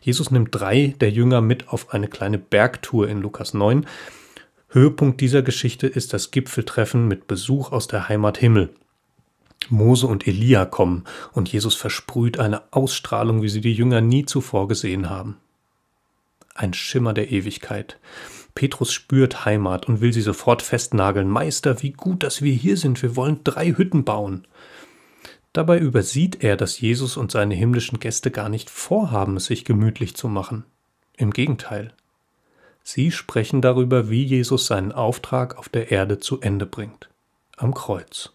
Jesus 0.00 0.30
nimmt 0.30 0.48
drei 0.52 0.94
der 1.00 1.10
Jünger 1.10 1.40
mit 1.40 1.68
auf 1.68 1.92
eine 1.92 2.08
kleine 2.08 2.38
Bergtour 2.38 3.08
in 3.08 3.20
Lukas 3.20 3.54
9. 3.54 3.86
Höhepunkt 4.68 5.20
dieser 5.20 5.42
Geschichte 5.42 5.86
ist 5.86 6.12
das 6.12 6.30
Gipfeltreffen 6.30 7.08
mit 7.08 7.26
Besuch 7.26 7.72
aus 7.72 7.86
der 7.86 8.08
Heimat 8.08 8.38
Himmel. 8.38 8.70
Mose 9.68 10.06
und 10.06 10.26
Elia 10.26 10.64
kommen 10.64 11.04
und 11.32 11.52
Jesus 11.52 11.74
versprüht 11.74 12.38
eine 12.38 12.62
Ausstrahlung, 12.72 13.42
wie 13.42 13.48
sie 13.48 13.60
die 13.60 13.72
Jünger 13.72 14.00
nie 14.00 14.24
zuvor 14.24 14.68
gesehen 14.68 15.10
haben. 15.10 15.38
Ein 16.54 16.72
Schimmer 16.72 17.12
der 17.12 17.30
Ewigkeit. 17.30 17.98
Petrus 18.54 18.92
spürt 18.92 19.44
Heimat 19.44 19.86
und 19.86 20.00
will 20.00 20.12
sie 20.12 20.22
sofort 20.22 20.62
festnageln. 20.62 21.28
Meister, 21.28 21.82
wie 21.82 21.92
gut, 21.92 22.22
dass 22.22 22.42
wir 22.42 22.54
hier 22.54 22.76
sind. 22.76 23.02
Wir 23.02 23.14
wollen 23.14 23.40
drei 23.44 23.72
Hütten 23.72 24.04
bauen. 24.04 24.46
Dabei 25.56 25.78
übersieht 25.78 26.44
er, 26.44 26.54
dass 26.54 26.78
Jesus 26.82 27.16
und 27.16 27.30
seine 27.30 27.54
himmlischen 27.54 27.98
Gäste 27.98 28.30
gar 28.30 28.50
nicht 28.50 28.68
vorhaben, 28.68 29.38
es 29.38 29.46
sich 29.46 29.64
gemütlich 29.64 30.14
zu 30.14 30.28
machen. 30.28 30.64
Im 31.16 31.30
Gegenteil. 31.30 31.94
Sie 32.82 33.10
sprechen 33.10 33.62
darüber, 33.62 34.10
wie 34.10 34.22
Jesus 34.22 34.66
seinen 34.66 34.92
Auftrag 34.92 35.56
auf 35.56 35.70
der 35.70 35.90
Erde 35.90 36.18
zu 36.18 36.42
Ende 36.42 36.66
bringt. 36.66 37.08
Am 37.56 37.72
Kreuz. 37.72 38.34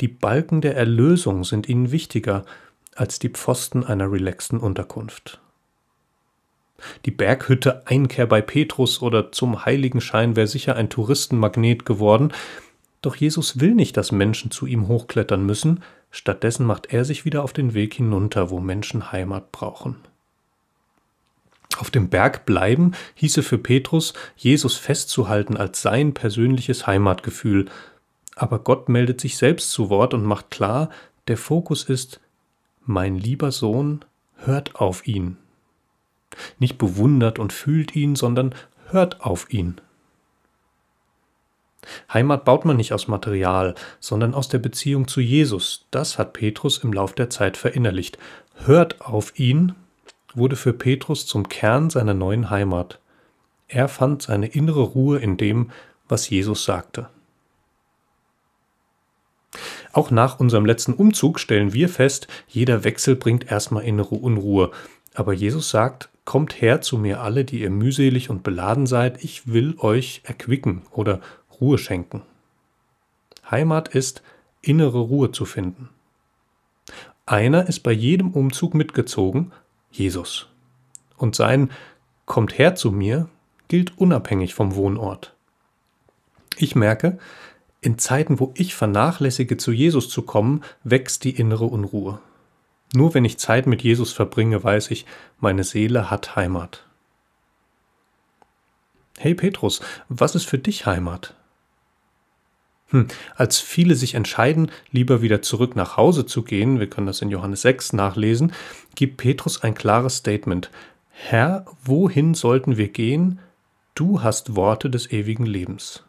Die 0.00 0.08
Balken 0.08 0.62
der 0.62 0.78
Erlösung 0.78 1.44
sind 1.44 1.68
ihnen 1.68 1.92
wichtiger 1.92 2.46
als 2.94 3.18
die 3.18 3.28
Pfosten 3.28 3.84
einer 3.84 4.10
relaxten 4.10 4.60
Unterkunft. 4.60 5.42
Die 7.04 7.10
Berghütte 7.10 7.86
Einkehr 7.86 8.26
bei 8.26 8.40
Petrus 8.40 9.02
oder 9.02 9.30
zum 9.30 9.66
Heiligenschein 9.66 10.36
wäre 10.36 10.46
sicher 10.46 10.76
ein 10.76 10.88
Touristenmagnet 10.88 11.84
geworden, 11.84 12.32
doch 13.02 13.16
Jesus 13.16 13.60
will 13.60 13.74
nicht, 13.74 13.96
dass 13.96 14.12
Menschen 14.12 14.50
zu 14.50 14.66
ihm 14.66 14.88
hochklettern 14.88 15.44
müssen, 15.44 15.82
stattdessen 16.10 16.66
macht 16.66 16.92
er 16.92 17.04
sich 17.04 17.24
wieder 17.24 17.42
auf 17.42 17.52
den 17.52 17.74
Weg 17.74 17.94
hinunter, 17.94 18.50
wo 18.50 18.60
Menschen 18.60 19.12
Heimat 19.12 19.52
brauchen. 19.52 19.96
Auf 21.78 21.90
dem 21.90 22.10
Berg 22.10 22.44
bleiben 22.44 22.92
hieße 23.14 23.42
für 23.42 23.56
Petrus, 23.56 24.12
Jesus 24.36 24.76
festzuhalten 24.76 25.56
als 25.56 25.80
sein 25.80 26.12
persönliches 26.12 26.86
Heimatgefühl, 26.86 27.66
aber 28.36 28.58
Gott 28.58 28.88
meldet 28.88 29.20
sich 29.20 29.36
selbst 29.36 29.70
zu 29.70 29.88
Wort 29.88 30.12
und 30.12 30.24
macht 30.24 30.50
klar, 30.50 30.90
der 31.28 31.36
Fokus 31.36 31.84
ist, 31.84 32.20
mein 32.84 33.16
lieber 33.16 33.52
Sohn, 33.52 34.04
hört 34.36 34.76
auf 34.76 35.06
ihn. 35.06 35.36
Nicht 36.58 36.78
bewundert 36.78 37.38
und 37.38 37.52
fühlt 37.52 37.94
ihn, 37.94 38.16
sondern 38.16 38.54
hört 38.88 39.20
auf 39.20 39.52
ihn. 39.52 39.80
Heimat 42.12 42.44
baut 42.44 42.64
man 42.64 42.76
nicht 42.76 42.92
aus 42.92 43.08
Material, 43.08 43.74
sondern 44.00 44.34
aus 44.34 44.48
der 44.48 44.58
Beziehung 44.58 45.08
zu 45.08 45.20
Jesus. 45.20 45.86
Das 45.90 46.18
hat 46.18 46.32
Petrus 46.32 46.78
im 46.78 46.92
Lauf 46.92 47.14
der 47.14 47.30
Zeit 47.30 47.56
verinnerlicht. 47.56 48.18
Hört 48.64 49.00
auf 49.00 49.38
ihn 49.38 49.74
wurde 50.34 50.56
für 50.56 50.72
Petrus 50.72 51.26
zum 51.26 51.48
Kern 51.48 51.90
seiner 51.90 52.14
neuen 52.14 52.50
Heimat. 52.50 53.00
Er 53.68 53.88
fand 53.88 54.22
seine 54.22 54.46
innere 54.46 54.82
Ruhe 54.82 55.18
in 55.18 55.36
dem, 55.36 55.70
was 56.08 56.28
Jesus 56.28 56.64
sagte. 56.64 57.08
Auch 59.92 60.10
nach 60.10 60.38
unserem 60.38 60.66
letzten 60.66 60.92
Umzug 60.92 61.40
stellen 61.40 61.72
wir 61.72 61.88
fest, 61.88 62.28
jeder 62.46 62.84
Wechsel 62.84 63.16
bringt 63.16 63.50
erstmal 63.50 63.84
innere 63.84 64.14
Unruhe. 64.14 64.70
Aber 65.14 65.32
Jesus 65.32 65.70
sagt, 65.70 66.10
Kommt 66.30 66.60
her 66.60 66.80
zu 66.80 66.96
mir 66.96 67.22
alle, 67.22 67.44
die 67.44 67.62
ihr 67.62 67.70
mühselig 67.70 68.30
und 68.30 68.44
beladen 68.44 68.86
seid, 68.86 69.24
ich 69.24 69.48
will 69.48 69.74
euch 69.78 70.20
erquicken 70.22 70.82
oder 70.92 71.20
Ruhe 71.60 71.78
schenken. 71.78 72.22
Heimat 73.50 73.88
ist, 73.88 74.22
innere 74.62 75.00
Ruhe 75.00 75.32
zu 75.32 75.44
finden. 75.44 75.88
Einer 77.26 77.68
ist 77.68 77.80
bei 77.80 77.92
jedem 77.92 78.30
Umzug 78.30 78.74
mitgezogen, 78.74 79.52
Jesus. 79.90 80.48
Und 81.16 81.36
sein 81.36 81.70
Kommt 82.30 82.58
her 82.58 82.76
zu 82.76 82.92
mir 82.92 83.28
gilt 83.66 83.98
unabhängig 83.98 84.54
vom 84.54 84.76
Wohnort. 84.76 85.34
Ich 86.56 86.76
merke, 86.76 87.18
in 87.80 87.98
Zeiten, 87.98 88.38
wo 88.38 88.52
ich 88.54 88.76
vernachlässige, 88.76 89.56
zu 89.56 89.72
Jesus 89.72 90.08
zu 90.08 90.22
kommen, 90.22 90.62
wächst 90.84 91.24
die 91.24 91.30
innere 91.30 91.64
Unruhe. 91.64 92.20
Nur 92.94 93.14
wenn 93.14 93.24
ich 93.24 93.40
Zeit 93.40 93.66
mit 93.66 93.82
Jesus 93.82 94.12
verbringe, 94.12 94.62
weiß 94.62 94.92
ich, 94.92 95.06
meine 95.40 95.64
Seele 95.64 96.08
hat 96.08 96.36
Heimat. 96.36 96.86
Hey 99.18 99.34
Petrus, 99.34 99.80
was 100.08 100.36
ist 100.36 100.46
für 100.46 100.58
dich 100.58 100.86
Heimat? 100.86 101.34
Hm, 102.90 103.06
als 103.36 103.58
viele 103.58 103.94
sich 103.94 104.14
entscheiden, 104.14 104.70
lieber 104.90 105.22
wieder 105.22 105.42
zurück 105.42 105.76
nach 105.76 105.96
Hause 105.96 106.26
zu 106.26 106.42
gehen, 106.42 106.80
wir 106.80 106.90
können 106.90 107.06
das 107.06 107.22
in 107.22 107.30
Johannes 107.30 107.62
6 107.62 107.92
nachlesen, 107.92 108.52
gibt 108.96 109.16
Petrus 109.16 109.62
ein 109.62 109.74
klares 109.74 110.16
Statement. 110.16 110.70
Herr, 111.10 111.66
wohin 111.84 112.34
sollten 112.34 112.76
wir 112.76 112.88
gehen? 112.88 113.38
Du 113.94 114.22
hast 114.22 114.56
Worte 114.56 114.90
des 114.90 115.12
ewigen 115.12 115.46
Lebens. 115.46 116.04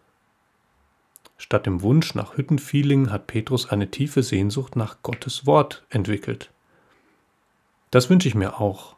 Statt 1.37 1.65
dem 1.65 1.81
Wunsch 1.81 2.15
nach 2.15 2.37
Hüttenfeeling 2.37 3.11
hat 3.11 3.27
Petrus 3.27 3.69
eine 3.69 3.89
tiefe 3.89 4.23
Sehnsucht 4.23 4.75
nach 4.75 4.97
Gottes 5.03 5.45
Wort 5.45 5.83
entwickelt. 5.89 6.51
Das 7.89 8.09
wünsche 8.09 8.27
ich 8.27 8.35
mir 8.35 8.59
auch. 8.59 8.95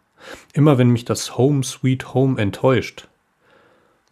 Immer 0.53 0.77
wenn 0.77 0.89
mich 0.89 1.03
das 1.05 1.37
Home 1.37 1.63
Sweet 1.63 2.13
Home 2.13 2.39
enttäuscht, 2.39 3.07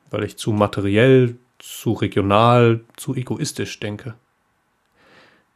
weil 0.09 0.23
ich 0.23 0.37
zu 0.37 0.51
materiell, 0.51 1.37
zu 1.61 1.93
regional, 1.93 2.81
zu 2.97 3.15
egoistisch 3.15 3.79
denke. 3.79 4.15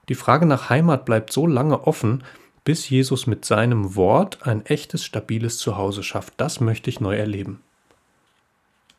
Die 0.07 0.15
Frage 0.15 0.45
nach 0.45 0.69
Heimat 0.69 1.05
bleibt 1.05 1.33
so 1.33 1.47
lange 1.47 1.87
offen, 1.87 2.23
bis 2.63 2.89
Jesus 2.89 3.27
mit 3.27 3.45
seinem 3.45 3.95
Wort 3.95 4.45
ein 4.45 4.65
echtes, 4.65 5.03
stabiles 5.03 5.57
Zuhause 5.57 6.03
schafft. 6.03 6.33
Das 6.37 6.59
möchte 6.59 6.89
ich 6.89 6.99
neu 6.99 7.15
erleben. 7.15 7.61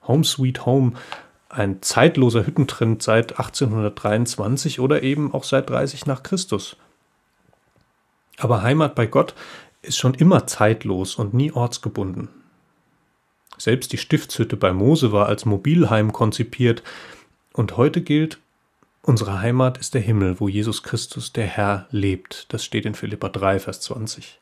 Home 0.06 0.24
Sweet 0.24 0.66
Home, 0.66 0.92
ein 1.48 1.82
zeitloser 1.82 2.46
Hüttentrend 2.46 3.02
seit 3.02 3.32
1823 3.32 4.80
oder 4.80 5.02
eben 5.02 5.32
auch 5.32 5.44
seit 5.44 5.70
30 5.70 6.06
nach 6.06 6.22
Christus. 6.22 6.76
Aber 8.38 8.62
Heimat 8.62 8.94
bei 8.94 9.06
Gott 9.06 9.34
ist 9.82 9.98
schon 9.98 10.14
immer 10.14 10.46
zeitlos 10.46 11.16
und 11.16 11.34
nie 11.34 11.52
ortsgebunden. 11.52 12.28
Selbst 13.58 13.92
die 13.92 13.98
Stiftshütte 13.98 14.56
bei 14.56 14.72
Mose 14.72 15.12
war 15.12 15.26
als 15.26 15.44
Mobilheim 15.44 16.12
konzipiert, 16.12 16.82
und 17.52 17.78
heute 17.78 18.02
gilt, 18.02 18.38
unsere 19.00 19.40
Heimat 19.40 19.78
ist 19.78 19.94
der 19.94 20.02
Himmel, 20.02 20.40
wo 20.40 20.48
Jesus 20.48 20.82
Christus, 20.82 21.32
der 21.32 21.46
Herr, 21.46 21.86
lebt. 21.90 22.52
Das 22.52 22.64
steht 22.64 22.84
in 22.84 22.94
Philippa 22.94 23.30
3, 23.30 23.60
Vers 23.60 23.80
20. 23.80 24.38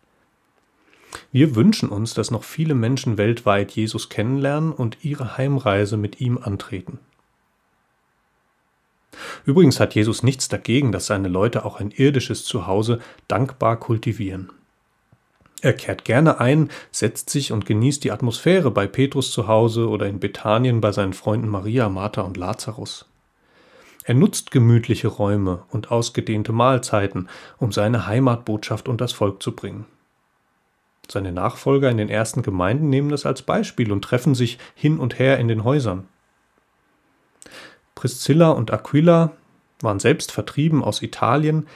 Wir 1.30 1.54
wünschen 1.54 1.88
uns, 1.88 2.14
dass 2.14 2.32
noch 2.32 2.42
viele 2.42 2.74
Menschen 2.74 3.16
weltweit 3.18 3.70
Jesus 3.70 4.08
kennenlernen 4.08 4.72
und 4.72 4.98
ihre 5.02 5.36
Heimreise 5.36 5.96
mit 5.96 6.20
ihm 6.20 6.38
antreten. 6.38 6.98
Übrigens 9.44 9.78
hat 9.78 9.94
Jesus 9.94 10.22
nichts 10.24 10.48
dagegen, 10.48 10.90
dass 10.90 11.06
seine 11.06 11.28
Leute 11.28 11.64
auch 11.64 11.78
ein 11.78 11.90
irdisches 11.90 12.44
Zuhause 12.44 13.00
dankbar 13.28 13.78
kultivieren. 13.78 14.50
Er 15.64 15.72
kehrt 15.72 16.04
gerne 16.04 16.40
ein, 16.40 16.68
setzt 16.90 17.30
sich 17.30 17.50
und 17.50 17.64
genießt 17.64 18.04
die 18.04 18.12
Atmosphäre 18.12 18.70
bei 18.70 18.86
Petrus 18.86 19.30
zu 19.30 19.48
Hause 19.48 19.88
oder 19.88 20.06
in 20.06 20.20
Bethanien 20.20 20.82
bei 20.82 20.92
seinen 20.92 21.14
Freunden 21.14 21.48
Maria, 21.48 21.88
Martha 21.88 22.20
und 22.20 22.36
Lazarus. 22.36 23.06
Er 24.04 24.12
nutzt 24.12 24.50
gemütliche 24.50 25.08
Räume 25.08 25.62
und 25.70 25.90
ausgedehnte 25.90 26.52
Mahlzeiten, 26.52 27.30
um 27.56 27.72
seine 27.72 28.06
Heimatbotschaft 28.06 28.88
unter 28.88 29.06
das 29.06 29.14
Volk 29.14 29.42
zu 29.42 29.56
bringen. 29.56 29.86
Seine 31.10 31.32
Nachfolger 31.32 31.88
in 31.88 31.96
den 31.96 32.10
ersten 32.10 32.42
Gemeinden 32.42 32.90
nehmen 32.90 33.08
das 33.08 33.24
als 33.24 33.40
Beispiel 33.40 33.90
und 33.90 34.02
treffen 34.02 34.34
sich 34.34 34.58
hin 34.74 34.98
und 34.98 35.18
her 35.18 35.38
in 35.38 35.48
den 35.48 35.64
Häusern. 35.64 36.06
Priscilla 37.94 38.50
und 38.50 38.70
Aquila 38.70 39.32
waren 39.80 39.98
selbst 39.98 40.30
vertrieben 40.30 40.84
aus 40.84 41.00
Italien, 41.00 41.66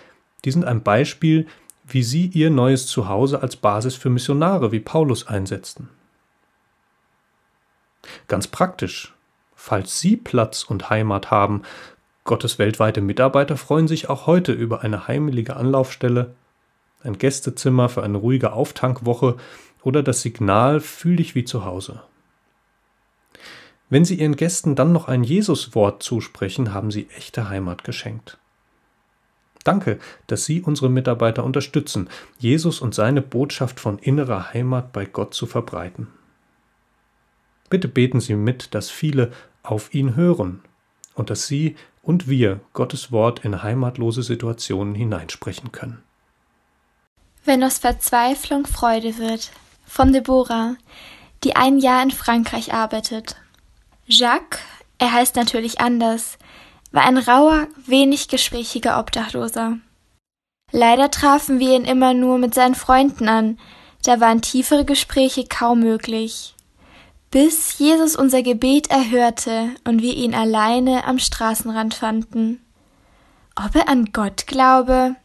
die 0.44 0.50
sind 0.50 0.66
ein 0.66 0.82
Beispiel, 0.82 1.46
wie 1.88 2.02
sie 2.02 2.26
ihr 2.26 2.50
neues 2.50 2.86
Zuhause 2.86 3.42
als 3.42 3.56
Basis 3.56 3.96
für 3.96 4.10
Missionare 4.10 4.72
wie 4.72 4.80
Paulus 4.80 5.26
einsetzten. 5.26 5.88
Ganz 8.26 8.46
praktisch, 8.46 9.14
falls 9.54 10.00
Sie 10.00 10.16
Platz 10.16 10.62
und 10.62 10.90
Heimat 10.90 11.30
haben, 11.30 11.62
Gottes 12.24 12.58
weltweite 12.58 13.00
Mitarbeiter 13.00 13.56
freuen 13.56 13.88
sich 13.88 14.08
auch 14.08 14.26
heute 14.26 14.52
über 14.52 14.82
eine 14.82 15.08
heimelige 15.08 15.56
Anlaufstelle, 15.56 16.34
ein 17.02 17.16
Gästezimmer 17.16 17.88
für 17.88 18.02
eine 18.02 18.18
ruhige 18.18 18.52
Auftankwoche 18.52 19.36
oder 19.82 20.02
das 20.02 20.22
Signal 20.22 20.80
Fühl 20.80 21.16
dich 21.16 21.34
wie 21.34 21.44
zu 21.44 21.64
Hause. 21.64 22.02
Wenn 23.90 24.04
Sie 24.04 24.16
Ihren 24.16 24.36
Gästen 24.36 24.74
dann 24.74 24.92
noch 24.92 25.08
ein 25.08 25.24
Jesuswort 25.24 26.02
zusprechen, 26.02 26.74
haben 26.74 26.90
Sie 26.90 27.08
echte 27.16 27.48
Heimat 27.48 27.84
geschenkt. 27.84 28.38
Danke, 29.68 29.98
dass 30.28 30.46
Sie 30.46 30.62
unsere 30.62 30.88
Mitarbeiter 30.88 31.44
unterstützen, 31.44 32.08
Jesus 32.38 32.80
und 32.80 32.94
seine 32.94 33.20
Botschaft 33.20 33.80
von 33.80 33.98
innerer 33.98 34.54
Heimat 34.54 34.94
bei 34.94 35.04
Gott 35.04 35.34
zu 35.34 35.44
verbreiten. 35.44 36.06
Bitte 37.68 37.86
beten 37.86 38.18
Sie 38.18 38.34
mit, 38.34 38.74
dass 38.74 38.88
viele 38.88 39.30
auf 39.62 39.92
ihn 39.92 40.16
hören 40.16 40.62
und 41.14 41.28
dass 41.28 41.48
Sie 41.48 41.76
und 42.00 42.28
wir 42.28 42.60
Gottes 42.72 43.12
Wort 43.12 43.44
in 43.44 43.62
heimatlose 43.62 44.22
Situationen 44.22 44.94
hineinsprechen 44.94 45.70
können. 45.70 46.02
Wenn 47.44 47.62
aus 47.62 47.78
Verzweiflung 47.78 48.66
Freude 48.66 49.18
wird, 49.18 49.52
von 49.84 50.14
Deborah, 50.14 50.76
die 51.44 51.56
ein 51.56 51.76
Jahr 51.76 52.02
in 52.02 52.10
Frankreich 52.10 52.72
arbeitet. 52.72 53.36
Jacques, 54.06 54.60
er 54.96 55.12
heißt 55.12 55.36
natürlich 55.36 55.78
anders, 55.78 56.38
war 56.90 57.04
ein 57.04 57.18
rauer, 57.18 57.66
wenig 57.86 58.28
gesprächiger 58.28 58.98
Obdachloser. 58.98 59.78
Leider 60.72 61.10
trafen 61.10 61.58
wir 61.58 61.76
ihn 61.76 61.84
immer 61.84 62.14
nur 62.14 62.38
mit 62.38 62.54
seinen 62.54 62.74
Freunden 62.74 63.28
an, 63.28 63.58
da 64.04 64.20
waren 64.20 64.42
tiefere 64.42 64.84
Gespräche 64.84 65.44
kaum 65.46 65.80
möglich. 65.80 66.54
Bis 67.30 67.78
Jesus 67.78 68.16
unser 68.16 68.42
Gebet 68.42 68.90
erhörte 68.90 69.70
und 69.84 70.00
wir 70.00 70.14
ihn 70.14 70.34
alleine 70.34 71.04
am 71.04 71.18
Straßenrand 71.18 71.94
fanden. 71.94 72.64
Ob 73.54 73.74
er 73.74 73.88
an 73.88 74.12
Gott 74.12 74.46
glaube? 74.46 75.16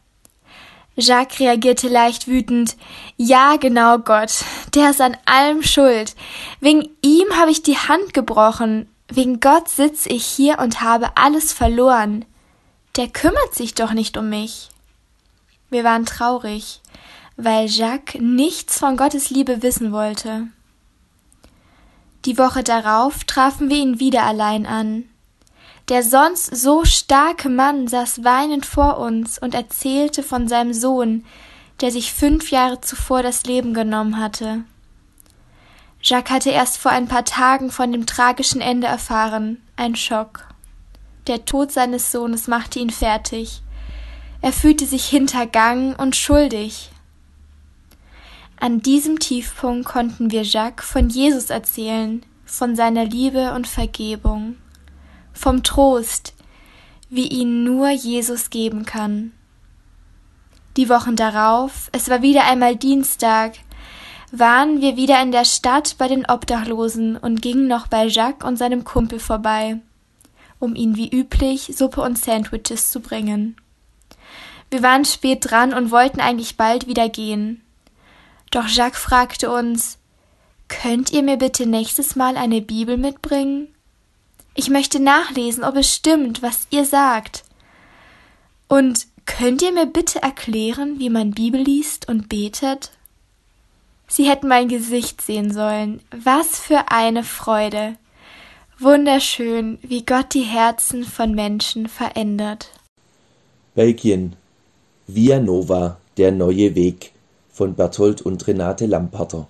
Jacques 0.96 1.40
reagierte 1.40 1.88
leicht 1.88 2.28
wütend. 2.28 2.76
Ja, 3.18 3.56
genau 3.58 4.00
Gott. 4.00 4.44
Der 4.76 4.90
ist 4.90 5.02
an 5.02 5.18
allem 5.26 5.64
schuld. 5.64 6.16
Wegen 6.60 6.90
ihm 7.02 7.28
habe 7.36 7.52
ich 7.52 7.64
die 7.64 7.78
Hand 7.78 8.14
gebrochen. 8.14 8.90
Wegen 9.10 9.40
Gott 9.40 9.70
sitze 9.70 10.10
ich 10.10 10.26
hier 10.26 10.60
und 10.60 10.82
habe 10.82 11.18
alles 11.18 11.54
verloren. 11.54 12.26
Der 12.96 13.08
kümmert 13.08 13.54
sich 13.54 13.74
doch 13.74 13.94
nicht 13.94 14.18
um 14.18 14.30
mich. 14.30 14.70
Wir 15.70 15.84
waren 15.84 16.06
traurig, 16.06 16.82
weil 17.36 17.68
Jacques 17.68 18.22
nichts 18.22 18.78
von 18.78 18.96
Gottes 18.98 19.30
Liebe 19.30 19.64
wissen 19.64 19.92
wollte. 19.92 20.48
Die 22.26 22.38
Woche 22.38 22.64
darauf 22.64 23.24
trafen 23.26 23.70
wir 23.70 23.78
ihn 23.78 24.00
wieder 24.00 24.24
allein 24.24 24.66
an. 24.66 25.06
Der 25.90 26.04
sonst 26.04 26.56
so 26.56 26.86
starke 26.86 27.50
Mann 27.50 27.88
saß 27.88 28.24
weinend 28.24 28.66
vor 28.66 28.98
uns 29.00 29.38
und 29.38 29.54
erzählte 29.54 30.24
von 30.24 30.48
seinem 30.48 30.74
Sohn, 30.74 31.26
der 31.82 31.92
sich 31.92 32.14
fünf 32.14 32.52
Jahre 32.52 32.80
zuvor 32.80 33.24
das 33.24 33.44
Leben 33.44 33.74
genommen 33.74 34.18
hatte. 34.18 34.64
Jacques 36.04 36.32
hatte 36.32 36.50
erst 36.50 36.78
vor 36.78 36.92
ein 36.92 37.08
paar 37.08 37.24
Tagen 37.24 37.72
von 37.72 37.92
dem 37.92 38.06
tragischen 38.06 38.62
Ende 38.62 38.88
erfahren, 38.88 39.62
ein 39.78 39.96
Schock. 39.96 40.48
Der 41.28 41.46
Tod 41.46 41.72
seines 41.72 42.12
Sohnes 42.12 42.48
machte 42.48 42.80
ihn 42.80 42.90
fertig. 42.90 43.62
Er 44.42 44.52
fühlte 44.52 44.86
sich 44.86 45.06
hintergangen 45.06 45.96
und 45.96 46.18
schuldig. 46.18 46.90
An 48.60 48.82
diesem 48.82 49.20
Tiefpunkt 49.20 49.86
konnten 49.86 50.32
wir 50.32 50.44
Jacques 50.44 50.86
von 50.86 51.10
Jesus 51.10 51.50
erzählen, 51.50 52.26
von 52.46 52.76
seiner 52.76 53.06
Liebe 53.06 53.54
und 53.54 53.68
Vergebung 53.68 54.58
vom 55.34 55.64
Trost, 55.64 56.34
wie 57.10 57.28
ihn 57.28 57.64
nur 57.64 57.90
Jesus 57.90 58.50
geben 58.50 58.86
kann. 58.86 59.32
Die 60.78 60.90
Wochen 60.90 61.16
darauf, 61.16 61.90
es 61.92 62.10
war 62.10 62.22
wieder 62.22 62.46
einmal 62.46 62.76
Dienstag, 62.76 63.54
waren 64.36 64.82
wir 64.82 64.98
wieder 64.98 65.22
in 65.22 65.32
der 65.32 65.46
Stadt 65.46 65.96
bei 66.00 66.08
den 66.08 66.26
Obdachlosen 66.26 67.18
und 67.18 67.44
gingen 67.44 67.68
noch 67.68 67.86
bei 67.86 68.08
Jacques 68.08 68.44
und 68.44 68.58
seinem 68.58 68.84
Kumpel 68.84 69.20
vorbei, 69.20 69.78
um 70.58 70.74
ihn 70.74 70.96
wie 70.96 71.08
üblich 71.08 71.72
Suppe 71.78 72.02
und 72.02 72.18
Sandwiches 72.18 72.90
zu 72.90 73.00
bringen. 73.00 73.56
Wir 74.72 74.82
waren 74.82 75.06
spät 75.06 75.52
dran 75.52 75.72
und 75.72 75.92
wollten 75.92 76.20
eigentlich 76.20 76.58
bald 76.58 76.88
wieder 76.88 77.10
gehen. 77.10 77.62
Doch 78.50 78.68
Jacques 78.68 79.00
fragte 79.00 79.52
uns, 79.52 80.00
Könnt 80.68 81.12
ihr 81.12 81.22
mir 81.22 81.38
bitte 81.38 81.68
nächstes 81.68 82.16
Mal 82.16 82.36
eine 82.36 82.60
Bibel 82.60 82.98
mitbringen? 82.98 83.68
Ich 84.56 84.72
möchte 84.72 85.00
nachlesen, 85.00 85.64
ob 85.64 85.76
es 85.76 85.94
stimmt, 85.94 86.42
was 86.42 86.66
ihr 86.72 86.86
sagt. 86.86 87.44
Und 88.68 89.06
könnt 89.28 89.62
ihr 89.62 89.72
mir 89.72 89.86
bitte 89.86 90.24
erklären, 90.24 90.98
wie 90.98 91.12
man 91.12 91.32
Bibel 91.32 91.62
liest 91.62 92.08
und 92.10 92.30
betet? 92.30 92.90
Sie 94.16 94.30
hätten 94.30 94.48
mein 94.48 94.68
Gesicht 94.68 95.24
sehen 95.24 95.52
sollen. 95.52 96.00
Was 96.16 96.60
für 96.60 96.92
eine 96.92 97.24
Freude. 97.24 97.96
Wunderschön, 98.78 99.80
wie 99.82 100.06
Gott 100.06 100.36
die 100.36 100.44
Herzen 100.44 101.04
von 101.04 101.34
Menschen 101.34 101.88
verändert. 101.88 102.70
Belgien. 103.74 104.36
Via 105.08 105.40
Nova, 105.40 105.98
der 106.18 106.32
neue 106.32 106.76
Weg 106.76 107.12
von 107.52 107.74
Berthold 107.74 108.22
und 108.22 108.46
Renate 108.46 108.86
Lamparter. 108.86 109.48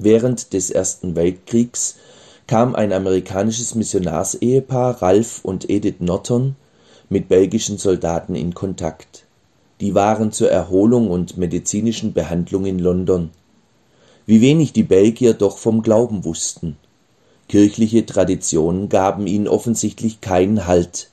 Während 0.00 0.52
des 0.52 0.70
Ersten 0.70 1.14
Weltkriegs 1.14 1.94
kam 2.48 2.74
ein 2.74 2.92
amerikanisches 2.92 3.76
Missionarsehepaar, 3.76 5.00
Ralph 5.00 5.44
und 5.44 5.70
Edith 5.70 6.00
Norton, 6.00 6.56
mit 7.08 7.28
belgischen 7.28 7.78
Soldaten 7.78 8.34
in 8.34 8.52
Kontakt. 8.52 9.26
Die 9.80 9.94
waren 9.94 10.32
zur 10.32 10.50
Erholung 10.50 11.08
und 11.08 11.36
medizinischen 11.36 12.14
Behandlung 12.14 12.66
in 12.66 12.80
London. 12.80 13.30
Wie 14.26 14.40
wenig 14.40 14.72
die 14.72 14.82
Belgier 14.82 15.34
doch 15.34 15.58
vom 15.58 15.82
Glauben 15.82 16.24
wussten. 16.24 16.76
Kirchliche 17.48 18.06
Traditionen 18.06 18.88
gaben 18.88 19.26
ihnen 19.26 19.48
offensichtlich 19.48 20.20
keinen 20.20 20.66
Halt. 20.66 21.10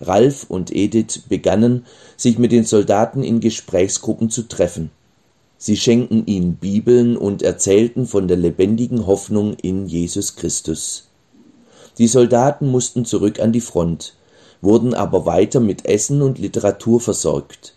Ralph 0.00 0.46
und 0.48 0.74
Edith 0.74 1.22
begannen, 1.28 1.86
sich 2.16 2.38
mit 2.38 2.52
den 2.52 2.64
Soldaten 2.64 3.22
in 3.22 3.40
Gesprächsgruppen 3.40 4.30
zu 4.30 4.42
treffen. 4.48 4.90
Sie 5.58 5.76
schenkten 5.76 6.26
ihnen 6.26 6.54
Bibeln 6.54 7.16
und 7.16 7.42
erzählten 7.42 8.06
von 8.06 8.28
der 8.28 8.36
lebendigen 8.36 9.06
Hoffnung 9.06 9.54
in 9.54 9.86
Jesus 9.86 10.36
Christus. 10.36 11.08
Die 11.98 12.06
Soldaten 12.06 12.70
mussten 12.70 13.04
zurück 13.04 13.40
an 13.40 13.52
die 13.52 13.60
Front, 13.60 14.14
wurden 14.60 14.94
aber 14.94 15.26
weiter 15.26 15.58
mit 15.58 15.84
Essen 15.84 16.22
und 16.22 16.38
Literatur 16.38 17.00
versorgt. 17.00 17.74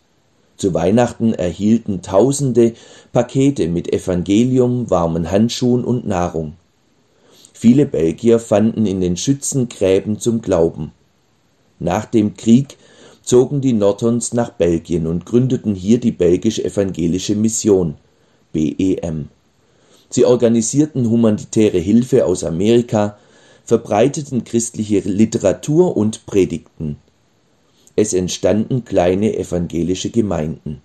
Zu 0.61 0.75
Weihnachten 0.75 1.33
erhielten 1.33 2.03
Tausende 2.03 2.73
Pakete 3.11 3.67
mit 3.67 3.91
Evangelium, 3.91 4.91
warmen 4.91 5.31
Handschuhen 5.31 5.83
und 5.83 6.05
Nahrung. 6.05 6.53
Viele 7.51 7.87
Belgier 7.87 8.37
fanden 8.37 8.85
in 8.85 9.01
den 9.01 9.17
Schützengräben 9.17 10.19
zum 10.19 10.39
Glauben. 10.39 10.91
Nach 11.79 12.05
dem 12.05 12.35
Krieg 12.35 12.77
zogen 13.23 13.61
die 13.61 13.73
Nortons 13.73 14.33
nach 14.33 14.51
Belgien 14.51 15.07
und 15.07 15.25
gründeten 15.25 15.73
hier 15.73 15.99
die 15.99 16.11
Belgische 16.11 16.63
Evangelische 16.63 17.33
Mission 17.33 17.95
(BEM). 18.53 19.29
Sie 20.11 20.25
organisierten 20.25 21.09
humanitäre 21.09 21.79
Hilfe 21.79 22.27
aus 22.27 22.43
Amerika, 22.43 23.17
verbreiteten 23.63 24.43
christliche 24.43 24.99
Literatur 24.99 25.97
und 25.97 26.27
predigten. 26.27 26.97
Es 27.95 28.13
entstanden 28.13 28.85
kleine 28.85 29.37
evangelische 29.37 30.09
Gemeinden. 30.09 30.81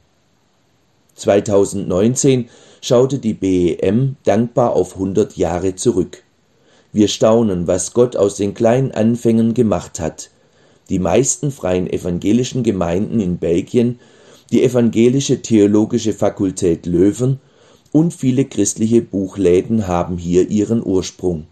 2019 1.14 2.48
schaute 2.80 3.18
die 3.18 3.34
BEM 3.34 4.16
dankbar 4.24 4.72
auf 4.72 4.94
100 4.94 5.36
Jahre 5.36 5.74
zurück. 5.76 6.22
Wir 6.92 7.08
staunen, 7.08 7.66
was 7.66 7.92
Gott 7.92 8.16
aus 8.16 8.36
den 8.36 8.54
kleinen 8.54 8.92
Anfängen 8.92 9.54
gemacht 9.54 10.00
hat 10.00 10.30
die 10.88 10.98
meisten 11.00 11.50
freien 11.50 11.90
evangelischen 11.90 12.62
Gemeinden 12.62 13.20
in 13.20 13.38
Belgien, 13.38 13.98
die 14.52 14.62
Evangelische 14.62 15.42
Theologische 15.42 16.12
Fakultät 16.12 16.86
Leuven 16.86 17.40
und 17.90 18.14
viele 18.14 18.44
christliche 18.44 19.02
Buchläden 19.02 19.88
haben 19.88 20.16
hier 20.16 20.48
ihren 20.48 20.84
Ursprung. 20.84 21.46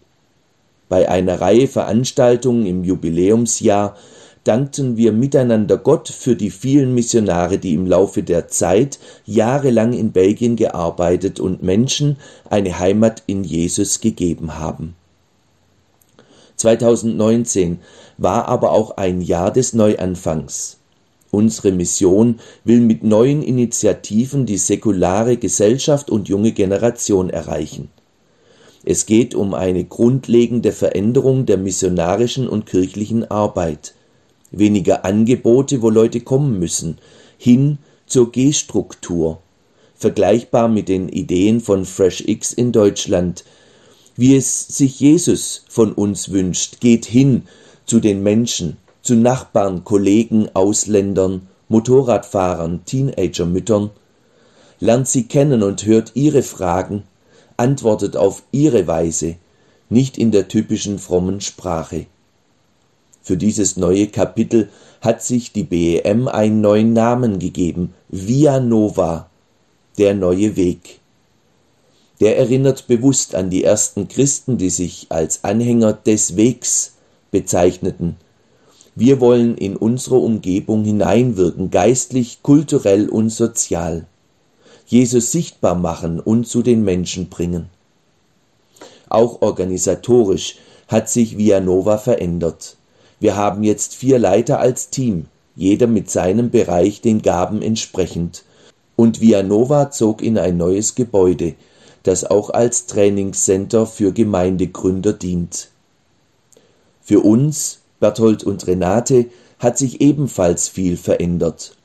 Bei 0.87 1.09
einer 1.09 1.41
Reihe 1.41 1.67
Veranstaltungen 1.67 2.65
im 2.65 2.83
Jubiläumsjahr 2.85 3.97
dankten 4.45 4.95
wir 4.95 5.11
miteinander 5.11 5.77
Gott 5.77 6.07
für 6.07 6.35
die 6.35 6.51
vielen 6.51 6.93
Missionare, 6.93 7.57
die 7.57 7.73
im 7.73 7.87
Laufe 7.87 8.23
der 8.23 8.47
Zeit 8.47 8.99
jahrelang 9.25 9.91
in 9.91 10.11
Belgien 10.11 10.55
gearbeitet 10.55 11.39
und 11.39 11.63
Menschen 11.63 12.17
eine 12.49 12.79
Heimat 12.79 13.23
in 13.27 13.43
Jesus 13.43 13.99
gegeben 13.99 14.57
haben. 14.57 14.95
2019 16.57 17.79
war 18.17 18.47
aber 18.47 18.71
auch 18.71 18.97
ein 18.97 19.19
Jahr 19.19 19.51
des 19.51 19.73
Neuanfangs. 19.73 20.77
Unsere 21.31 21.71
Mission 21.71 22.39
will 22.63 22.79
mit 22.79 23.03
neuen 23.03 23.41
Initiativen 23.41 24.45
die 24.45 24.57
säkulare 24.57 25.35
Gesellschaft 25.35 26.09
und 26.09 26.29
junge 26.29 26.53
Generation 26.53 27.29
erreichen. 27.29 27.89
Es 28.85 29.07
geht 29.07 29.33
um 29.33 29.55
eine 29.55 29.83
grundlegende 29.83 30.71
Veränderung 30.71 31.47
der 31.47 31.57
missionarischen 31.57 32.47
und 32.47 32.67
kirchlichen 32.67 33.29
Arbeit. 33.29 33.95
Weniger 34.57 35.05
Angebote, 35.05 35.81
wo 35.81 35.89
Leute 35.89 36.21
kommen 36.21 36.59
müssen, 36.59 36.97
hin 37.37 37.77
zur 38.07 38.31
G-Struktur. 38.31 39.39
Vergleichbar 39.95 40.67
mit 40.67 40.89
den 40.89 41.09
Ideen 41.09 41.61
von 41.61 41.85
FreshX 41.85 42.53
in 42.53 42.71
Deutschland. 42.71 43.43
Wie 44.15 44.35
es 44.35 44.67
sich 44.67 44.99
Jesus 44.99 45.65
von 45.67 45.91
uns 45.91 46.31
wünscht, 46.31 46.79
geht 46.79 47.05
hin 47.05 47.43
zu 47.85 47.99
den 47.99 48.23
Menschen, 48.23 48.77
zu 49.01 49.15
Nachbarn, 49.15 49.83
Kollegen, 49.83 50.49
Ausländern, 50.53 51.47
Motorradfahrern, 51.67 52.85
Teenagermüttern, 52.85 53.89
lernt 54.79 55.07
sie 55.07 55.23
kennen 55.23 55.63
und 55.63 55.85
hört 55.85 56.11
ihre 56.15 56.43
Fragen, 56.43 57.03
antwortet 57.57 58.17
auf 58.17 58.43
ihre 58.51 58.87
Weise, 58.87 59.35
nicht 59.89 60.17
in 60.17 60.31
der 60.31 60.47
typischen 60.47 60.99
frommen 60.99 61.41
Sprache. 61.41 62.07
Für 63.25 63.35
dieses 63.35 63.75
neue 63.75 64.07
Kapitel 64.07 64.69
hat 65.01 65.21
sich 65.21 65.51
die 65.51 65.63
BEM 65.63 66.29
einen 66.29 66.61
neuen 66.61 66.93
Namen 66.93 67.39
gegeben, 67.39 67.93
Via 68.07 68.61
Nova, 68.61 69.29
der 69.97 70.13
neue 70.13 70.55
Weg. 70.55 71.01
Der 72.21 72.37
erinnert 72.37 72.87
bewusst 72.87 73.35
an 73.35 73.49
die 73.49 73.65
ersten 73.65 74.07
Christen, 74.07 74.57
die 74.57 74.69
sich 74.69 75.07
als 75.09 75.43
Anhänger 75.43 75.91
des 75.91 76.37
Wegs 76.37 76.93
bezeichneten 77.31 78.15
wir 78.97 79.19
wollen 79.19 79.57
in 79.57 79.75
unsere 79.75 80.15
Umgebung 80.15 80.85
hineinwirken, 80.85 81.69
geistlich, 81.69 82.41
kulturell 82.41 83.09
und 83.09 83.29
sozial. 83.29 84.05
Jesus 84.87 85.33
sichtbar 85.33 85.75
machen 85.75 86.21
und 86.21 86.47
zu 86.47 86.61
den 86.61 86.85
Menschen 86.85 87.27
bringen. 87.27 87.69
Auch 89.09 89.41
organisatorisch 89.41 90.55
hat 90.87 91.09
sich 91.09 91.37
Vianova 91.37 91.97
verändert. 91.97 92.77
Wir 93.25 93.35
haben 93.35 93.63
jetzt 93.63 93.95
vier 93.95 94.19
Leiter 94.19 94.59
als 94.59 94.91
Team, 94.91 95.25
jeder 95.55 95.87
mit 95.87 96.11
seinem 96.11 96.51
Bereich 96.51 97.01
den 97.01 97.23
Gaben 97.23 97.63
entsprechend. 97.63 98.43
Und 98.95 99.19
Vianova 99.19 99.89
zog 99.89 100.21
in 100.21 100.37
ein 100.37 100.57
neues 100.57 100.93
Gebäude, 100.93 101.55
das 102.03 102.23
auch 102.23 102.51
als 102.51 102.85
Trainingscenter 102.85 103.87
für 103.87 104.11
Gemeindegründer 104.11 105.11
dient. 105.11 105.69
Für 107.01 107.21
uns 107.21 107.79
Berthold 107.99 108.43
und 108.43 108.67
Renate 108.67 109.25
hat 109.57 109.79
sich 109.79 110.01
ebenfalls 110.01 110.67
viel 110.67 110.95
verändert. 110.95 111.75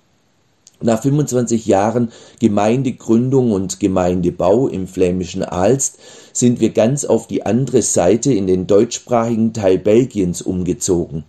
Nach 0.82 1.00
25 1.00 1.64
Jahren 1.64 2.12
Gemeindegründung 2.38 3.52
und 3.52 3.80
Gemeindebau 3.80 4.68
im 4.68 4.86
flämischen 4.86 5.42
Aalst 5.42 6.00
sind 6.40 6.58
wir 6.58 6.70
ganz 6.70 7.04
auf 7.04 7.28
die 7.28 7.46
andere 7.46 7.82
Seite 7.82 8.32
in 8.32 8.46
den 8.46 8.66
deutschsprachigen 8.66 9.52
Teil 9.52 9.78
Belgiens 9.78 10.42
umgezogen. 10.42 11.24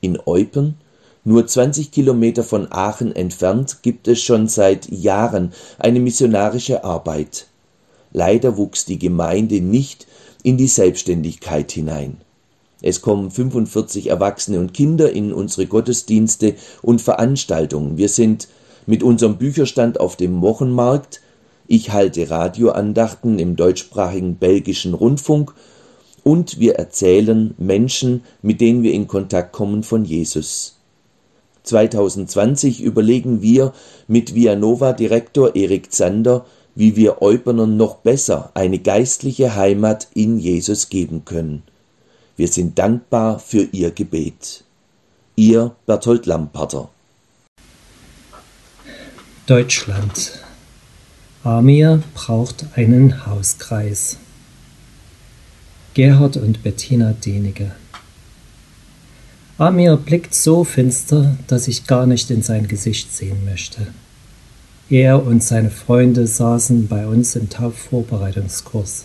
In 0.00 0.18
Eupen, 0.24 0.76
nur 1.24 1.46
20 1.46 1.90
Kilometer 1.90 2.44
von 2.44 2.70
Aachen 2.70 3.14
entfernt, 3.14 3.82
gibt 3.82 4.08
es 4.08 4.22
schon 4.22 4.46
seit 4.46 4.90
Jahren 4.90 5.52
eine 5.78 5.98
missionarische 6.00 6.84
Arbeit. 6.84 7.48
Leider 8.12 8.56
wuchs 8.56 8.84
die 8.84 8.98
Gemeinde 8.98 9.60
nicht 9.60 10.06
in 10.44 10.56
die 10.56 10.68
Selbstständigkeit 10.68 11.72
hinein. 11.72 12.18
Es 12.80 13.00
kommen 13.00 13.30
45 13.30 14.08
Erwachsene 14.08 14.60
und 14.60 14.72
Kinder 14.72 15.10
in 15.10 15.32
unsere 15.32 15.66
Gottesdienste 15.66 16.54
und 16.82 17.00
Veranstaltungen. 17.00 17.96
Wir 17.96 18.08
sind 18.08 18.46
mit 18.86 19.02
unserem 19.02 19.36
Bücherstand 19.36 19.98
auf 19.98 20.16
dem 20.16 20.42
Wochenmarkt. 20.42 21.22
Ich 21.66 21.92
halte 21.92 22.28
Radioandachten 22.30 23.38
im 23.38 23.56
deutschsprachigen 23.56 24.36
belgischen 24.36 24.94
Rundfunk 24.94 25.54
und 26.22 26.58
wir 26.58 26.76
erzählen 26.76 27.54
Menschen, 27.58 28.22
mit 28.42 28.60
denen 28.60 28.82
wir 28.82 28.92
in 28.92 29.06
Kontakt 29.06 29.52
kommen, 29.52 29.82
von 29.82 30.04
Jesus. 30.04 30.78
2020 31.64 32.82
überlegen 32.82 33.40
wir 33.40 33.72
mit 34.06 34.34
Vianova 34.34 34.92
Direktor 34.92 35.54
Erik 35.54 35.92
Zander, 35.92 36.44
wie 36.74 36.96
wir 36.96 37.22
Eupenern 37.22 37.76
noch 37.76 37.96
besser 37.96 38.50
eine 38.54 38.78
geistliche 38.78 39.54
Heimat 39.54 40.08
in 40.14 40.38
Jesus 40.38 40.88
geben 40.88 41.24
können. 41.24 41.62
Wir 42.36 42.48
sind 42.48 42.78
dankbar 42.78 43.38
für 43.38 43.68
Ihr 43.72 43.90
Gebet. 43.90 44.64
Ihr 45.36 45.74
Berthold 45.86 46.26
Lamparter. 46.26 46.90
Deutschland. 49.46 50.43
Amir 51.44 52.02
braucht 52.14 52.64
einen 52.74 53.26
Hauskreis. 53.26 54.16
Gerhard 55.92 56.38
und 56.38 56.62
Bettina 56.62 57.12
Denige. 57.12 57.72
Amir 59.58 59.98
blickt 59.98 60.34
so 60.34 60.64
finster, 60.64 61.36
dass 61.46 61.68
ich 61.68 61.86
gar 61.86 62.06
nicht 62.06 62.30
in 62.30 62.40
sein 62.40 62.66
Gesicht 62.66 63.14
sehen 63.14 63.44
möchte. 63.44 63.88
Er 64.88 65.22
und 65.22 65.44
seine 65.44 65.70
Freunde 65.70 66.26
saßen 66.26 66.88
bei 66.88 67.06
uns 67.06 67.36
im 67.36 67.50
Taufvorbereitungskurs. 67.50 69.04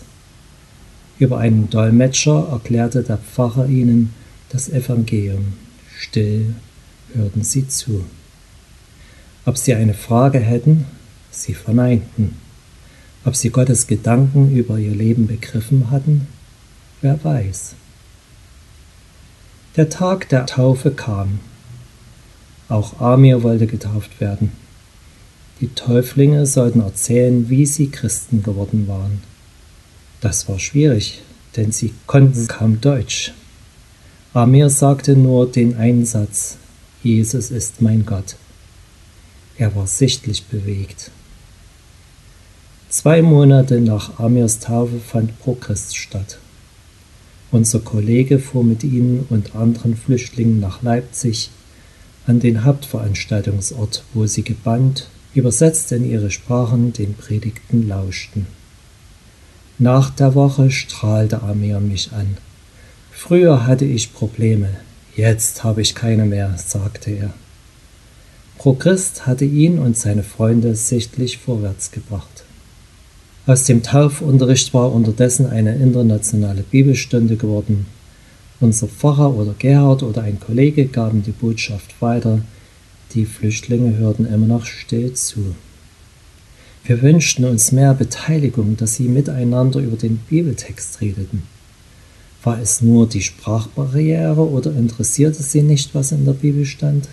Über 1.18 1.36
einen 1.36 1.68
Dolmetscher 1.68 2.48
erklärte 2.50 3.02
der 3.02 3.18
Pfarrer 3.18 3.66
ihnen 3.66 4.14
das 4.48 4.70
Evangelium. 4.70 5.52
Still 5.94 6.54
hörten 7.12 7.44
sie 7.44 7.68
zu. 7.68 8.06
Ob 9.44 9.58
sie 9.58 9.74
eine 9.74 9.92
Frage 9.92 10.38
hätten, 10.38 10.86
sie 11.30 11.54
verneinten. 11.54 12.36
Ob 13.24 13.36
sie 13.36 13.50
Gottes 13.50 13.86
Gedanken 13.86 14.56
über 14.56 14.78
ihr 14.78 14.94
Leben 14.94 15.26
begriffen 15.26 15.90
hatten, 15.90 16.26
wer 17.00 17.22
weiß. 17.22 17.74
Der 19.76 19.88
Tag 19.88 20.28
der 20.28 20.46
Taufe 20.46 20.90
kam. 20.90 21.40
Auch 22.68 23.00
Amir 23.00 23.42
wollte 23.42 23.66
getauft 23.66 24.20
werden. 24.20 24.52
Die 25.60 25.68
Täuflinge 25.68 26.46
sollten 26.46 26.80
erzählen, 26.80 27.48
wie 27.50 27.66
sie 27.66 27.90
Christen 27.90 28.42
geworden 28.42 28.88
waren. 28.88 29.22
Das 30.20 30.48
war 30.48 30.58
schwierig, 30.58 31.22
denn 31.56 31.72
sie 31.72 31.92
konnten 32.06 32.46
kaum 32.46 32.80
Deutsch. 32.80 33.32
Amir 34.32 34.70
sagte 34.70 35.16
nur 35.16 35.50
den 35.50 35.76
Einsatz, 35.76 36.56
Jesus 37.02 37.50
ist 37.50 37.82
mein 37.82 38.06
Gott. 38.06 38.36
Er 39.58 39.74
war 39.74 39.86
sichtlich 39.86 40.44
bewegt. 40.44 41.10
Zwei 42.90 43.22
Monate 43.22 43.80
nach 43.80 44.18
Amirs 44.18 44.58
Taufe 44.58 44.98
fand 44.98 45.38
Prochrist 45.38 45.96
statt. 45.96 46.38
Unser 47.52 47.78
Kollege 47.78 48.40
fuhr 48.40 48.64
mit 48.64 48.82
ihnen 48.82 49.26
und 49.30 49.54
anderen 49.54 49.96
Flüchtlingen 49.96 50.58
nach 50.58 50.82
Leipzig 50.82 51.50
an 52.26 52.40
den 52.40 52.64
Hauptveranstaltungsort, 52.64 54.02
wo 54.12 54.26
sie 54.26 54.42
gebannt, 54.42 55.08
übersetzt 55.34 55.92
in 55.92 56.04
ihre 56.04 56.32
Sprachen 56.32 56.92
den 56.92 57.14
Predigten 57.14 57.86
lauschten. 57.86 58.48
Nach 59.78 60.10
der 60.10 60.34
Woche 60.34 60.72
strahlte 60.72 61.42
Amir 61.42 61.78
mich 61.78 62.10
an. 62.10 62.38
Früher 63.12 63.68
hatte 63.68 63.84
ich 63.84 64.12
Probleme, 64.12 64.68
jetzt 65.14 65.62
habe 65.62 65.80
ich 65.80 65.94
keine 65.94 66.24
mehr, 66.24 66.56
sagte 66.58 67.12
er. 67.12 67.34
Prochrist 68.58 69.28
hatte 69.28 69.44
ihn 69.44 69.78
und 69.78 69.96
seine 69.96 70.24
Freunde 70.24 70.74
sichtlich 70.74 71.38
vorwärts 71.38 71.92
gebracht. 71.92 72.42
Aus 73.50 73.64
dem 73.64 73.82
Taufunterricht 73.82 74.72
war 74.74 74.92
unterdessen 74.92 75.46
eine 75.46 75.74
internationale 75.74 76.62
Bibelstunde 76.62 77.34
geworden. 77.34 77.86
Unser 78.60 78.86
Pfarrer 78.86 79.34
oder 79.34 79.56
Gerhard 79.58 80.04
oder 80.04 80.22
ein 80.22 80.38
Kollege 80.38 80.86
gaben 80.86 81.24
die 81.24 81.32
Botschaft 81.32 82.00
weiter. 82.00 82.42
Die 83.12 83.26
Flüchtlinge 83.26 83.96
hörten 83.96 84.24
immer 84.24 84.46
noch 84.46 84.66
still 84.66 85.14
zu. 85.14 85.56
Wir 86.84 87.02
wünschten 87.02 87.44
uns 87.44 87.72
mehr 87.72 87.92
Beteiligung, 87.92 88.76
dass 88.76 88.94
sie 88.94 89.08
miteinander 89.08 89.80
über 89.80 89.96
den 89.96 90.18
Bibeltext 90.18 91.00
redeten. 91.00 91.42
War 92.44 92.60
es 92.60 92.82
nur 92.82 93.08
die 93.08 93.20
Sprachbarriere 93.20 94.48
oder 94.48 94.70
interessierte 94.76 95.42
sie 95.42 95.62
nicht, 95.62 95.92
was 95.92 96.12
in 96.12 96.24
der 96.24 96.34
Bibel 96.34 96.64
stand? 96.66 97.08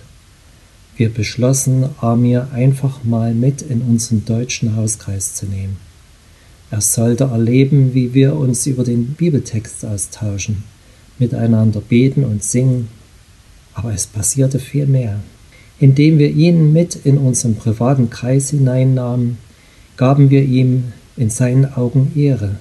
Wir 0.97 1.09
beschlossen, 1.09 1.89
Amir 1.99 2.49
einfach 2.53 3.03
mal 3.03 3.33
mit 3.33 3.63
in 3.63 3.81
unseren 3.81 4.23
deutschen 4.25 4.75
Hauskreis 4.75 5.33
zu 5.33 5.47
nehmen. 5.47 5.86
Er 6.69 6.81
sollte 6.81 7.25
erleben, 7.25 7.93
wie 7.93 8.13
wir 8.13 8.35
uns 8.35 8.67
über 8.67 8.83
den 8.83 9.13
Bibeltext 9.13 9.85
austauschen, 9.85 10.63
miteinander 11.17 11.81
beten 11.81 12.25
und 12.25 12.43
singen, 12.43 12.89
aber 13.73 13.93
es 13.93 14.07
passierte 14.07 14.59
viel 14.59 14.85
mehr. 14.85 15.19
Indem 15.79 16.17
wir 16.17 16.31
ihn 16.31 16.73
mit 16.73 16.95
in 16.95 17.17
unseren 17.17 17.55
privaten 17.55 18.09
Kreis 18.09 18.49
hineinnahmen, 18.49 19.37
gaben 19.95 20.29
wir 20.29 20.43
ihm 20.43 20.91
in 21.15 21.29
seinen 21.29 21.73
Augen 21.73 22.11
Ehre. 22.15 22.57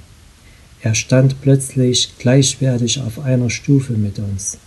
Er 0.83 0.95
stand 0.95 1.41
plötzlich 1.41 2.13
gleichwertig 2.19 3.01
auf 3.01 3.19
einer 3.19 3.51
Stufe 3.51 3.95
mit 3.95 4.19
uns. 4.19 4.59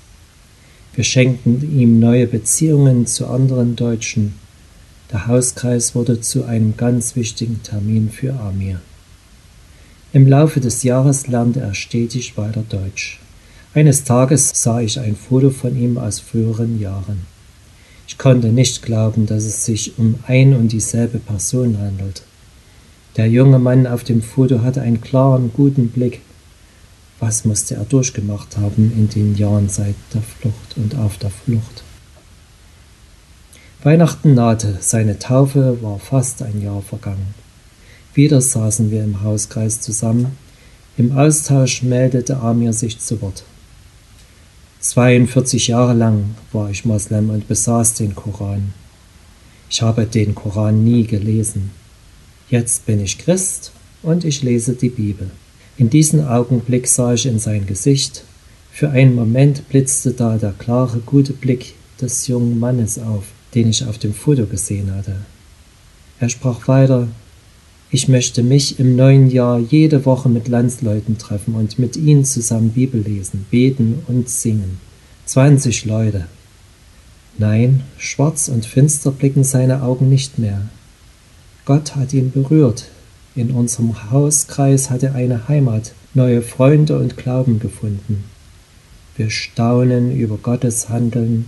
Wir 0.96 1.04
schenkten 1.04 1.80
ihm 1.80 2.00
neue 2.00 2.28
Beziehungen 2.28 3.06
zu 3.06 3.28
anderen 3.28 3.76
Deutschen. 3.76 4.34
Der 5.12 5.28
Hauskreis 5.28 5.96
wurde 5.96 6.20
zu 6.20 6.44
einem 6.44 6.76
ganz 6.76 7.16
wichtigen 7.16 7.62
Termin 7.64 8.10
für 8.10 8.34
Amir. 8.34 8.82
Im 10.12 10.28
Laufe 10.28 10.60
des 10.60 10.82
Jahres 10.82 11.28
lernte 11.28 11.60
er 11.60 11.76
stetig 11.76 12.36
weiter 12.36 12.64
Deutsch. 12.68 13.20
Eines 13.76 14.06
Tages 14.06 14.52
sah 14.56 14.82
ich 14.82 15.00
ein 15.00 15.16
Foto 15.16 15.52
von 15.52 15.80
ihm 15.80 16.00
aus 16.00 16.20
früheren 16.20 16.80
Jahren. 16.80 17.28
Ich 18.08 18.18
konnte 18.18 18.48
nicht 18.48 18.82
glauben, 18.82 19.28
dass 19.28 19.44
es 19.44 19.66
sich 19.66 20.00
um 20.00 20.16
ein 20.26 20.56
und 20.56 20.72
dieselbe 20.72 21.20
Person 21.20 21.78
handelt. 21.78 22.24
Der 23.18 23.28
junge 23.30 23.60
Mann 23.60 23.86
auf 23.86 24.04
dem 24.04 24.24
Foto 24.24 24.64
hatte 24.64 24.82
einen 24.82 25.00
klaren, 25.00 25.52
guten 25.54 25.90
Blick. 25.90 26.22
Was 27.20 27.46
musste 27.46 27.76
er 27.76 27.86
durchgemacht 27.86 28.58
haben 28.58 28.92
in 28.96 29.10
den 29.10 29.38
Jahren 29.38 29.70
seit 29.70 29.94
der 30.16 30.24
Flucht 30.24 30.76
und 30.76 30.96
auf 30.98 31.20
der 31.20 31.30
Flucht? 31.30 31.84
Weihnachten 33.84 34.34
nahte, 34.34 34.80
seine 34.82 35.20
Taufe 35.20 35.78
war 35.84 36.00
fast 36.00 36.42
ein 36.42 36.64
Jahr 36.64 36.82
vergangen. 36.82 37.36
Wieder 38.14 38.42
saßen 38.42 38.92
wir 38.92 39.04
im 39.04 39.22
Hauskreis 39.22 39.82
zusammen. 39.82 40.38
Im 40.98 41.18
Austausch 41.18 41.84
meldete 41.84 42.38
Amir 42.38 42.74
sich 42.74 43.00
zu 43.00 43.22
Wort. 43.22 43.44
42 44.82 45.68
Jahre 45.68 45.94
lang 45.94 46.36
war 46.52 46.70
ich 46.70 46.86
Moslem 46.86 47.30
und 47.30 47.48
besaß 47.48 47.96
den 47.96 48.16
Koran. 48.16 48.74
Ich 49.70 49.82
habe 49.82 50.06
den 50.06 50.34
Koran 50.34 50.84
nie 50.84 51.04
gelesen. 51.06 51.72
Jetzt 52.50 52.86
bin 52.86 53.00
ich 53.00 53.20
Christ 53.20 53.72
und 54.02 54.26
ich 54.26 54.42
lese 54.42 54.74
die 54.74 54.90
Bibel. 54.90 55.30
In 55.78 55.90
diesem 55.90 56.28
Augenblick 56.28 56.88
sah 56.88 57.14
ich 57.14 57.26
in 57.26 57.40
sein 57.40 57.68
Gesicht. 57.68 58.24
Für 58.72 58.90
einen 58.90 59.16
Moment 59.16 59.70
blitzte 59.70 60.12
da 60.12 60.38
der 60.38 60.54
klare, 60.54 61.00
gute 61.00 61.34
Blick 61.34 61.76
des 62.02 62.28
jungen 62.28 62.60
Mannes 62.60 62.98
auf, 62.98 63.26
den 63.54 63.70
ich 63.70 63.86
auf 63.86 63.98
dem 63.98 64.14
Foto 64.14 64.46
gesehen 64.46 64.94
hatte. 64.96 65.16
Er 66.20 66.30
sprach 66.30 66.68
weiter, 66.68 67.08
ich 67.92 68.08
möchte 68.08 68.44
mich 68.44 68.80
im 68.80 68.96
neuen 68.96 69.32
Jahr 69.32 69.60
jede 69.60 70.06
Woche 70.06 70.30
mit 70.30 70.48
Landsleuten 70.48 71.18
treffen 71.18 71.56
und 71.56 71.80
mit 71.80 71.98
ihnen 71.98 72.24
zusammen 72.24 72.70
Bibel 72.72 73.02
lesen, 73.02 73.48
beten 73.50 74.04
und 74.08 74.30
singen. 74.30 74.80
Zwanzig 75.26 75.86
Leute. 75.86 76.28
Nein, 77.38 77.84
schwarz 77.98 78.48
und 78.48 78.66
finster 78.66 79.12
blicken 79.12 79.44
seine 79.44 79.82
Augen 79.82 80.10
nicht 80.10 80.38
mehr. 80.38 80.62
Gott 81.66 81.96
hat 81.96 82.14
ihn 82.14 82.32
berührt. 82.32 82.86
In 83.36 83.52
unserem 83.52 84.12
Hauskreis 84.12 84.90
hat 84.90 85.04
er 85.04 85.16
eine 85.16 85.48
Heimat, 85.48 85.94
neue 86.14 86.42
Freunde 86.42 87.00
und 87.00 87.18
Glauben 87.18 87.60
gefunden. 87.60 88.26
Wir 89.16 89.30
staunen 89.30 90.16
über 90.16 90.38
Gottes 90.38 90.90
Handeln 90.90 91.46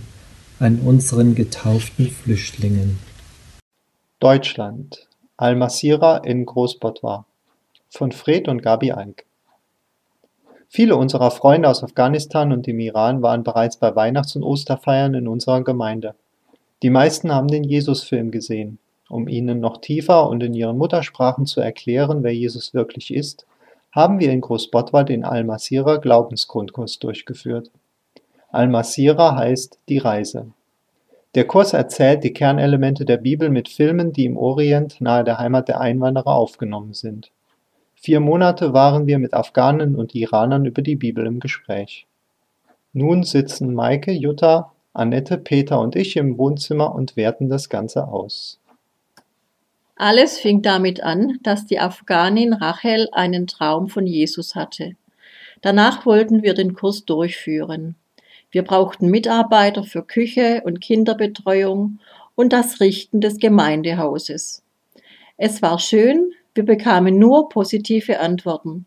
an 0.58 0.78
unseren 0.80 1.34
getauften 1.34 2.08
Flüchtlingen. 2.10 2.98
Deutschland 4.20 5.08
Al-Masira 5.42 6.18
in 6.18 6.46
Großbottwar 6.46 7.26
von 7.90 8.12
Fred 8.12 8.46
und 8.46 8.62
Gabi 8.62 8.92
Alk. 8.92 9.24
Viele 10.68 10.94
unserer 10.94 11.32
Freunde 11.32 11.68
aus 11.68 11.82
Afghanistan 11.82 12.52
und 12.52 12.68
dem 12.68 12.78
Iran 12.78 13.22
waren 13.22 13.42
bereits 13.42 13.76
bei 13.76 13.96
Weihnachts- 13.96 14.36
und 14.36 14.44
Osterfeiern 14.44 15.14
in 15.14 15.26
unserer 15.26 15.64
Gemeinde. 15.64 16.14
Die 16.84 16.90
meisten 16.90 17.34
haben 17.34 17.48
den 17.48 17.64
Jesus-Film 17.64 18.30
gesehen. 18.30 18.78
Um 19.08 19.26
ihnen 19.26 19.58
noch 19.58 19.80
tiefer 19.80 20.28
und 20.28 20.44
in 20.44 20.54
ihren 20.54 20.78
Muttersprachen 20.78 21.44
zu 21.44 21.60
erklären, 21.60 22.22
wer 22.22 22.32
Jesus 22.32 22.72
wirklich 22.72 23.12
ist, 23.12 23.44
haben 23.90 24.20
wir 24.20 24.30
in 24.30 24.42
Großbottwar 24.42 25.02
den 25.02 25.24
Al-Masira 25.24 25.96
Glaubensgrundkurs 25.96 27.00
durchgeführt. 27.00 27.68
Al-Masira 28.52 29.34
heißt 29.34 29.80
die 29.88 29.98
Reise. 29.98 30.52
Der 31.34 31.46
Kurs 31.46 31.72
erzählt 31.72 32.24
die 32.24 32.32
Kernelemente 32.34 33.06
der 33.06 33.16
Bibel 33.16 33.48
mit 33.48 33.70
Filmen, 33.70 34.12
die 34.12 34.26
im 34.26 34.36
Orient 34.36 35.00
nahe 35.00 35.24
der 35.24 35.38
Heimat 35.38 35.68
der 35.68 35.80
Einwanderer 35.80 36.34
aufgenommen 36.34 36.92
sind. 36.92 37.30
Vier 37.94 38.20
Monate 38.20 38.74
waren 38.74 39.06
wir 39.06 39.18
mit 39.18 39.32
Afghanen 39.32 39.96
und 39.96 40.14
Iranern 40.14 40.66
über 40.66 40.82
die 40.82 40.96
Bibel 40.96 41.24
im 41.24 41.40
Gespräch. 41.40 42.06
Nun 42.92 43.22
sitzen 43.22 43.72
Maike, 43.72 44.12
Jutta, 44.12 44.72
Annette, 44.92 45.38
Peter 45.38 45.80
und 45.80 45.96
ich 45.96 46.16
im 46.16 46.36
Wohnzimmer 46.36 46.94
und 46.94 47.16
werten 47.16 47.48
das 47.48 47.70
Ganze 47.70 48.08
aus. 48.08 48.58
Alles 49.96 50.38
fing 50.38 50.60
damit 50.60 51.02
an, 51.02 51.38
dass 51.42 51.64
die 51.64 51.78
Afghanin 51.78 52.52
Rachel 52.52 53.08
einen 53.12 53.46
Traum 53.46 53.88
von 53.88 54.06
Jesus 54.06 54.54
hatte. 54.54 54.96
Danach 55.62 56.04
wollten 56.04 56.42
wir 56.42 56.52
den 56.52 56.74
Kurs 56.74 57.04
durchführen. 57.06 57.94
Wir 58.52 58.62
brauchten 58.62 59.08
Mitarbeiter 59.08 59.82
für 59.82 60.02
Küche 60.02 60.62
und 60.64 60.82
Kinderbetreuung 60.82 61.98
und 62.34 62.52
das 62.52 62.80
Richten 62.80 63.22
des 63.22 63.38
Gemeindehauses. 63.38 64.62
Es 65.38 65.62
war 65.62 65.78
schön, 65.78 66.32
wir 66.54 66.66
bekamen 66.66 67.18
nur 67.18 67.48
positive 67.48 68.20
Antworten. 68.20 68.84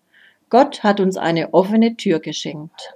Gott 0.51 0.83
hat 0.83 0.99
uns 0.99 1.17
eine 1.17 1.53
offene 1.55 1.97
Tür 1.97 2.19
geschenkt. 2.19 2.93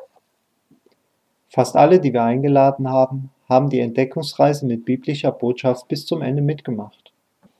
Fast 1.49 1.75
alle, 1.75 1.99
die 1.99 2.13
wir 2.13 2.21
eingeladen 2.21 2.87
haben, 2.87 3.31
haben 3.49 3.71
die 3.71 3.79
Entdeckungsreise 3.79 4.67
mit 4.67 4.85
biblischer 4.85 5.31
Botschaft 5.31 5.87
bis 5.87 6.05
zum 6.05 6.21
Ende 6.21 6.43
mitgemacht. 6.43 7.11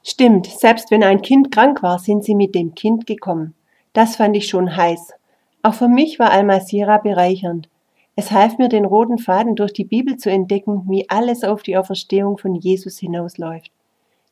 Stimmt, 0.04 0.46
selbst 0.46 0.92
wenn 0.92 1.04
ein 1.04 1.24
Kind 1.24 1.52
krank 1.52 1.82
war, 1.82 1.98
sind 1.98 2.24
sie 2.24 2.36
mit 2.36 2.54
dem 2.54 2.76
Kind 2.76 3.08
gekommen. 3.08 3.56
Das 3.94 4.18
fand 4.18 4.38
ich 4.38 4.48
schon 4.48 4.78
heiß. 4.78 5.14
Auch 5.64 5.74
für 5.74 5.88
mich 5.88 6.20
war 6.20 6.30
Almasira 6.30 7.00
bereichernd. 7.00 7.69
Es 8.20 8.32
half 8.32 8.58
mir, 8.58 8.68
den 8.68 8.84
roten 8.84 9.18
Faden 9.18 9.56
durch 9.56 9.72
die 9.72 9.86
Bibel 9.86 10.18
zu 10.18 10.30
entdecken, 10.30 10.84
wie 10.90 11.10
alles 11.10 11.46
auf 11.46 11.64
die 11.64 11.78
Auferstehung 11.78 12.38
von 12.38 12.54
Jesus 12.54 13.00
hinausläuft. 13.00 13.72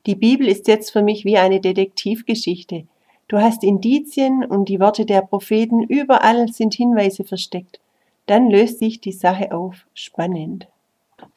Die 0.05 0.15
Bibel 0.15 0.45
ist 0.45 0.67
jetzt 0.67 0.91
für 0.91 1.01
mich 1.01 1.23
wie 1.23 1.38
eine 1.38 1.61
Detektivgeschichte. 1.61 2.83
Du 3.29 3.38
hast 3.38 3.63
Indizien 3.63 4.43
und 4.43 4.67
die 4.67 4.81
Worte 4.81 5.05
der 5.05 5.21
Propheten, 5.21 5.83
überall 5.83 6.49
sind 6.49 6.73
Hinweise 6.73 7.23
versteckt. 7.23 7.79
Dann 8.25 8.49
löst 8.51 8.79
sich 8.79 8.99
die 8.99 9.13
Sache 9.13 9.53
auf. 9.53 9.88
Spannend. 9.93 10.67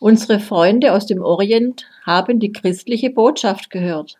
Unsere 0.00 0.40
Freunde 0.40 0.92
aus 0.94 1.06
dem 1.06 1.22
Orient 1.22 1.86
haben 2.04 2.40
die 2.40 2.50
christliche 2.50 3.10
Botschaft 3.10 3.70
gehört. 3.70 4.16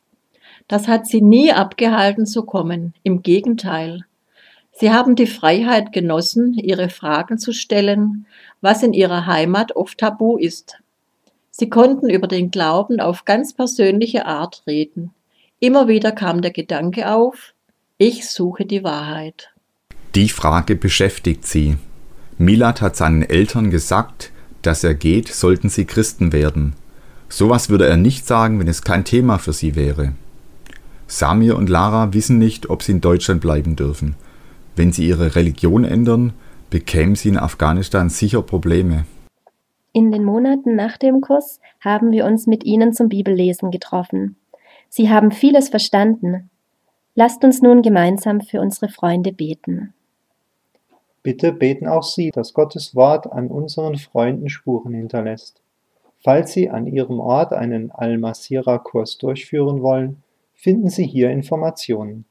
Das 0.69 0.87
hat 0.87 1.09
sie 1.09 1.21
nie 1.21 1.51
abgehalten 1.51 2.27
zu 2.27 2.45
kommen. 2.45 2.95
Im 3.03 3.25
Gegenteil. 3.25 4.05
Sie 4.81 4.91
haben 4.91 5.15
die 5.15 5.27
Freiheit 5.27 5.93
genossen, 5.93 6.55
ihre 6.55 6.89
Fragen 6.89 7.37
zu 7.37 7.53
stellen, 7.53 8.25
was 8.63 8.83
in 8.83 8.95
ihrer 8.95 9.27
Heimat 9.27 9.77
oft 9.77 9.99
tabu 9.99 10.39
ist. 10.39 10.79
Sie 11.51 11.69
konnten 11.69 12.09
über 12.09 12.27
den 12.27 12.51
Glauben 12.51 12.99
auf 12.99 13.27
ganz 13.27 13.53
persönliche 13.53 14.25
Art 14.25 14.63
reden. 14.67 15.11
Immer 15.59 15.87
wieder 15.87 16.13
kam 16.13 16.41
der 16.41 16.53
Gedanke 16.53 17.13
auf, 17.13 17.53
ich 17.99 18.31
suche 18.31 18.65
die 18.65 18.83
Wahrheit. 18.83 19.51
Die 20.15 20.31
Frage 20.31 20.77
beschäftigt 20.77 21.47
sie. 21.47 21.77
Milad 22.39 22.81
hat 22.81 22.97
seinen 22.97 23.23
Eltern 23.23 23.71
gesagt, 23.71 24.33
dass 24.63 24.83
er 24.83 24.95
geht, 24.95 25.29
sollten 25.29 25.69
sie 25.69 25.85
Christen 25.85 26.33
werden. 26.33 26.73
Sowas 27.29 27.69
würde 27.69 27.87
er 27.87 27.99
nicht 27.99 28.27
sagen, 28.27 28.59
wenn 28.59 28.69
es 28.69 28.81
kein 28.81 29.05
Thema 29.05 29.37
für 29.37 29.53
sie 29.53 29.77
wäre. 29.77 30.15
Samir 31.07 31.59
und 31.59 31.69
Lara 31.69 32.15
wissen 32.15 32.39
nicht, 32.39 32.71
ob 32.71 32.83
sie 32.83 32.93
in 32.93 33.03
Deutschland 33.03 33.43
bleiben 33.43 33.77
dürfen. 33.77 34.17
Wenn 34.77 34.93
sie 34.93 35.07
ihre 35.07 35.35
Religion 35.37 35.85
ändern, 35.85 36.33
bekämen 36.71 37.17
sie 37.17 37.31
in 37.31 37.37
Afghanistan 37.37 38.09
sicher 38.09 38.43
Probleme. 38.43 39.05
In 39.93 40.13
den 40.13 40.25
Monaten 40.25 40.77
nach 40.77 40.97
dem 40.97 41.21
Kurs 41.21 41.61
haben 41.81 42.13
wir 42.13 42.25
uns 42.25 42.47
mit 42.47 42.65
ihnen 42.65 42.93
zum 42.93 43.09
Bibellesen 43.09 43.71
getroffen. 43.71 44.37
Sie 44.89 45.11
haben 45.11 45.33
vieles 45.33 45.69
verstanden. 45.69 46.49
Lasst 47.17 47.43
uns 47.43 47.61
nun 47.61 47.83
gemeinsam 47.83 48.41
für 48.41 48.61
unsere 48.61 48.89
Freunde 48.89 49.33
beten. 49.33 49.93
Bitte 51.23 51.53
beten 51.53 51.87
auch 51.87 52.05
Sie, 52.05 52.31
dass 52.31 52.55
Gottes 52.55 52.95
Wort 52.95 53.31
an 53.31 53.49
unseren 53.49 53.97
Freunden 53.97 54.49
Spuren 54.49 54.95
hinterlässt. 54.95 55.61
Falls 56.23 56.53
Sie 56.53 56.71
an 56.71 56.87
Ihrem 56.87 57.19
Ort 57.19 57.53
einen 57.53 57.91
Al-Masira-Kurs 57.91 59.19
durchführen 59.19 59.83
wollen, 59.83 60.23
finden 60.55 60.89
Sie 60.89 61.07
hier 61.07 61.31
Informationen. 61.31 62.25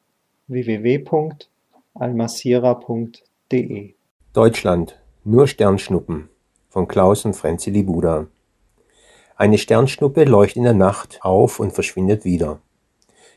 www 0.48 1.06
almasira.de 2.00 3.94
Deutschland. 4.32 5.00
Nur 5.26 5.48
Sternschnuppen 5.48 6.30
von 6.70 6.88
Klaus 6.88 7.26
und 7.26 7.36
Frenzi 7.36 7.72
Libuda. 7.72 8.28
Eine 9.36 9.58
Sternschnuppe 9.58 10.24
leuchtet 10.24 10.58
in 10.58 10.64
der 10.64 10.74
Nacht 10.74 11.20
auf 11.24 11.60
und 11.60 11.74
verschwindet 11.74 12.24
wieder. 12.24 12.60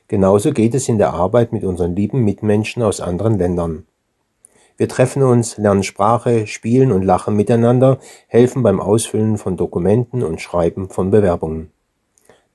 Genauso 0.06 0.52
geht 0.52 0.74
es 0.76 0.88
in 0.88 0.98
der 0.98 1.12
Arbeit 1.12 1.52
mit 1.52 1.64
unseren 1.64 1.96
lieben 1.96 2.22
Mitmenschen 2.22 2.84
aus 2.84 3.00
anderen 3.00 3.36
Ländern. 3.36 3.84
Wir 4.76 4.88
treffen 4.88 5.24
uns, 5.24 5.58
lernen 5.58 5.82
Sprache, 5.82 6.46
spielen 6.46 6.92
und 6.92 7.02
lachen 7.02 7.34
miteinander, 7.34 7.98
helfen 8.28 8.62
beim 8.62 8.80
Ausfüllen 8.80 9.38
von 9.38 9.56
Dokumenten 9.56 10.22
und 10.22 10.40
Schreiben 10.40 10.88
von 10.88 11.10
Bewerbungen. 11.10 11.72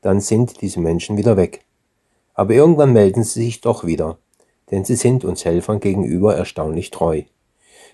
Dann 0.01 0.22
sind 0.22 0.62
diese 0.62 0.80
Menschen 0.80 1.18
wieder 1.18 1.36
weg. 1.36 1.66
Aber 2.34 2.53
irgendwann 2.53 2.93
melden 2.93 3.24
sie 3.24 3.43
sich 3.43 3.60
doch 3.62 3.84
wieder, 3.84 4.18
denn 4.72 4.86
sie 4.86 4.95
sind 4.95 5.26
uns 5.26 5.45
Helfern 5.45 5.80
gegenüber 5.80 6.36
erstaunlich 6.36 6.91
treu. 6.91 7.24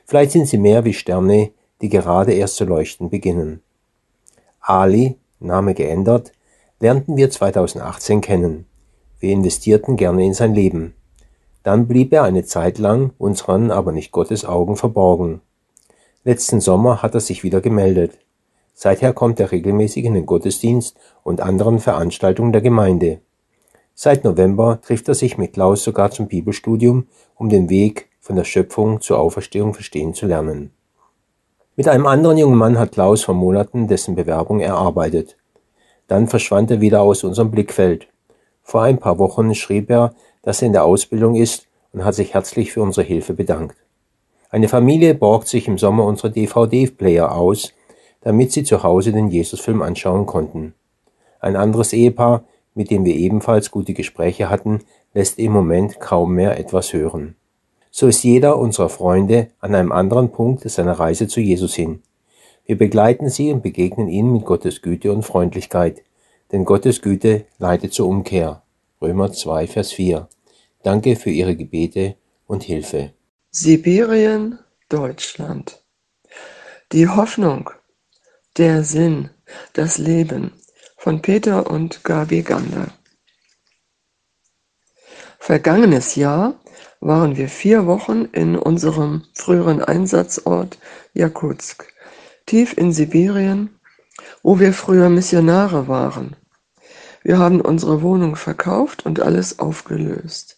Vielleicht 0.06 0.32
sind 0.32 0.48
sie 0.48 0.58
mehr 0.58 0.86
wie 0.86 0.94
Sterne, 0.94 1.52
die 1.82 1.90
gerade 1.90 2.34
erst 2.34 2.56
zu 2.56 2.66
leuchten 2.66 3.10
beginnen. 3.10 3.62
Ali, 4.60 5.18
Name 5.40 5.74
geändert, 5.74 6.32
lernten 6.80 7.18
wir 7.18 7.30
2018 7.30 8.22
kennen. 8.22 8.66
Wir 9.20 9.32
investierten 9.32 9.98
gerne 9.98 10.26
in 10.26 10.34
sein 10.34 10.54
Leben. 10.54 10.94
Dann 11.64 11.88
blieb 11.88 12.12
er 12.12 12.24
eine 12.24 12.44
Zeit 12.44 12.78
lang 12.78 13.12
unseren, 13.18 13.72
aber 13.72 13.92
nicht 13.92 14.12
Gottes 14.12 14.44
Augen 14.44 14.76
verborgen. 14.76 15.42
Letzten 16.26 16.60
Sommer 16.60 17.02
hat 17.02 17.14
er 17.14 17.20
sich 17.20 17.44
wieder 17.44 17.62
gemeldet. 17.62 18.18
Seither 18.74 19.14
kommt 19.14 19.40
er 19.40 19.52
regelmäßig 19.52 20.04
in 20.06 20.14
den 20.14 20.26
Gottesdienst 20.26 20.98
und 21.24 21.42
anderen 21.42 21.80
Veranstaltungen 21.80 22.52
der 22.52 22.62
Gemeinde. 22.62 23.20
Seit 23.96 24.24
November 24.24 24.80
trifft 24.82 25.08
er 25.08 25.14
sich 25.14 25.38
mit 25.38 25.54
Klaus 25.54 25.84
sogar 25.84 26.12
zum 26.12 26.28
Bibelstudium, 26.28 27.08
um 27.36 27.50
den 27.50 27.70
Weg 27.70 28.10
von 28.20 28.36
der 28.36 28.44
Schöpfung 28.44 29.02
zur 29.02 29.20
Auferstehung 29.20 29.74
verstehen 29.74 30.14
zu 30.14 30.26
lernen. 30.26 30.72
Mit 31.76 31.88
einem 31.88 32.08
anderen 32.08 32.38
jungen 32.38 32.58
Mann 32.58 32.80
hat 32.80 32.94
Klaus 32.94 33.24
vor 33.24 33.36
Monaten 33.36 33.88
dessen 33.88 34.16
Bewerbung 34.16 34.60
erarbeitet. 34.60 35.38
Dann 36.08 36.28
verschwand 36.28 36.72
er 36.72 36.82
wieder 36.82 37.02
aus 37.02 37.24
unserem 37.24 37.52
Blickfeld. 37.52 38.08
Vor 38.62 38.84
ein 38.84 38.98
paar 38.98 39.20
Wochen 39.20 39.54
schrieb 39.56 39.90
er, 39.90 40.16
dass 40.42 40.62
er 40.62 40.68
in 40.68 40.74
der 40.74 40.86
Ausbildung 40.86 41.36
ist 41.36 41.68
und 41.92 42.04
hat 42.04 42.16
sich 42.16 42.34
herzlich 42.34 42.72
für 42.72 42.82
unsere 42.82 43.06
Hilfe 43.06 43.34
bedankt. 43.34 43.76
Eine 44.50 44.70
Familie 44.70 45.16
borgt 45.16 45.48
sich 45.48 45.68
im 45.68 45.78
Sommer 45.78 46.06
unsere 46.06 46.32
DVD-Player 46.32 47.32
aus, 47.32 47.74
damit 48.22 48.52
sie 48.52 48.64
zu 48.64 48.84
Hause 48.84 49.12
den 49.12 49.30
Jesusfilm 49.30 49.82
anschauen 49.82 50.26
konnten. 50.26 50.76
Ein 51.40 51.56
anderes 51.56 51.92
Ehepaar, 51.92 52.44
mit 52.76 52.92
dem 52.92 53.06
wir 53.06 53.16
ebenfalls 53.16 53.72
gute 53.72 53.94
Gespräche 53.94 54.50
hatten, 54.50 54.80
lässt 55.14 55.40
im 55.40 55.52
Moment 55.52 56.00
kaum 56.00 56.34
mehr 56.34 56.60
etwas 56.60 56.94
hören. 56.94 57.36
So 57.92 58.08
ist 58.08 58.24
jeder 58.24 58.58
unserer 58.58 58.90
Freunde 58.90 59.50
an 59.60 59.76
einem 59.76 59.92
anderen 59.92 60.32
Punkt 60.32 60.68
seiner 60.70 60.94
Reise 60.94 61.28
zu 61.28 61.40
Jesus 61.40 61.76
hin. 61.76 62.02
Wir 62.66 62.78
begleiten 62.78 63.30
sie 63.30 63.52
und 63.52 63.62
begegnen 63.62 64.08
ihnen 64.08 64.32
mit 64.32 64.46
Gottes 64.46 64.82
Güte 64.82 65.12
und 65.12 65.24
Freundlichkeit, 65.24 66.02
denn 66.52 66.66
Gottes 66.66 67.02
Güte 67.02 67.46
leitet 67.60 67.94
zur 67.94 68.08
Umkehr. 68.08 68.64
Römer 69.02 69.32
2, 69.32 69.68
Vers 69.68 69.92
4. 69.92 70.28
Danke 70.82 71.16
für 71.16 71.30
Ihre 71.30 71.56
Gebete 71.56 72.16
und 72.48 72.64
Hilfe. 72.64 73.12
Sibirien, 73.52 74.60
Deutschland. 74.90 75.84
Die 76.92 77.08
Hoffnung, 77.08 77.70
der 78.58 78.84
Sinn, 78.84 79.30
das 79.74 79.98
Leben 79.98 80.52
von 81.04 81.22
Peter 81.22 81.70
und 81.70 82.06
Gabi 82.06 82.44
Gander. 82.44 82.88
Vergangenes 85.38 86.16
Jahr 86.16 86.58
waren 87.02 87.36
wir 87.36 87.50
vier 87.50 87.88
Wochen 87.88 88.30
in 88.32 88.56
unserem 88.56 89.24
früheren 89.34 89.84
Einsatzort 89.84 90.78
Jakutsk, 91.12 91.92
tief 92.46 92.78
in 92.78 92.94
Sibirien, 92.94 93.78
wo 94.44 94.62
wir 94.62 94.72
früher 94.72 95.10
Missionare 95.10 95.90
waren. 95.90 96.38
Wir 97.22 97.38
haben 97.38 97.60
unsere 97.60 98.02
Wohnung 98.02 98.38
verkauft 98.38 99.06
und 99.06 99.20
alles 99.20 99.60
aufgelöst. 99.60 100.58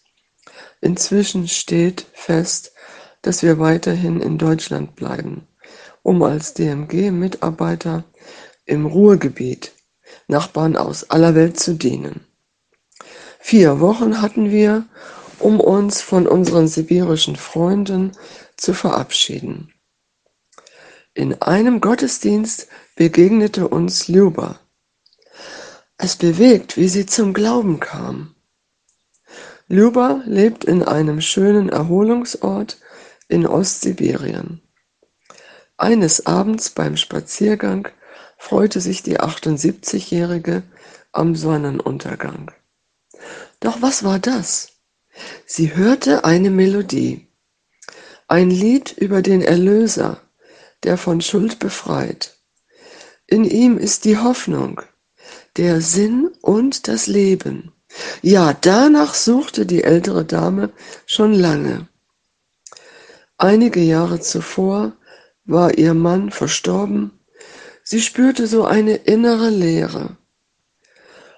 Inzwischen 0.80 1.48
steht 1.48 2.06
fest, 2.12 2.72
dass 3.20 3.42
wir 3.42 3.58
weiterhin 3.58 4.20
in 4.20 4.38
Deutschland 4.38 4.94
bleiben, 4.94 5.48
um 6.04 6.22
als 6.22 6.54
DMG-Mitarbeiter 6.54 8.04
im 8.64 8.86
Ruhrgebiet 8.86 9.72
Nachbarn 10.28 10.76
aus 10.76 11.10
aller 11.10 11.34
Welt 11.34 11.58
zu 11.58 11.74
dienen. 11.74 12.26
Vier 13.38 13.80
Wochen 13.80 14.20
hatten 14.20 14.50
wir, 14.50 14.86
um 15.38 15.60
uns 15.60 16.00
von 16.00 16.26
unseren 16.26 16.68
sibirischen 16.68 17.36
Freunden 17.36 18.12
zu 18.56 18.74
verabschieden. 18.74 19.72
In 21.14 21.40
einem 21.42 21.80
Gottesdienst 21.80 22.68
begegnete 22.96 23.68
uns 23.68 24.08
Luba, 24.08 24.60
es 25.98 26.16
bewegt, 26.16 26.76
wie 26.76 26.88
sie 26.88 27.06
zum 27.06 27.32
Glauben 27.32 27.80
kam. 27.80 28.34
Luba 29.68 30.22
lebt 30.26 30.64
in 30.64 30.82
einem 30.82 31.20
schönen 31.20 31.70
Erholungsort 31.70 32.78
in 33.28 33.46
Ostsibirien. 33.46 34.60
Eines 35.78 36.26
Abends 36.26 36.70
beim 36.70 36.96
Spaziergang 36.96 37.88
freute 38.36 38.80
sich 38.80 39.02
die 39.02 39.20
78-Jährige 39.20 40.62
am 41.12 41.34
Sonnenuntergang. 41.34 42.50
Doch 43.60 43.82
was 43.82 44.04
war 44.04 44.18
das? 44.18 44.68
Sie 45.46 45.74
hörte 45.74 46.24
eine 46.24 46.50
Melodie, 46.50 47.26
ein 48.28 48.50
Lied 48.50 48.92
über 48.92 49.22
den 49.22 49.40
Erlöser, 49.40 50.20
der 50.82 50.98
von 50.98 51.20
Schuld 51.20 51.58
befreit. 51.58 52.36
In 53.26 53.44
ihm 53.44 53.78
ist 53.78 54.04
die 54.04 54.18
Hoffnung, 54.18 54.82
der 55.56 55.80
Sinn 55.80 56.30
und 56.42 56.86
das 56.86 57.06
Leben. 57.06 57.72
Ja, 58.22 58.52
danach 58.52 59.14
suchte 59.14 59.64
die 59.64 59.84
ältere 59.84 60.24
Dame 60.24 60.70
schon 61.06 61.32
lange. 61.32 61.88
Einige 63.38 63.80
Jahre 63.80 64.20
zuvor 64.20 64.92
war 65.44 65.76
ihr 65.78 65.94
Mann 65.94 66.30
verstorben. 66.30 67.15
Sie 67.88 68.00
spürte 68.00 68.48
so 68.48 68.64
eine 68.64 68.96
innere 68.96 69.48
Leere. 69.48 70.16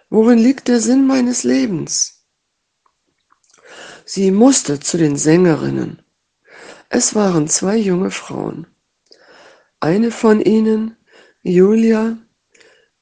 Worin 0.09 0.39
liegt 0.39 0.69
der 0.69 0.81
Sinn 0.81 1.07
meines 1.07 1.45
Lebens? 1.45 2.25
Sie 4.07 4.31
musste 4.31 4.81
zu 4.81 4.97
den 4.97 5.19
Sängerinnen. 5.19 6.03
Es 6.89 7.15
waren 7.15 7.49
zwei 7.49 7.77
junge 7.77 8.11
Frauen. 8.11 8.67
Eine 9.81 10.11
von 10.11 10.41
ihnen, 10.41 10.97
Julia, 11.43 12.17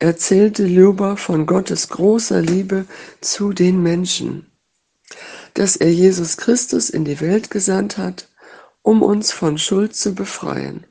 erzählte 0.00 0.66
Luba 0.66 1.14
von 1.14 1.46
Gottes 1.46 1.88
großer 1.88 2.42
Liebe 2.42 2.84
zu 3.20 3.52
den 3.52 3.80
Menschen, 3.80 4.50
dass 5.54 5.76
er 5.76 5.92
Jesus 5.92 6.36
Christus 6.36 6.90
in 6.90 7.04
die 7.04 7.20
Welt 7.20 7.52
gesandt 7.52 7.96
hat, 7.96 8.28
um 8.82 9.04
uns 9.04 9.30
von 9.30 9.56
Schuld 9.56 9.94
zu 9.94 10.16
befreien. 10.16 10.84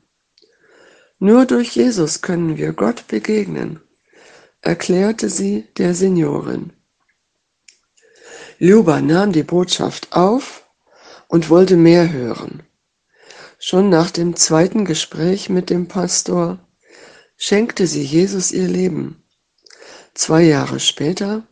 Nur 1.18 1.46
durch 1.46 1.74
Jesus 1.74 2.20
können 2.20 2.58
wir 2.58 2.74
Gott 2.74 3.08
begegnen, 3.08 3.80
erklärte 4.60 5.30
sie 5.30 5.66
der 5.78 5.94
Seniorin. 5.94 6.72
Luba 8.58 9.00
nahm 9.00 9.32
die 9.32 9.42
Botschaft 9.42 10.12
auf 10.12 10.66
und 11.28 11.48
wollte 11.48 11.76
mehr 11.76 12.12
hören. 12.12 12.62
Schon 13.58 13.88
nach 13.88 14.10
dem 14.10 14.36
zweiten 14.36 14.84
Gespräch 14.84 15.48
mit 15.48 15.70
dem 15.70 15.88
Pastor 15.88 16.58
schenkte 17.38 17.86
sie 17.86 18.02
Jesus 18.02 18.52
ihr 18.52 18.68
Leben. 18.68 19.24
Zwei 20.12 20.42
Jahre 20.42 20.80
später 20.80 21.46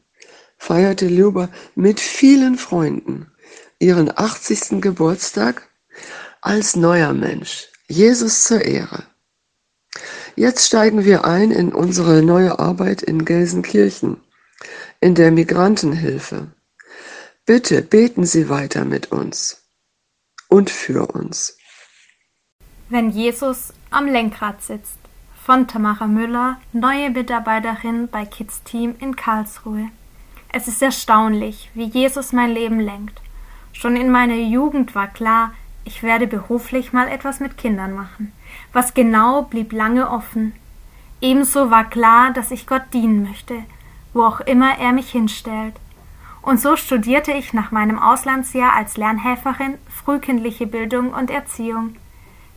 feierte 0.58 1.08
Luba 1.08 1.48
mit 1.74 2.00
vielen 2.00 2.58
Freunden 2.58 3.32
ihren 3.78 4.16
80. 4.16 4.82
Geburtstag 4.82 5.70
als 6.42 6.76
neuer 6.76 7.14
Mensch, 7.14 7.68
Jesus 7.88 8.44
zur 8.44 8.60
Ehre. 8.60 9.13
Jetzt 10.36 10.66
steigen 10.66 11.04
wir 11.04 11.24
ein 11.24 11.52
in 11.52 11.72
unsere 11.72 12.22
neue 12.22 12.58
Arbeit 12.58 13.02
in 13.02 13.24
Gelsenkirchen, 13.24 14.16
in 15.00 15.14
der 15.14 15.30
Migrantenhilfe. 15.30 16.48
Bitte 17.46 17.82
beten 17.82 18.24
Sie 18.24 18.48
weiter 18.48 18.84
mit 18.84 19.12
uns 19.12 19.62
und 20.48 20.70
für 20.70 21.06
uns. 21.06 21.56
Wenn 22.88 23.10
Jesus 23.10 23.72
am 23.90 24.06
Lenkrad 24.06 24.60
sitzt 24.62 24.98
von 25.44 25.68
Tamara 25.68 26.06
Müller, 26.06 26.60
neue 26.72 27.10
Mitarbeiterin 27.10 28.08
bei 28.08 28.24
Kids 28.24 28.62
Team 28.64 28.94
in 28.98 29.14
Karlsruhe. 29.14 29.88
Es 30.52 30.68
ist 30.68 30.82
erstaunlich, 30.82 31.70
wie 31.74 31.84
Jesus 31.84 32.32
mein 32.32 32.50
Leben 32.50 32.80
lenkt. 32.80 33.20
Schon 33.72 33.96
in 33.96 34.10
meiner 34.10 34.36
Jugend 34.36 34.94
war 34.94 35.08
klar, 35.08 35.52
ich 35.84 36.02
werde 36.02 36.26
beruflich 36.26 36.92
mal 36.92 37.08
etwas 37.08 37.40
mit 37.40 37.58
Kindern 37.58 37.92
machen. 37.92 38.32
Was 38.74 38.92
genau 38.92 39.42
blieb 39.42 39.72
lange 39.72 40.10
offen. 40.10 40.52
Ebenso 41.20 41.70
war 41.70 41.88
klar, 41.88 42.32
dass 42.32 42.50
ich 42.50 42.66
Gott 42.66 42.82
dienen 42.92 43.22
möchte, 43.22 43.54
wo 44.12 44.24
auch 44.24 44.40
immer 44.40 44.78
er 44.78 44.92
mich 44.92 45.10
hinstellt. 45.10 45.74
Und 46.42 46.60
so 46.60 46.76
studierte 46.76 47.32
ich 47.32 47.54
nach 47.54 47.70
meinem 47.70 47.98
Auslandsjahr 47.98 48.74
als 48.74 48.96
Lernhelferin 48.96 49.78
frühkindliche 49.88 50.66
Bildung 50.66 51.14
und 51.14 51.30
Erziehung. 51.30 51.94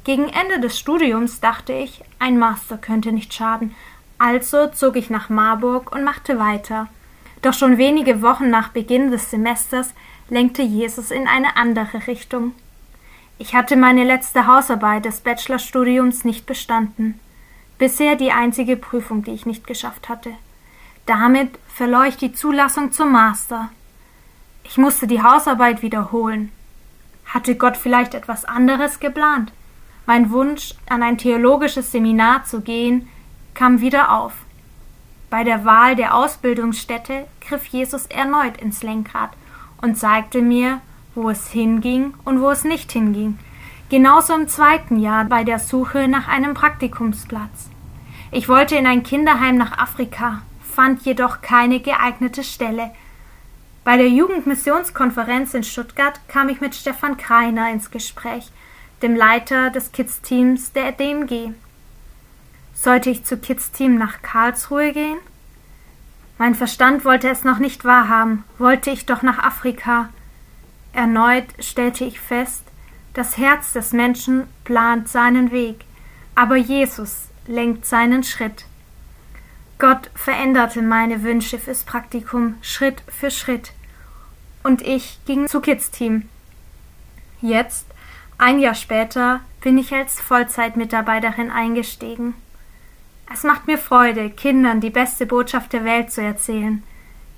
Gegen 0.04 0.28
Ende 0.28 0.60
des 0.60 0.80
Studiums 0.80 1.40
dachte 1.40 1.74
ich, 1.74 2.04
ein 2.18 2.40
Master 2.40 2.78
könnte 2.78 3.12
nicht 3.12 3.34
schaden, 3.34 3.76
also 4.18 4.68
zog 4.68 4.96
ich 4.96 5.12
nach 5.12 5.30
Marburg 5.30 5.92
und 5.94 6.04
machte 6.04 6.40
weiter. 6.40 6.88
Doch 7.44 7.54
schon 7.54 7.78
wenige 7.78 8.24
Wochen 8.24 8.50
nach 8.50 8.70
Beginn 8.70 9.12
des 9.12 9.30
Semesters 9.30 9.94
lenkte 10.30 10.64
Jesus 10.64 11.12
in 11.12 11.28
eine 11.28 11.56
andere 11.58 12.08
Richtung. 12.08 12.54
Ich 13.40 13.54
hatte 13.54 13.76
meine 13.76 14.04
letzte 14.04 14.48
Hausarbeit 14.48 15.06
des 15.06 15.22
Bachelorstudiums 15.22 16.24
nicht 16.24 16.46
bestanden. 16.46 17.20
Bisher 17.78 18.16
die 18.16 18.32
einzige 18.32 18.76
Prüfung, 18.76 19.24
die 19.24 19.32
ich 19.32 19.46
nicht 19.46 19.68
geschafft 19.68 20.10
hatte. 20.10 20.32
Damit 21.06 21.60
verlor 21.68 22.06
ich 22.06 22.18
die 22.18 22.34
Zulassung 22.34 22.92
zum 22.92 23.12
Master. 23.12 23.70
Ich 24.64 24.78
musste 24.78 25.06
die 25.06 25.22
Hausarbeit 25.22 25.84
wiederholen. 25.84 26.52
Hatte 27.26 27.56
Gott 27.56 27.78
vielleicht 27.78 28.16
etwas 28.16 28.44
anderes 28.44 29.00
geplant? 29.00 29.54
Mein 30.08 30.32
Wunsch, 30.32 30.74
an 30.90 31.04
ein 31.04 31.18
theologisches 31.18 31.92
Seminar 31.92 32.46
zu 32.46 32.62
gehen, 32.62 33.08
kam 33.54 33.82
wieder 33.82 34.18
auf. 34.18 34.34
Bei 35.30 35.44
der 35.44 35.64
Wahl 35.64 35.96
der 35.96 36.16
Ausbildungsstätte 36.16 37.28
griff 37.42 37.66
Jesus 37.66 38.08
erneut 38.08 38.58
ins 38.58 38.82
Lenkrad 38.82 39.32
und 39.82 39.96
zeigte 39.98 40.42
mir, 40.42 40.82
wo 41.18 41.32
es 41.32 41.50
hinging 41.50 42.14
und 42.24 42.42
wo 42.42 42.52
es 42.52 42.64
nicht 42.64 42.92
hinging. 42.92 43.40
Genauso 43.90 44.36
im 44.36 44.48
zweiten 44.48 45.00
Jahr 45.00 45.26
bei 45.26 45.44
der 45.44 45.60
Suche 45.60 46.08
nach 46.08 46.28
einem 46.28 46.54
Praktikumsplatz. 46.54 47.70
Ich 48.32 48.48
wollte 48.48 48.76
in 48.76 48.86
ein 48.86 49.02
Kinderheim 49.02 49.58
nach 49.58 49.78
Afrika, 49.78 50.44
fand 50.62 51.02
jedoch 51.02 51.42
keine 51.42 51.80
geeignete 51.80 52.44
Stelle. 52.44 52.92
Bei 53.84 53.98
der 53.98 54.10
Jugendmissionskonferenz 54.10 55.54
in 55.56 55.64
Stuttgart 55.64 56.20
kam 56.28 56.50
ich 56.50 56.62
mit 56.62 56.76
Stefan 56.76 57.18
Kreiner 57.18 57.72
ins 57.72 57.90
Gespräch, 57.90 58.52
dem 59.02 59.16
Leiter 59.16 59.72
des 59.72 59.92
Kids-Teams 59.92 60.74
der 60.74 60.92
DMG. 60.92 61.52
Sollte 62.76 63.10
ich 63.10 63.24
zu 63.24 63.38
Kids 63.38 63.72
Team 63.72 63.98
nach 63.98 64.22
Karlsruhe 64.22 64.92
gehen? 64.94 65.18
Mein 66.38 66.54
Verstand 66.54 67.06
wollte 67.06 67.30
es 67.30 67.44
noch 67.44 67.58
nicht 67.58 67.86
wahrhaben, 67.86 68.44
wollte 68.60 68.92
ich 68.92 69.08
doch 69.08 69.24
nach 69.24 69.40
Afrika. 69.40 70.10
Erneut 70.94 71.46
stellte 71.60 72.06
ich 72.06 72.20
fest, 72.20 72.64
das 73.14 73.38
Herz 73.38 73.74
des 73.74 73.94
Menschen 73.94 74.48
plant 74.64 75.08
seinen 75.08 75.52
Weg, 75.52 75.86
aber 76.36 76.56
Jesus 76.56 77.30
lenkt 77.48 77.86
seinen 77.86 78.24
Schritt. 78.24 78.66
Gott 79.80 80.10
veränderte 80.16 80.82
meine 80.82 81.24
Wünsche 81.24 81.60
fürs 81.60 81.84
Praktikum 81.84 82.56
Schritt 82.62 83.02
für 83.08 83.32
Schritt. 83.32 83.74
Und 84.64 84.82
ich 84.82 85.20
ging 85.26 85.48
zu 85.48 85.62
Kids 85.62 85.92
Team. 85.92 86.30
Jetzt, 87.42 87.88
ein 88.38 88.60
Jahr 88.60 88.76
später, 88.76 89.42
bin 89.62 89.78
ich 89.78 89.94
als 89.94 90.20
Vollzeitmitarbeiterin 90.20 91.52
eingestiegen. 91.52 92.34
Es 93.32 93.44
macht 93.44 93.68
mir 93.68 93.78
Freude, 93.78 94.30
Kindern 94.30 94.82
die 94.82 94.90
beste 94.90 95.26
Botschaft 95.26 95.74
der 95.74 95.86
Welt 95.86 96.12
zu 96.12 96.22
erzählen, 96.22 96.84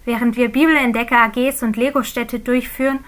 während 0.05 0.37
wir 0.37 0.49
Bibelentdecker 0.49 1.23
AGs 1.23 1.63
und 1.63 1.77
Lego-Städte 1.77 2.39
durchführen 2.39 2.99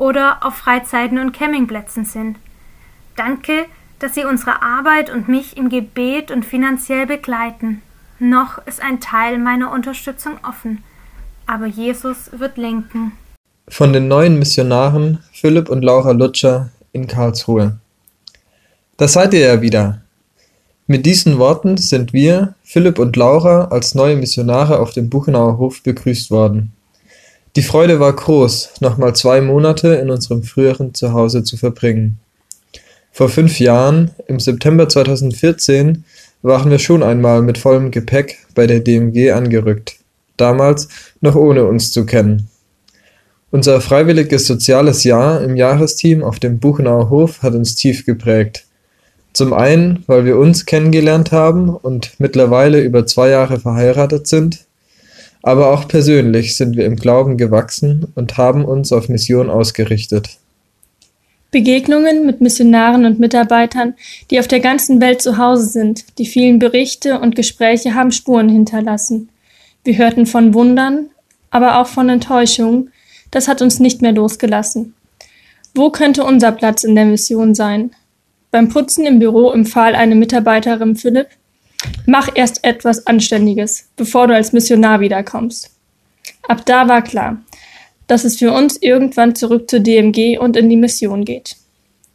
oder 0.00 0.38
auf 0.40 0.56
Freizeiten 0.56 1.18
und 1.18 1.32
Campingplätzen 1.32 2.04
sind. 2.04 2.38
Danke, 3.16 3.66
dass 3.98 4.14
Sie 4.14 4.24
unsere 4.24 4.62
Arbeit 4.62 5.10
und 5.10 5.28
mich 5.28 5.58
im 5.58 5.68
Gebet 5.68 6.30
und 6.30 6.44
finanziell 6.44 7.06
begleiten. 7.06 7.82
Noch 8.18 8.66
ist 8.66 8.82
ein 8.82 9.00
Teil 9.00 9.38
meiner 9.38 9.70
Unterstützung 9.70 10.38
offen, 10.42 10.82
aber 11.46 11.66
Jesus 11.66 12.30
wird 12.32 12.56
lenken. 12.56 13.12
Von 13.68 13.92
den 13.92 14.08
neuen 14.08 14.38
Missionaren 14.38 15.18
Philipp 15.32 15.68
und 15.68 15.82
Laura 15.82 16.12
Lutscher 16.12 16.70
in 16.92 17.06
Karlsruhe. 17.06 17.78
Da 18.96 19.06
seid 19.06 19.34
ihr 19.34 19.40
ja 19.40 19.60
wieder. 19.60 20.00
Mit 20.86 21.04
diesen 21.04 21.38
Worten 21.38 21.76
sind 21.76 22.14
wir, 22.14 22.54
Philipp 22.62 22.98
und 22.98 23.16
Laura, 23.16 23.66
als 23.66 23.94
neue 23.94 24.16
Missionare 24.16 24.78
auf 24.78 24.92
dem 24.92 25.10
Buchenauer 25.10 25.58
Hof 25.58 25.82
begrüßt 25.82 26.30
worden. 26.30 26.72
Die 27.56 27.62
Freude 27.62 27.98
war 27.98 28.12
groß, 28.12 28.74
nochmal 28.80 29.16
zwei 29.16 29.40
Monate 29.40 29.94
in 29.94 30.08
unserem 30.10 30.44
früheren 30.44 30.94
Zuhause 30.94 31.42
zu 31.42 31.56
verbringen. 31.56 32.20
Vor 33.10 33.28
fünf 33.28 33.58
Jahren, 33.58 34.12
im 34.28 34.38
September 34.38 34.88
2014, 34.88 36.04
waren 36.42 36.70
wir 36.70 36.78
schon 36.78 37.02
einmal 37.02 37.42
mit 37.42 37.58
vollem 37.58 37.90
Gepäck 37.90 38.38
bei 38.54 38.68
der 38.68 38.78
DMG 38.78 39.32
angerückt, 39.32 39.96
damals 40.36 40.88
noch 41.20 41.34
ohne 41.34 41.64
uns 41.64 41.90
zu 41.90 42.06
kennen. 42.06 42.48
Unser 43.50 43.80
freiwilliges 43.80 44.46
soziales 44.46 45.02
Jahr 45.02 45.42
im 45.42 45.56
Jahresteam 45.56 46.22
auf 46.22 46.38
dem 46.38 46.60
Buchenauer 46.60 47.10
Hof 47.10 47.42
hat 47.42 47.54
uns 47.54 47.74
tief 47.74 48.06
geprägt. 48.06 48.64
Zum 49.32 49.52
einen, 49.52 50.04
weil 50.06 50.24
wir 50.24 50.38
uns 50.38 50.66
kennengelernt 50.66 51.32
haben 51.32 51.68
und 51.68 52.12
mittlerweile 52.18 52.80
über 52.80 53.06
zwei 53.06 53.30
Jahre 53.30 53.58
verheiratet 53.58 54.28
sind, 54.28 54.66
aber 55.42 55.72
auch 55.72 55.88
persönlich 55.88 56.56
sind 56.56 56.76
wir 56.76 56.84
im 56.84 56.96
Glauben 56.96 57.36
gewachsen 57.36 58.06
und 58.14 58.36
haben 58.36 58.64
uns 58.64 58.92
auf 58.92 59.08
Mission 59.08 59.50
ausgerichtet. 59.50 60.38
Begegnungen 61.50 62.26
mit 62.26 62.40
Missionaren 62.40 63.04
und 63.04 63.18
Mitarbeitern, 63.18 63.94
die 64.30 64.38
auf 64.38 64.46
der 64.46 64.60
ganzen 64.60 65.00
Welt 65.00 65.20
zu 65.20 65.36
Hause 65.36 65.66
sind, 65.66 66.18
die 66.18 66.26
vielen 66.26 66.60
Berichte 66.60 67.18
und 67.18 67.34
Gespräche 67.34 67.94
haben 67.94 68.12
Spuren 68.12 68.48
hinterlassen. 68.48 69.30
Wir 69.82 69.98
hörten 69.98 70.26
von 70.26 70.54
Wundern, 70.54 71.10
aber 71.50 71.80
auch 71.80 71.88
von 71.88 72.08
Enttäuschungen, 72.08 72.92
das 73.32 73.48
hat 73.48 73.62
uns 73.62 73.80
nicht 73.80 74.02
mehr 74.02 74.12
losgelassen. 74.12 74.94
Wo 75.74 75.90
könnte 75.90 76.24
unser 76.24 76.52
Platz 76.52 76.84
in 76.84 76.94
der 76.94 77.06
Mission 77.06 77.54
sein? 77.54 77.90
Beim 78.50 78.68
Putzen 78.68 79.06
im 79.06 79.18
Büro 79.18 79.50
empfahl 79.50 79.94
eine 79.94 80.16
Mitarbeiterin 80.16 80.96
Philipp, 80.96 81.28
mach 82.06 82.28
erst 82.34 82.64
etwas 82.64 83.06
Anständiges, 83.06 83.88
bevor 83.96 84.26
du 84.28 84.34
als 84.34 84.52
Missionar 84.52 85.00
wiederkommst. 85.00 85.70
Ab 86.48 86.64
da 86.66 86.88
war 86.88 87.02
klar, 87.02 87.42
dass 88.06 88.24
es 88.24 88.38
für 88.38 88.52
uns 88.52 88.76
irgendwann 88.76 89.34
zurück 89.34 89.70
zur 89.70 89.80
DMG 89.80 90.38
und 90.38 90.56
in 90.56 90.68
die 90.68 90.76
Mission 90.76 91.24
geht. 91.24 91.56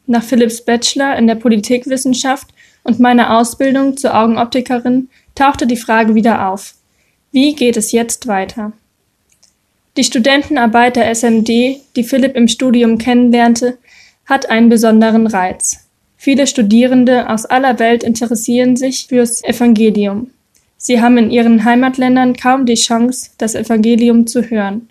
Nach 0.08 0.24
Philipps 0.24 0.64
Bachelor 0.64 1.16
in 1.16 1.28
der 1.28 1.36
Politikwissenschaft 1.36 2.50
und 2.84 3.00
meiner 3.00 3.38
Ausbildung 3.38 3.98
zur 3.98 4.16
Augenoptikerin 4.16 5.10
tauchte 5.34 5.68
die 5.68 5.78
Frage 5.78 6.16
wieder 6.16 6.50
auf. 6.50 6.76
Wie 7.32 7.56
geht 7.56 7.78
es 7.78 7.92
jetzt 7.92 8.28
weiter? 8.28 8.74
Die 9.98 10.04
Studentenarbeit 10.04 10.98
der 10.98 11.10
SMD, 11.10 11.48
die 11.96 12.04
Philipp 12.04 12.36
im 12.36 12.48
Studium 12.48 12.98
kennenlernte, 12.98 13.78
hat 14.26 14.50
einen 14.50 14.70
besonderen 14.70 15.28
Reiz. 15.28 15.85
Viele 16.26 16.48
Studierende 16.48 17.30
aus 17.30 17.46
aller 17.46 17.78
Welt 17.78 18.04
interessieren 18.04 18.76
sich 18.76 19.06
fürs 19.06 19.44
Evangelium. 19.44 20.32
Sie 20.76 21.00
haben 21.00 21.20
in 21.20 21.30
ihren 21.30 21.64
Heimatländern 21.64 22.36
kaum 22.36 22.66
die 22.66 22.74
Chance, 22.74 23.30
das 23.38 23.54
Evangelium 23.54 24.26
zu 24.26 24.42
hören. 24.42 24.90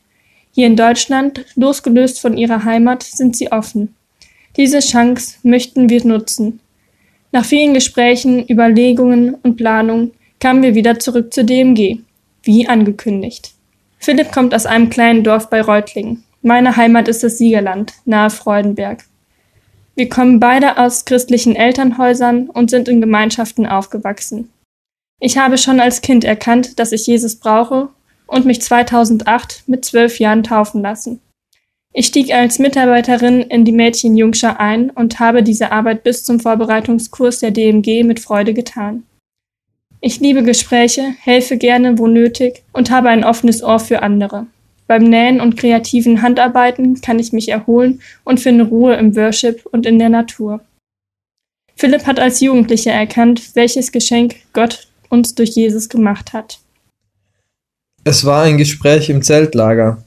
Hier 0.52 0.68
in 0.68 0.76
Deutschland, 0.76 1.44
losgelöst 1.56 2.20
von 2.20 2.38
ihrer 2.38 2.64
Heimat, 2.64 3.02
sind 3.02 3.36
sie 3.36 3.50
offen. 3.50 3.96
Diese 4.56 4.78
Chance 4.78 5.38
möchten 5.42 5.88
wir 5.90 6.06
nutzen. 6.06 6.60
Nach 7.32 7.44
vielen 7.44 7.74
Gesprächen, 7.74 8.48
Überlegungen 8.48 9.34
und 9.34 9.56
Planungen 9.56 10.12
kamen 10.38 10.62
wir 10.62 10.76
wieder 10.76 11.00
zurück 11.00 11.34
zur 11.34 11.42
DMG, 11.42 11.98
wie 12.44 12.68
angekündigt. 12.68 13.50
Philipp 13.98 14.30
kommt 14.30 14.54
aus 14.54 14.66
einem 14.66 14.88
kleinen 14.88 15.24
Dorf 15.24 15.50
bei 15.50 15.62
Reutlingen. 15.62 16.22
Meine 16.42 16.76
Heimat 16.76 17.08
ist 17.08 17.24
das 17.24 17.38
Siegerland, 17.38 17.92
nahe 18.04 18.30
Freudenberg. 18.30 19.04
Wir 19.96 20.08
kommen 20.08 20.40
beide 20.40 20.78
aus 20.78 21.04
christlichen 21.04 21.54
Elternhäusern 21.54 22.50
und 22.50 22.70
sind 22.70 22.88
in 22.88 23.00
Gemeinschaften 23.00 23.66
aufgewachsen. 23.66 24.50
Ich 25.20 25.38
habe 25.38 25.56
schon 25.56 25.78
als 25.78 26.00
Kind 26.00 26.24
erkannt, 26.24 26.78
dass 26.78 26.92
ich 26.92 27.06
Jesus 27.06 27.36
brauche 27.36 27.88
und 28.26 28.44
mich 28.44 28.60
2008 28.60 29.64
mit 29.66 29.84
zwölf 29.84 30.18
Jahren 30.18 30.42
taufen 30.42 30.82
lassen. 30.82 31.20
Ich 31.92 32.06
stieg 32.06 32.34
als 32.34 32.58
Mitarbeiterin 32.58 33.42
in 33.42 33.64
die 33.64 33.72
Mädchenjungschar 33.72 34.58
ein 34.58 34.90
und 34.90 35.20
habe 35.20 35.44
diese 35.44 35.70
Arbeit 35.70 36.02
bis 36.02 36.24
zum 36.24 36.40
Vorbereitungskurs 36.40 37.38
der 37.38 37.52
DMG 37.52 38.02
mit 38.02 38.18
Freude 38.18 38.52
getan. 38.52 39.04
Ich 40.00 40.18
liebe 40.18 40.42
Gespräche, 40.42 41.14
helfe 41.20 41.56
gerne, 41.56 41.96
wo 41.98 42.08
nötig 42.08 42.64
und 42.72 42.90
habe 42.90 43.10
ein 43.10 43.24
offenes 43.24 43.62
Ohr 43.62 43.78
für 43.78 44.02
andere. 44.02 44.48
Beim 44.86 45.04
Nähen 45.04 45.40
und 45.40 45.56
kreativen 45.56 46.20
Handarbeiten 46.22 47.00
kann 47.00 47.18
ich 47.18 47.32
mich 47.32 47.48
erholen 47.48 48.00
und 48.24 48.40
finde 48.40 48.64
Ruhe 48.64 48.94
im 48.96 49.16
Worship 49.16 49.64
und 49.66 49.86
in 49.86 49.98
der 49.98 50.10
Natur. 50.10 50.60
Philipp 51.76 52.06
hat 52.06 52.20
als 52.20 52.40
Jugendlicher 52.40 52.92
erkannt, 52.92 53.54
welches 53.54 53.92
Geschenk 53.92 54.36
Gott 54.52 54.88
uns 55.08 55.34
durch 55.34 55.50
Jesus 55.50 55.88
gemacht 55.88 56.32
hat. 56.32 56.58
Es 58.04 58.24
war 58.24 58.42
ein 58.42 58.58
Gespräch 58.58 59.08
im 59.08 59.22
Zeltlager. 59.22 60.02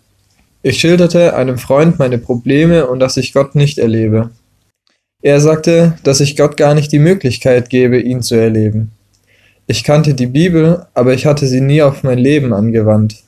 Ich 0.61 0.79
schilderte 0.79 1.35
einem 1.35 1.57
Freund 1.57 1.97
meine 1.97 2.17
Probleme 2.17 2.87
und 2.87 2.99
dass 2.99 3.17
ich 3.17 3.33
Gott 3.33 3.55
nicht 3.55 3.79
erlebe. 3.79 4.29
Er 5.21 5.41
sagte, 5.41 5.97
dass 6.03 6.19
ich 6.19 6.37
Gott 6.37 6.57
gar 6.57 6.75
nicht 6.75 6.91
die 6.91 6.99
Möglichkeit 6.99 7.69
gebe, 7.69 7.99
ihn 7.99 8.21
zu 8.21 8.35
erleben. 8.35 8.91
Ich 9.65 9.83
kannte 9.83 10.13
die 10.13 10.27
Bibel, 10.27 10.85
aber 10.93 11.13
ich 11.13 11.25
hatte 11.25 11.47
sie 11.47 11.61
nie 11.61 11.81
auf 11.81 12.03
mein 12.03 12.19
Leben 12.19 12.53
angewandt. 12.53 13.23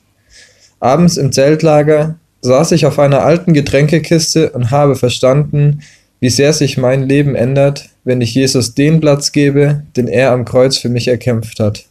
Abends 0.80 1.18
im 1.18 1.30
Zeltlager 1.30 2.18
saß 2.40 2.72
ich 2.72 2.86
auf 2.86 2.98
einer 2.98 3.22
alten 3.22 3.52
Getränkekiste 3.52 4.50
und 4.50 4.70
habe 4.70 4.96
verstanden, 4.96 5.82
wie 6.20 6.30
sehr 6.30 6.52
sich 6.52 6.78
mein 6.78 7.08
Leben 7.08 7.34
ändert, 7.34 7.90
wenn 8.04 8.20
ich 8.20 8.34
Jesus 8.34 8.74
den 8.74 9.00
Platz 9.00 9.32
gebe, 9.32 9.82
den 9.96 10.08
er 10.08 10.32
am 10.32 10.44
Kreuz 10.44 10.78
für 10.78 10.88
mich 10.88 11.08
erkämpft 11.08 11.60
hat. 11.60 11.84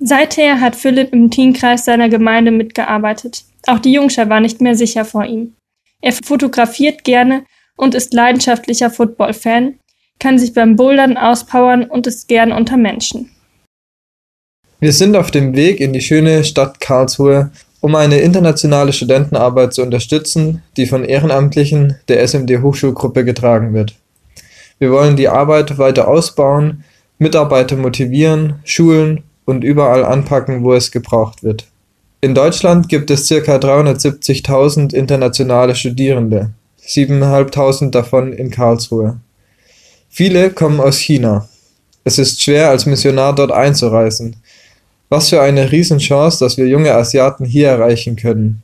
Seither 0.00 0.60
hat 0.60 0.76
Philipp 0.76 1.12
im 1.12 1.30
Teamkreis 1.30 1.84
seiner 1.84 2.08
Gemeinde 2.08 2.52
mitgearbeitet. 2.52 3.44
Auch 3.66 3.80
die 3.80 3.92
Jungschar 3.92 4.28
war 4.28 4.40
nicht 4.40 4.60
mehr 4.60 4.76
sicher 4.76 5.04
vor 5.04 5.24
ihm. 5.24 5.54
Er 6.00 6.12
fotografiert 6.12 7.02
gerne 7.02 7.44
und 7.76 7.96
ist 7.96 8.14
leidenschaftlicher 8.14 8.90
Football-Fan, 8.90 9.74
kann 10.20 10.38
sich 10.38 10.52
beim 10.52 10.76
Bouldern 10.76 11.16
auspowern 11.16 11.84
und 11.84 12.06
ist 12.06 12.28
gern 12.28 12.52
unter 12.52 12.76
Menschen. 12.76 13.30
Wir 14.80 14.92
sind 14.92 15.16
auf 15.16 15.32
dem 15.32 15.56
Weg 15.56 15.80
in 15.80 15.92
die 15.92 16.00
schöne 16.00 16.44
Stadt 16.44 16.78
Karlsruhe, 16.80 17.50
um 17.80 17.94
eine 17.94 18.18
internationale 18.18 18.92
Studentenarbeit 18.92 19.72
zu 19.72 19.82
unterstützen, 19.82 20.62
die 20.76 20.86
von 20.86 21.04
Ehrenamtlichen 21.04 21.96
der 22.08 22.26
SMD 22.26 22.62
Hochschulgruppe 22.62 23.24
getragen 23.24 23.74
wird. 23.74 23.94
Wir 24.78 24.90
wollen 24.90 25.16
die 25.16 25.28
Arbeit 25.28 25.78
weiter 25.78 26.08
ausbauen, 26.08 26.84
Mitarbeiter 27.18 27.76
motivieren, 27.76 28.60
schulen 28.64 29.24
und 29.44 29.64
überall 29.64 30.04
anpacken, 30.04 30.62
wo 30.62 30.74
es 30.74 30.90
gebraucht 30.90 31.42
wird. 31.42 31.66
In 32.20 32.34
Deutschland 32.34 32.88
gibt 32.88 33.10
es 33.10 33.28
ca. 33.28 33.34
370.000 33.34 34.92
internationale 34.92 35.74
Studierende, 35.74 36.50
7.500 36.84 37.90
davon 37.90 38.32
in 38.32 38.50
Karlsruhe. 38.50 39.18
Viele 40.08 40.50
kommen 40.50 40.80
aus 40.80 40.98
China. 40.98 41.48
Es 42.04 42.18
ist 42.18 42.42
schwer, 42.42 42.70
als 42.70 42.86
Missionar 42.86 43.34
dort 43.34 43.52
einzureisen. 43.52 44.36
Was 45.08 45.30
für 45.30 45.40
eine 45.40 45.72
Riesenchance, 45.72 46.38
dass 46.38 46.58
wir 46.58 46.66
junge 46.66 46.94
Asiaten 46.94 47.44
hier 47.44 47.68
erreichen 47.68 48.16
können. 48.16 48.62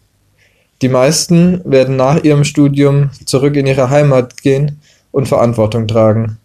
Die 0.82 0.88
meisten 0.88 1.60
werden 1.64 1.96
nach 1.96 2.22
ihrem 2.22 2.44
Studium 2.44 3.10
zurück 3.24 3.56
in 3.56 3.66
ihre 3.66 3.88
Heimat 3.88 4.42
gehen 4.42 4.80
und 5.12 5.28
Verantwortung 5.28 5.88
tragen. 5.88 6.38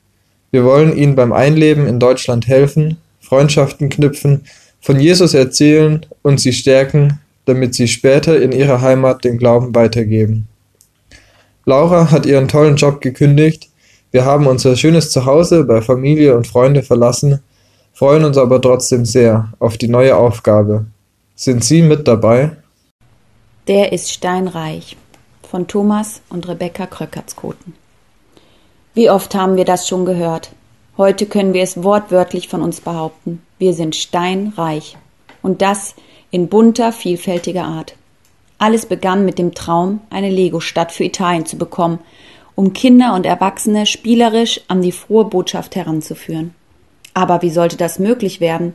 Wir 0.51 0.63
wollen 0.63 0.95
ihnen 0.95 1.15
beim 1.15 1.33
Einleben 1.33 1.87
in 1.87 1.99
Deutschland 1.99 2.47
helfen, 2.47 2.97
Freundschaften 3.19 3.89
knüpfen, 3.89 4.45
von 4.81 4.99
Jesus 4.99 5.33
erzählen 5.33 6.05
und 6.21 6.39
sie 6.39 6.53
stärken, 6.53 7.19
damit 7.45 7.75
sie 7.75 7.87
später 7.87 8.41
in 8.41 8.51
ihrer 8.51 8.81
Heimat 8.81 9.23
den 9.23 9.37
Glauben 9.37 9.75
weitergeben. 9.75 10.47
Laura 11.65 12.09
hat 12.09 12.25
ihren 12.25 12.47
tollen 12.47 12.77
Job 12.77 13.01
gekündigt, 13.01 13.69
wir 14.11 14.25
haben 14.25 14.47
unser 14.47 14.75
schönes 14.75 15.11
Zuhause 15.11 15.65
bei 15.65 15.81
Familie 15.81 16.35
und 16.35 16.47
Freunde 16.47 16.81
verlassen, 16.81 17.41
freuen 17.99 18.23
uns 18.23 18.37
aber 18.37 18.61
trotzdem 18.61 19.03
sehr 19.03 19.51
auf 19.59 19.77
die 19.77 19.89
neue 19.89 20.15
Aufgabe. 20.15 20.85
Sind 21.35 21.65
Sie 21.65 21.81
mit 21.81 22.07
dabei? 22.07 22.51
Der 23.67 23.91
ist 23.91 24.09
steinreich 24.09 24.95
von 25.43 25.67
Thomas 25.67 26.21
und 26.29 26.47
Rebecca 26.47 26.85
Kröckertskoten. 26.85 27.73
Wie 28.93 29.09
oft 29.09 29.35
haben 29.35 29.57
wir 29.57 29.65
das 29.65 29.85
schon 29.85 30.05
gehört? 30.05 30.51
Heute 30.95 31.25
können 31.25 31.53
wir 31.53 31.61
es 31.61 31.83
wortwörtlich 31.83 32.47
von 32.47 32.61
uns 32.61 32.79
behaupten. 32.79 33.41
Wir 33.57 33.73
sind 33.73 33.97
steinreich. 33.97 34.95
Und 35.41 35.61
das 35.61 35.93
in 36.31 36.47
bunter, 36.47 36.93
vielfältiger 36.93 37.65
Art. 37.65 37.95
Alles 38.59 38.85
begann 38.85 39.25
mit 39.25 39.37
dem 39.37 39.53
Traum, 39.53 39.99
eine 40.09 40.29
Lego-Stadt 40.29 40.93
für 40.93 41.03
Italien 41.03 41.45
zu 41.45 41.57
bekommen, 41.57 41.99
um 42.55 42.71
Kinder 42.71 43.13
und 43.13 43.25
Erwachsene 43.25 43.85
spielerisch 43.85 44.61
an 44.69 44.81
die 44.81 44.93
frohe 44.93 45.25
Botschaft 45.25 45.75
heranzuführen. 45.75 46.55
Aber 47.13 47.41
wie 47.41 47.49
sollte 47.49 47.77
das 47.77 47.99
möglich 47.99 48.39
werden? 48.39 48.73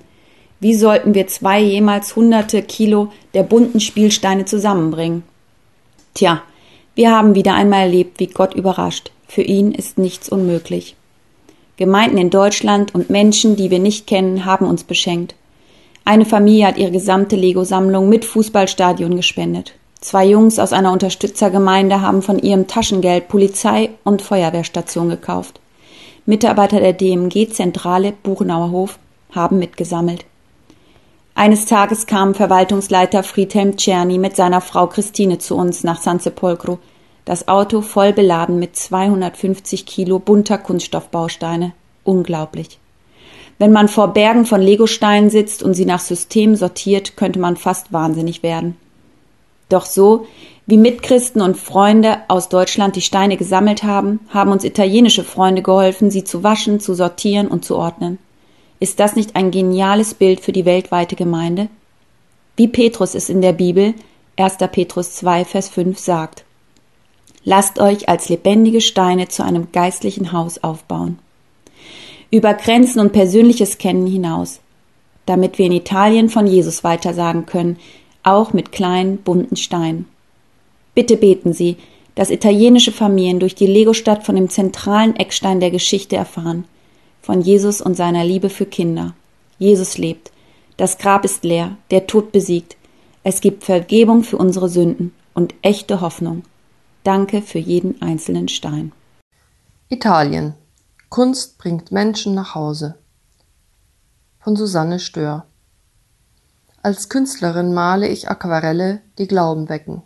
Wie 0.61 0.75
sollten 0.75 1.15
wir 1.15 1.27
zwei 1.27 1.61
jemals 1.61 2.17
hunderte 2.17 2.63
Kilo 2.63 3.11
der 3.35 3.43
bunten 3.43 3.81
Spielsteine 3.81 4.45
zusammenbringen? 4.45 5.23
Tja, 6.15 6.43
wir 6.95 7.11
haben 7.11 7.35
wieder 7.35 7.55
einmal 7.55 7.83
erlebt, 7.83 8.21
wie 8.21 8.29
Gott 8.29 8.55
überrascht. 8.55 9.11
Für 9.27 9.43
ihn 9.43 9.73
ist 9.73 9.99
nichts 9.99 10.29
unmöglich. 10.29 10.97
Gemeinden 11.77 12.19
in 12.19 12.31
Deutschland 12.31 12.95
und 12.95 13.11
Menschen, 13.11 13.57
die 13.57 13.71
wir 13.71 13.81
nicht 13.81 14.07
kennen, 14.07 14.45
haben 14.45 14.67
uns 14.67 14.85
beschenkt. 14.85 15.35
Eine 16.05 16.25
Familie 16.25 16.69
hat 16.69 16.79
ihre 16.79 16.93
gesamte 16.93 17.35
Lego-Sammlung 17.35 18.09
mit 18.09 18.25
Fußballstadion 18.25 19.17
gespendet. 19.17 19.75
Zwei 20.01 20.27
Jungs 20.27 20.59
aus 20.59 20.73
einer 20.73 20.93
Unterstützergemeinde 20.93 22.01
haben 22.01 22.23
von 22.23 22.39
ihrem 22.39 22.67
Taschengeld 22.67 23.27
Polizei 23.27 23.91
und 24.05 24.23
Feuerwehrstation 24.23 25.09
gekauft. 25.09 25.61
Mitarbeiter 26.27 26.81
der 26.81 26.95
DMG-Zentrale 26.95 28.13
Buchenauer 28.23 28.71
Hof 28.71 28.99
haben 29.33 29.59
mitgesammelt. 29.59 30.25
Eines 31.35 31.67
Tages 31.67 32.07
kam 32.07 32.35
Verwaltungsleiter 32.35 33.23
Friedhelm 33.23 33.77
Czerny 33.77 34.19
mit 34.19 34.37
seiner 34.37 34.61
Frau 34.61 34.87
Christine 34.87 35.39
zu 35.39 35.57
uns 35.57 35.85
nach 35.85 36.01
San 36.01 36.21
Sepolcro 36.21 36.79
das 37.25 37.49
Auto 37.49 37.81
voll 37.81 38.13
beladen 38.13 38.59
mit 38.59 38.77
250 38.77 39.87
Kilo 39.87 40.19
bunter 40.19 40.59
Kunststoffbausteine. 40.59 41.73
Unglaublich. 42.05 42.79
Wenn 43.59 43.73
man 43.73 43.89
vor 43.89 44.09
Bergen 44.09 44.45
von 44.45 44.61
Legosteinen 44.61 45.31
sitzt 45.31 45.63
und 45.63 45.75
sie 45.75 45.87
nach 45.87 46.01
System 46.01 46.55
sortiert, 46.57 47.17
könnte 47.17 47.39
man 47.39 47.57
fast 47.57 47.93
wahnsinnig 47.93 48.43
werden. 48.43 48.77
Doch 49.69 49.87
so, 49.87 50.27
wie 50.67 50.79
Mitchristen 50.79 51.43
und 51.43 51.59
Freunde 51.59 52.19
aus 52.29 52.49
Deutschland 52.49 52.97
die 52.97 53.03
Steine 53.03 53.37
gesammelt 53.37 53.83
haben, 53.83 54.21
haben 54.31 54.51
uns 54.51 54.65
italienische 54.65 55.23
Freunde 55.23 55.63
geholfen, 55.63 56.11
sie 56.11 56.25
zu 56.25 56.43
waschen, 56.43 56.81
zu 56.81 56.95
sortieren 56.95 57.49
und 57.49 57.65
zu 57.65 57.77
ordnen. 57.77 58.19
Ist 58.81 58.99
das 58.99 59.15
nicht 59.15 59.37
ein 59.37 59.51
geniales 59.51 60.15
Bild 60.15 60.41
für 60.41 60.53
die 60.53 60.65
weltweite 60.65 61.17
Gemeinde? 61.17 61.69
Wie 62.57 62.69
Petrus 62.69 63.15
es 63.15 63.29
in 63.29 63.43
der 63.43 63.53
Bibel, 63.53 63.95
1. 64.37 64.57
Petrus 64.73 65.15
2, 65.17 65.45
Vers 65.45 65.69
5 65.69 65.99
sagt. 65.99 66.45
Lasst 67.45 67.79
euch 67.79 68.09
als 68.09 68.31
lebendige 68.31 68.81
Steine 68.81 69.29
zu 69.29 69.45
einem 69.45 69.71
geistlichen 69.71 70.33
Haus 70.33 70.65
aufbauen. 70.65 71.19
Über 72.31 72.55
Grenzen 72.55 73.01
und 73.01 73.13
persönliches 73.13 73.77
Kennen 73.77 74.07
hinaus, 74.07 74.61
damit 75.27 75.59
wir 75.59 75.67
in 75.67 75.73
Italien 75.73 76.31
von 76.31 76.47
Jesus 76.47 76.85
weitersagen 76.85 77.45
können, 77.45 77.79
auch 78.23 78.55
mit 78.55 78.73
kleinen, 78.73 79.19
bunten 79.19 79.57
Steinen. 79.57 80.07
Bitte 80.95 81.17
beten 81.17 81.53
Sie, 81.53 81.77
dass 82.15 82.31
italienische 82.31 82.93
Familien 82.93 83.41
durch 83.41 83.55
die 83.55 83.67
Lego-Stadt 83.67 84.25
von 84.25 84.37
dem 84.37 84.49
zentralen 84.49 85.17
Eckstein 85.17 85.61
der 85.61 85.71
Geschichte 85.71 86.17
erfahren, 86.17 86.65
von 87.21 87.41
Jesus 87.41 87.81
und 87.81 87.97
seiner 87.97 88.25
Liebe 88.25 88.51
für 88.51 88.67
Kinder. 88.67 89.15
Jesus 89.59 89.99
lebt, 89.99 90.31
das 90.77 90.99
Grab 90.99 91.25
ist 91.25 91.45
leer, 91.45 91.77
der 91.91 92.07
Tod 92.07 92.33
besiegt, 92.33 92.77
es 93.23 93.41
gibt 93.41 93.65
Vergebung 93.65 94.23
für 94.23 94.37
unsere 94.37 94.69
Sünden 94.69 95.13
und 95.33 95.55
echte 95.63 96.01
Hoffnung. 96.01 96.43
Danke 97.05 97.43
für 97.43 97.59
jeden 97.59 98.01
einzelnen 98.03 98.49
Stein. 98.49 98.93
Italien. 99.89 100.55
Kunst 101.09 101.59
bringt 101.59 101.91
Menschen 101.91 102.35
nach 102.35 102.55
Hause. 102.55 102.97
Von 104.41 104.57
Susanne 104.57 104.99
Stör. 104.99 105.47
Als 106.83 107.09
Künstlerin 107.09 107.73
male 107.73 108.09
ich 108.09 108.29
Aquarelle, 108.29 109.01
die 109.19 109.27
Glauben 109.27 109.71
wecken. 109.71 110.03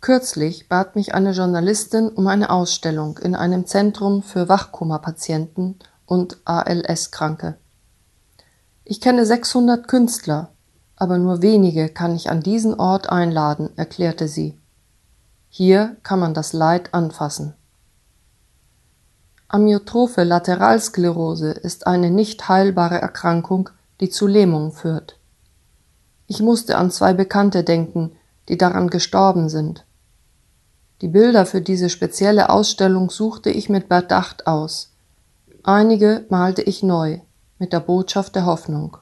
Kürzlich 0.00 0.68
bat 0.68 0.94
mich 0.94 1.14
eine 1.14 1.32
Journalistin 1.32 2.08
um 2.08 2.28
eine 2.28 2.50
Ausstellung 2.50 3.18
in 3.18 3.34
einem 3.34 3.66
Zentrum 3.66 4.22
für 4.22 4.48
Wachkoma-Patienten 4.48 5.78
und 6.06 6.38
ALS-Kranke. 6.44 7.56
Ich 8.84 9.00
kenne 9.00 9.26
600 9.26 9.88
Künstler, 9.88 10.50
aber 10.96 11.18
nur 11.18 11.42
wenige 11.42 11.88
kann 11.88 12.14
ich 12.14 12.30
an 12.30 12.40
diesen 12.40 12.74
Ort 12.78 13.10
einladen, 13.10 13.70
erklärte 13.76 14.28
sie. 14.28 14.58
Hier 15.48 15.96
kann 16.02 16.20
man 16.20 16.32
das 16.32 16.52
Leid 16.52 16.94
anfassen. 16.94 17.54
Amyotrophe 19.48 20.24
Lateralsklerose 20.24 21.50
ist 21.50 21.86
eine 21.86 22.10
nicht 22.10 22.48
heilbare 22.48 23.00
Erkrankung, 23.00 23.70
die 24.00 24.10
zu 24.10 24.26
Lähmung 24.26 24.72
führt. 24.72 25.18
Ich 26.26 26.40
musste 26.40 26.76
an 26.76 26.90
zwei 26.90 27.14
Bekannte 27.14 27.64
denken, 27.64 28.12
die 28.48 28.58
daran 28.58 28.90
gestorben 28.90 29.48
sind. 29.48 29.86
Die 31.00 31.08
Bilder 31.08 31.46
für 31.46 31.60
diese 31.60 31.90
spezielle 31.90 32.50
Ausstellung 32.50 33.10
suchte 33.10 33.50
ich 33.50 33.68
mit 33.68 33.88
Bedacht 33.88 34.48
aus. 34.48 34.92
Einige 35.62 36.26
malte 36.28 36.62
ich 36.62 36.82
neu, 36.82 37.20
mit 37.58 37.72
der 37.72 37.80
Botschaft 37.80 38.34
der 38.34 38.46
Hoffnung. 38.46 38.96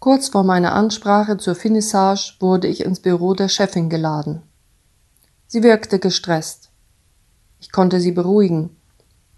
Kurz 0.00 0.28
vor 0.28 0.42
meiner 0.42 0.74
Ansprache 0.74 1.36
zur 1.36 1.54
Finissage 1.54 2.34
wurde 2.40 2.66
ich 2.66 2.84
ins 2.84 3.00
Büro 3.00 3.34
der 3.34 3.48
Chefin 3.48 3.88
geladen. 3.88 4.42
Sie 5.46 5.62
wirkte 5.62 5.98
gestresst. 5.98 6.70
Ich 7.60 7.70
konnte 7.70 8.00
sie 8.00 8.12
beruhigen. 8.12 8.76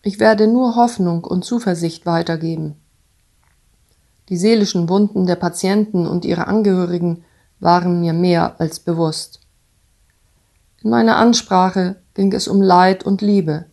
Ich 0.02 0.20
werde 0.20 0.46
nur 0.46 0.76
Hoffnung 0.76 1.24
und 1.24 1.44
Zuversicht 1.44 2.06
weitergeben. 2.06 2.76
Die 4.30 4.36
seelischen 4.38 4.88
Wunden 4.88 5.26
der 5.26 5.36
Patienten 5.36 6.06
und 6.06 6.24
ihrer 6.24 6.48
Angehörigen 6.48 7.24
waren 7.60 8.00
mir 8.00 8.14
mehr 8.14 8.58
als 8.58 8.80
bewusst. 8.80 9.41
In 10.82 10.90
meiner 10.90 11.16
Ansprache 11.16 11.96
ging 12.14 12.32
es 12.32 12.48
um 12.48 12.60
Leid 12.60 13.04
und 13.04 13.22
Liebe, 13.22 13.66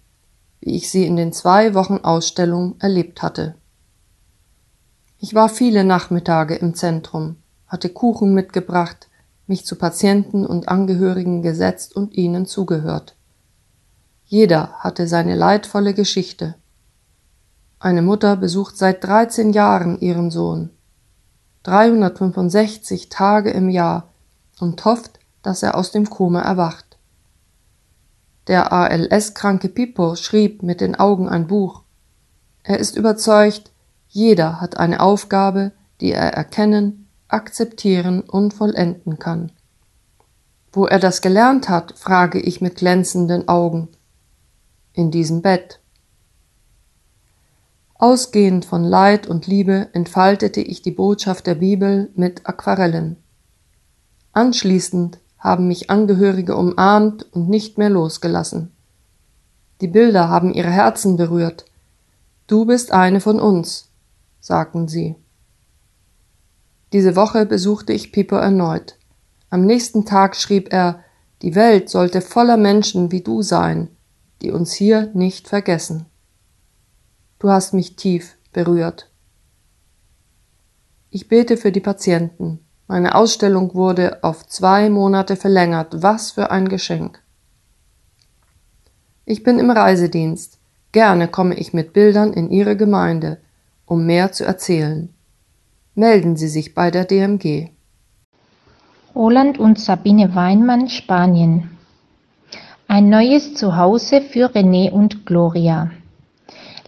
wie 0.59 0.75
ich 0.75 0.91
sie 0.91 1.07
in 1.07 1.15
den 1.15 1.33
zwei 1.33 1.73
Wochen 1.73 1.97
Ausstellung 1.97 2.75
erlebt 2.79 3.23
hatte. 3.23 3.55
Ich 5.17 5.33
war 5.33 5.49
viele 5.49 5.83
Nachmittage 5.83 6.53
im 6.55 6.75
Zentrum, 6.75 7.37
hatte 7.65 7.89
Kuchen 7.89 8.35
mitgebracht, 8.35 9.09
mich 9.47 9.65
zu 9.65 9.75
Patienten 9.75 10.45
und 10.45 10.69
Angehörigen 10.69 11.41
gesetzt 11.41 11.95
und 11.95 12.13
ihnen 12.13 12.45
zugehört. 12.45 13.15
Jeder 14.25 14.73
hatte 14.73 15.07
seine 15.07 15.33
leidvolle 15.33 15.95
Geschichte. 15.95 16.53
Eine 17.79 18.03
Mutter 18.03 18.35
besucht 18.35 18.77
seit 18.77 19.03
13 19.03 19.51
Jahren 19.51 19.99
ihren 19.99 20.29
Sohn. 20.29 20.69
365 21.63 23.09
Tage 23.09 23.49
im 23.49 23.67
Jahr 23.67 24.09
und 24.59 24.85
hofft, 24.85 25.19
dass 25.41 25.63
er 25.63 25.75
aus 25.75 25.91
dem 25.91 26.07
Koma 26.07 26.41
erwacht. 26.41 26.88
Der 28.49 28.73
ALS-kranke 28.73 29.69
Pippo 29.69 30.15
schrieb 30.15 30.63
mit 30.63 30.81
den 30.81 30.95
Augen 30.95 31.29
ein 31.29 31.45
Buch. 31.45 31.83
Er 32.63 32.79
ist 32.79 32.97
überzeugt, 32.97 33.71
jeder 34.07 34.59
hat 34.59 34.77
eine 34.77 35.01
Aufgabe, 35.01 35.71
die 36.01 36.11
er 36.11 36.33
erkennen, 36.33 37.07
akzeptieren 37.27 38.21
und 38.21 38.55
vollenden 38.55 39.19
kann. 39.19 39.51
Wo 40.71 40.87
er 40.87 40.97
das 40.97 41.21
gelernt 41.21 41.69
hat, 41.69 41.97
frage 41.97 42.39
ich 42.39 42.59
mit 42.59 42.75
glänzenden 42.75 43.47
Augen. 43.47 43.89
In 44.93 45.11
diesem 45.11 45.43
Bett. 45.43 45.79
Ausgehend 47.93 48.65
von 48.65 48.83
Leid 48.83 49.27
und 49.27 49.45
Liebe 49.45 49.89
entfaltete 49.93 50.61
ich 50.61 50.81
die 50.81 50.91
Botschaft 50.91 51.45
der 51.45 51.55
Bibel 51.55 52.09
mit 52.15 52.47
Aquarellen. 52.47 53.17
Anschließend 54.31 55.19
haben 55.39 55.67
mich 55.67 55.89
Angehörige 55.89 56.55
umarmt 56.55 57.25
und 57.33 57.49
nicht 57.49 57.77
mehr 57.77 57.89
losgelassen. 57.89 58.71
Die 59.81 59.87
Bilder 59.87 60.27
haben 60.27 60.53
ihre 60.53 60.69
Herzen 60.69 61.15
berührt. 61.15 61.65
Du 62.47 62.65
bist 62.65 62.91
eine 62.91 63.21
von 63.21 63.39
uns, 63.39 63.89
sagten 64.41 64.87
sie. 64.87 65.15
Diese 66.91 67.15
Woche 67.15 67.45
besuchte 67.45 67.93
ich 67.93 68.11
Pipo 68.11 68.35
erneut. 68.35 68.97
Am 69.49 69.65
nächsten 69.65 70.05
Tag 70.05 70.35
schrieb 70.35 70.73
er, 70.73 71.03
die 71.41 71.55
Welt 71.55 71.89
sollte 71.89 72.21
voller 72.21 72.57
Menschen 72.57 73.11
wie 73.11 73.21
du 73.21 73.41
sein, 73.41 73.89
die 74.41 74.51
uns 74.51 74.73
hier 74.73 75.09
nicht 75.13 75.47
vergessen. 75.47 76.05
Du 77.39 77.49
hast 77.49 77.73
mich 77.73 77.95
tief 77.95 78.35
berührt. 78.51 79.09
Ich 81.09 81.27
bete 81.27 81.55
für 81.55 81.71
die 81.71 81.79
Patienten. 81.79 82.59
Meine 82.89 83.15
Ausstellung 83.15 83.73
wurde 83.73 84.21
auf 84.21 84.45
zwei 84.45 84.89
Monate 84.89 85.37
verlängert. 85.37 86.01
Was 86.01 86.31
für 86.31 86.51
ein 86.51 86.67
Geschenk. 86.67 87.23
Ich 89.23 89.43
bin 89.43 89.59
im 89.59 89.71
Reisedienst. 89.71 90.59
Gerne 90.91 91.29
komme 91.29 91.55
ich 91.55 91.71
mit 91.71 91.93
Bildern 91.93 92.33
in 92.33 92.49
Ihre 92.49 92.75
Gemeinde, 92.75 93.37
um 93.85 94.05
mehr 94.05 94.33
zu 94.33 94.43
erzählen 94.43 95.13
melden 95.99 96.37
Sie 96.37 96.47
sich 96.47 96.73
bei 96.73 96.91
der 96.91 97.03
DMG. 97.03 97.69
Roland 99.13 99.59
und 99.59 99.77
Sabine 99.77 100.33
Weinmann, 100.33 100.87
Spanien. 100.87 101.71
Ein 102.87 103.09
neues 103.09 103.53
Zuhause 103.53 104.21
für 104.21 104.49
René 104.49 104.91
und 104.91 105.25
Gloria. 105.25 105.91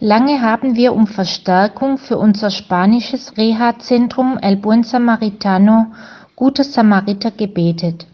Lange 0.04 0.42
haben 0.42 0.74
wir 0.74 0.94
um 0.94 1.06
Verstärkung 1.06 1.96
für 1.96 2.18
unser 2.18 2.50
spanisches 2.50 3.36
Reha-Zentrum 3.36 4.36
El 4.42 4.56
Buen 4.56 4.82
Samaritano 4.82 5.92
Guter 6.34 6.64
Samariter 6.64 7.30
gebetet. 7.30 8.08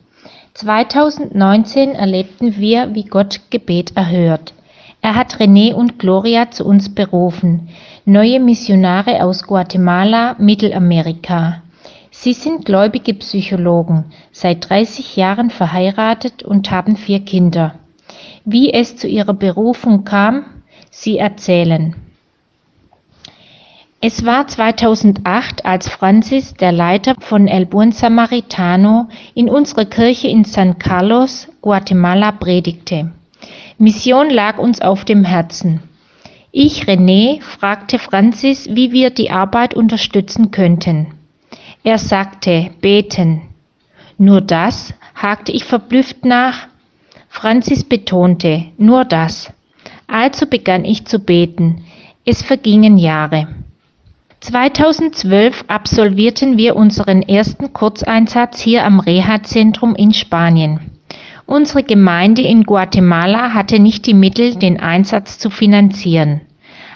2019 0.52 1.92
erlebten 1.94 2.58
wir, 2.58 2.94
wie 2.94 3.04
Gott 3.04 3.40
Gebet 3.48 3.96
erhört. 3.96 4.52
Er 5.00 5.14
hat 5.14 5.36
René 5.40 5.72
und 5.72 5.98
Gloria 5.98 6.50
zu 6.50 6.66
uns 6.66 6.94
berufen 6.94 7.70
neue 8.04 8.38
Missionare 8.38 9.24
aus 9.24 9.44
Guatemala, 9.44 10.36
Mittelamerika. 10.38 11.62
Sie 12.10 12.34
sind 12.34 12.66
gläubige 12.66 13.14
Psychologen, 13.14 14.12
seit 14.30 14.68
30 14.68 15.16
Jahren 15.16 15.48
verheiratet 15.48 16.42
und 16.42 16.70
haben 16.70 16.98
vier 16.98 17.20
Kinder. 17.20 17.76
Wie 18.44 18.74
es 18.74 18.96
zu 18.98 19.08
ihrer 19.08 19.32
Berufung 19.32 20.04
kam, 20.04 20.44
sie 21.02 21.18
erzählen. 21.18 21.94
Es 24.00 24.24
war 24.24 24.46
2008, 24.46 25.64
als 25.64 25.88
Francis, 25.88 26.54
der 26.54 26.70
Leiter 26.70 27.14
von 27.18 27.48
El 27.48 27.66
Buen 27.66 27.90
Samaritano, 27.90 29.08
in 29.34 29.48
unserer 29.48 29.86
Kirche 29.86 30.28
in 30.28 30.44
San 30.44 30.78
Carlos, 30.78 31.48
Guatemala, 31.62 32.30
predigte. 32.32 33.10
Mission 33.76 34.30
lag 34.30 34.58
uns 34.58 34.80
auf 34.80 35.04
dem 35.04 35.24
Herzen. 35.24 35.82
Ich, 36.52 36.84
René, 36.84 37.40
fragte 37.42 37.98
Francis, 37.98 38.68
wie 38.72 38.92
wir 38.92 39.10
die 39.10 39.30
Arbeit 39.30 39.74
unterstützen 39.74 40.50
könnten. 40.50 41.14
Er 41.82 41.98
sagte, 41.98 42.70
beten. 42.80 43.42
Nur 44.16 44.40
das? 44.40 44.94
hakte 45.14 45.50
ich 45.50 45.64
verblüfft 45.64 46.24
nach. 46.24 46.68
Francis 47.28 47.84
betonte, 47.84 48.66
nur 48.78 49.04
das. 49.04 49.52
Also 50.08 50.46
begann 50.46 50.84
ich 50.84 51.04
zu 51.04 51.20
beten. 51.20 51.84
Es 52.24 52.42
vergingen 52.42 52.98
Jahre. 52.98 53.46
2012 54.40 55.64
absolvierten 55.68 56.56
wir 56.56 56.76
unseren 56.76 57.22
ersten 57.22 57.72
Kurzeinsatz 57.72 58.60
hier 58.60 58.84
am 58.84 59.00
Reha-Zentrum 59.00 59.94
in 59.94 60.14
Spanien. 60.14 60.80
Unsere 61.44 61.82
Gemeinde 61.82 62.42
in 62.42 62.64
Guatemala 62.64 63.52
hatte 63.52 63.78
nicht 63.78 64.06
die 64.06 64.14
Mittel, 64.14 64.56
den 64.56 64.80
Einsatz 64.80 65.38
zu 65.38 65.50
finanzieren. 65.50 66.40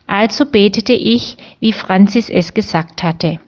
Also 0.07 0.47
betete 0.47 0.93
ich, 0.93 1.37
wie 1.61 1.73
Francis 1.73 2.29
es 2.31 2.55
gesagt 2.55 3.03
hatte. 3.03 3.41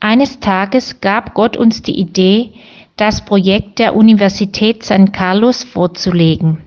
Eines 0.00 0.40
Tages 0.40 1.00
gab 1.00 1.34
Gott 1.34 1.56
uns 1.56 1.82
die 1.82 1.98
Idee, 1.98 2.52
das 2.96 3.24
Projekt 3.24 3.78
der 3.78 3.94
Universität 3.94 4.84
San 4.84 5.12
Carlos 5.12 5.64
vorzulegen, 5.64 6.58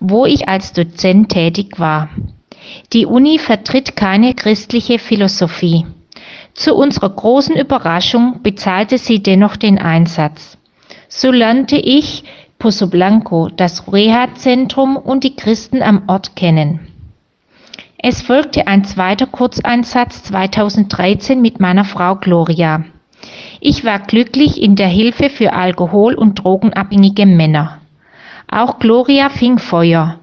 wo 0.00 0.26
ich 0.26 0.48
als 0.48 0.72
Dozent 0.72 1.30
tätig 1.30 1.78
war. 1.78 2.10
Die 2.92 3.06
Uni 3.06 3.38
vertritt 3.38 3.96
keine 3.96 4.34
christliche 4.34 4.98
Philosophie. 4.98 5.86
Zu 6.54 6.74
unserer 6.74 7.10
großen 7.10 7.56
Überraschung 7.56 8.42
bezahlte 8.42 8.98
sie 8.98 9.22
dennoch 9.22 9.56
den 9.56 9.78
Einsatz. 9.78 10.58
So 11.08 11.30
lernte 11.30 11.76
ich 11.76 12.24
Pozo 12.58 12.88
Blanco, 12.88 13.48
das 13.48 13.90
Reha-Zentrum 13.92 14.96
und 14.96 15.22
die 15.22 15.36
Christen 15.36 15.82
am 15.82 16.02
Ort 16.08 16.34
kennen. 16.34 16.80
Es 17.96 18.22
folgte 18.22 18.66
ein 18.66 18.84
zweiter 18.84 19.26
Kurzeinsatz 19.26 20.24
2013 20.24 21.40
mit 21.40 21.60
meiner 21.60 21.84
Frau 21.84 22.16
Gloria. 22.16 22.84
Ich 23.60 23.84
war 23.84 23.98
glücklich 24.00 24.60
in 24.60 24.76
der 24.76 24.88
Hilfe 24.88 25.30
für 25.30 25.52
alkohol- 25.52 26.14
und 26.14 26.44
drogenabhängige 26.44 27.26
Männer. 27.26 27.80
Auch 28.50 28.78
Gloria 28.78 29.28
fing 29.28 29.58
Feuer. 29.58 30.18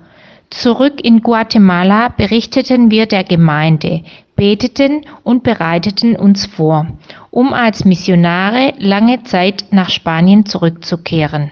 Zurück 0.50 1.04
in 1.04 1.22
Guatemala 1.22 2.10
berichteten 2.10 2.90
wir 2.90 3.06
der 3.06 3.24
Gemeinde, 3.24 4.04
beteten 4.36 5.02
und 5.24 5.44
bereiteten 5.44 6.16
uns 6.16 6.46
vor, 6.46 6.88
um 7.30 7.54
als 7.54 7.86
Missionare 7.86 8.74
lange 8.78 9.24
Zeit 9.24 9.66
nach 9.72 9.90
Spanien 9.90 10.46
zurückzukehren. 10.46 11.52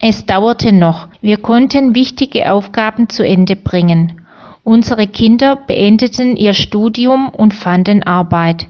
Es 0.00 0.24
dauerte 0.24 0.72
noch. 0.72 1.08
Wir 1.20 1.36
konnten 1.36 1.94
wichtige 1.94 2.52
Aufgaben 2.52 3.08
zu 3.08 3.26
Ende 3.26 3.56
bringen. 3.56 4.22
Unsere 4.64 5.06
Kinder 5.06 5.56
beendeten 5.56 6.36
ihr 6.36 6.54
Studium 6.54 7.28
und 7.28 7.54
fanden 7.54 8.02
Arbeit. 8.02 8.66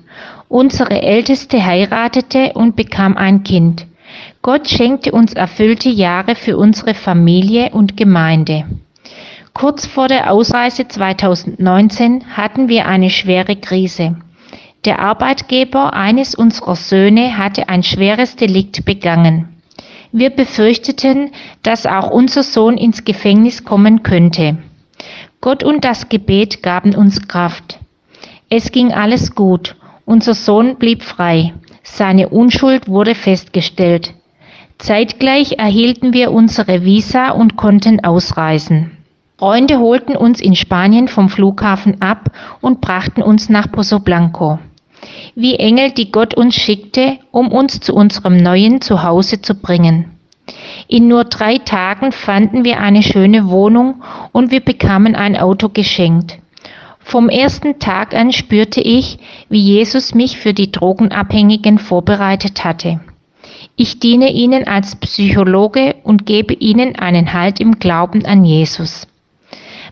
Unsere 0.48 1.02
Älteste 1.02 1.64
heiratete 1.64 2.52
und 2.54 2.74
bekam 2.74 3.16
ein 3.16 3.44
Kind. 3.44 3.86
Gott 4.42 4.70
schenkte 4.70 5.12
uns 5.12 5.34
erfüllte 5.34 5.90
Jahre 5.90 6.34
für 6.34 6.56
unsere 6.56 6.94
Familie 6.94 7.70
und 7.72 7.98
Gemeinde. 7.98 8.64
Kurz 9.52 9.86
vor 9.86 10.08
der 10.08 10.32
Ausreise 10.32 10.88
2019 10.88 12.36
hatten 12.36 12.68
wir 12.68 12.86
eine 12.86 13.10
schwere 13.10 13.56
Krise. 13.56 14.16
Der 14.86 15.00
Arbeitgeber 15.00 15.92
eines 15.92 16.34
unserer 16.34 16.76
Söhne 16.76 17.36
hatte 17.36 17.68
ein 17.68 17.82
schweres 17.82 18.36
Delikt 18.36 18.86
begangen. 18.86 19.60
Wir 20.10 20.30
befürchteten, 20.30 21.32
dass 21.62 21.84
auch 21.84 22.10
unser 22.10 22.42
Sohn 22.42 22.78
ins 22.78 23.04
Gefängnis 23.04 23.64
kommen 23.64 24.02
könnte. 24.02 24.56
Gott 25.42 25.62
und 25.62 25.84
das 25.84 26.08
Gebet 26.08 26.62
gaben 26.62 26.94
uns 26.94 27.28
Kraft. 27.28 27.78
Es 28.48 28.72
ging 28.72 28.92
alles 28.92 29.34
gut. 29.34 29.76
Unser 30.06 30.32
Sohn 30.32 30.76
blieb 30.76 31.02
frei. 31.02 31.52
Seine 31.82 32.30
Unschuld 32.30 32.88
wurde 32.88 33.14
festgestellt. 33.14 34.14
Zeitgleich 34.80 35.58
erhielten 35.58 36.14
wir 36.14 36.32
unsere 36.32 36.84
Visa 36.84 37.32
und 37.32 37.56
konnten 37.56 38.02
ausreisen. 38.02 38.96
Freunde 39.38 39.78
holten 39.78 40.16
uns 40.16 40.40
in 40.40 40.56
Spanien 40.56 41.06
vom 41.06 41.28
Flughafen 41.28 42.00
ab 42.00 42.30
und 42.62 42.80
brachten 42.80 43.22
uns 43.22 43.50
nach 43.50 43.70
Pozo 43.70 44.00
Blanco. 44.00 44.58
Wie 45.34 45.56
Engel, 45.56 45.90
die 45.92 46.10
Gott 46.10 46.34
uns 46.34 46.54
schickte, 46.54 47.18
um 47.30 47.48
uns 47.52 47.80
zu 47.80 47.94
unserem 47.94 48.38
neuen 48.38 48.80
Zuhause 48.80 49.42
zu 49.42 49.54
bringen. 49.54 50.12
In 50.88 51.08
nur 51.08 51.24
drei 51.24 51.58
Tagen 51.58 52.10
fanden 52.10 52.64
wir 52.64 52.80
eine 52.80 53.02
schöne 53.02 53.48
Wohnung 53.48 54.02
und 54.32 54.50
wir 54.50 54.60
bekamen 54.60 55.14
ein 55.14 55.36
Auto 55.36 55.68
geschenkt. 55.68 56.38
Vom 57.00 57.28
ersten 57.28 57.78
Tag 57.78 58.14
an 58.14 58.32
spürte 58.32 58.80
ich, 58.80 59.18
wie 59.48 59.60
Jesus 59.60 60.14
mich 60.14 60.38
für 60.38 60.54
die 60.54 60.72
Drogenabhängigen 60.72 61.78
vorbereitet 61.78 62.64
hatte. 62.64 63.00
Ich 63.76 63.98
diene 63.98 64.32
ihnen 64.32 64.66
als 64.66 64.96
Psychologe 64.96 65.96
und 66.02 66.26
gebe 66.26 66.54
ihnen 66.54 66.96
einen 66.96 67.32
Halt 67.32 67.60
im 67.60 67.78
Glauben 67.78 68.24
an 68.26 68.44
Jesus. 68.44 69.06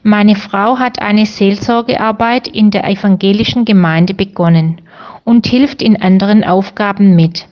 Meine 0.02 0.36
Frau 0.36 0.78
hat 0.78 1.00
eine 1.00 1.26
Seelsorgearbeit 1.26 2.48
in 2.48 2.70
der 2.70 2.88
evangelischen 2.88 3.64
Gemeinde 3.64 4.14
begonnen 4.14 4.80
und 5.24 5.46
hilft 5.46 5.82
in 5.82 6.00
anderen 6.00 6.44
Aufgaben 6.44 7.16
mit. 7.16 7.46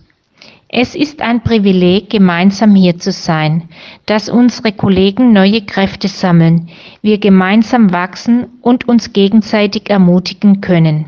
Es 0.68 0.94
ist 0.94 1.22
ein 1.22 1.42
Privileg, 1.42 2.10
gemeinsam 2.10 2.74
hier 2.74 2.98
zu 2.98 3.12
sein, 3.12 3.68
dass 4.04 4.28
unsere 4.28 4.72
Kollegen 4.72 5.32
neue 5.32 5.62
Kräfte 5.62 6.08
sammeln, 6.08 6.68
wir 7.02 7.18
gemeinsam 7.18 7.92
wachsen 7.92 8.46
und 8.62 8.88
uns 8.88 9.12
gegenseitig 9.12 9.90
ermutigen 9.90 10.60
können. 10.60 11.06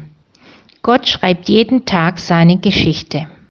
Gott 0.82 1.08
schreibt 1.08 1.48
jeden 1.48 1.84
Tag 1.84 2.18
seine 2.18 2.58
Geschichte. 2.58 3.26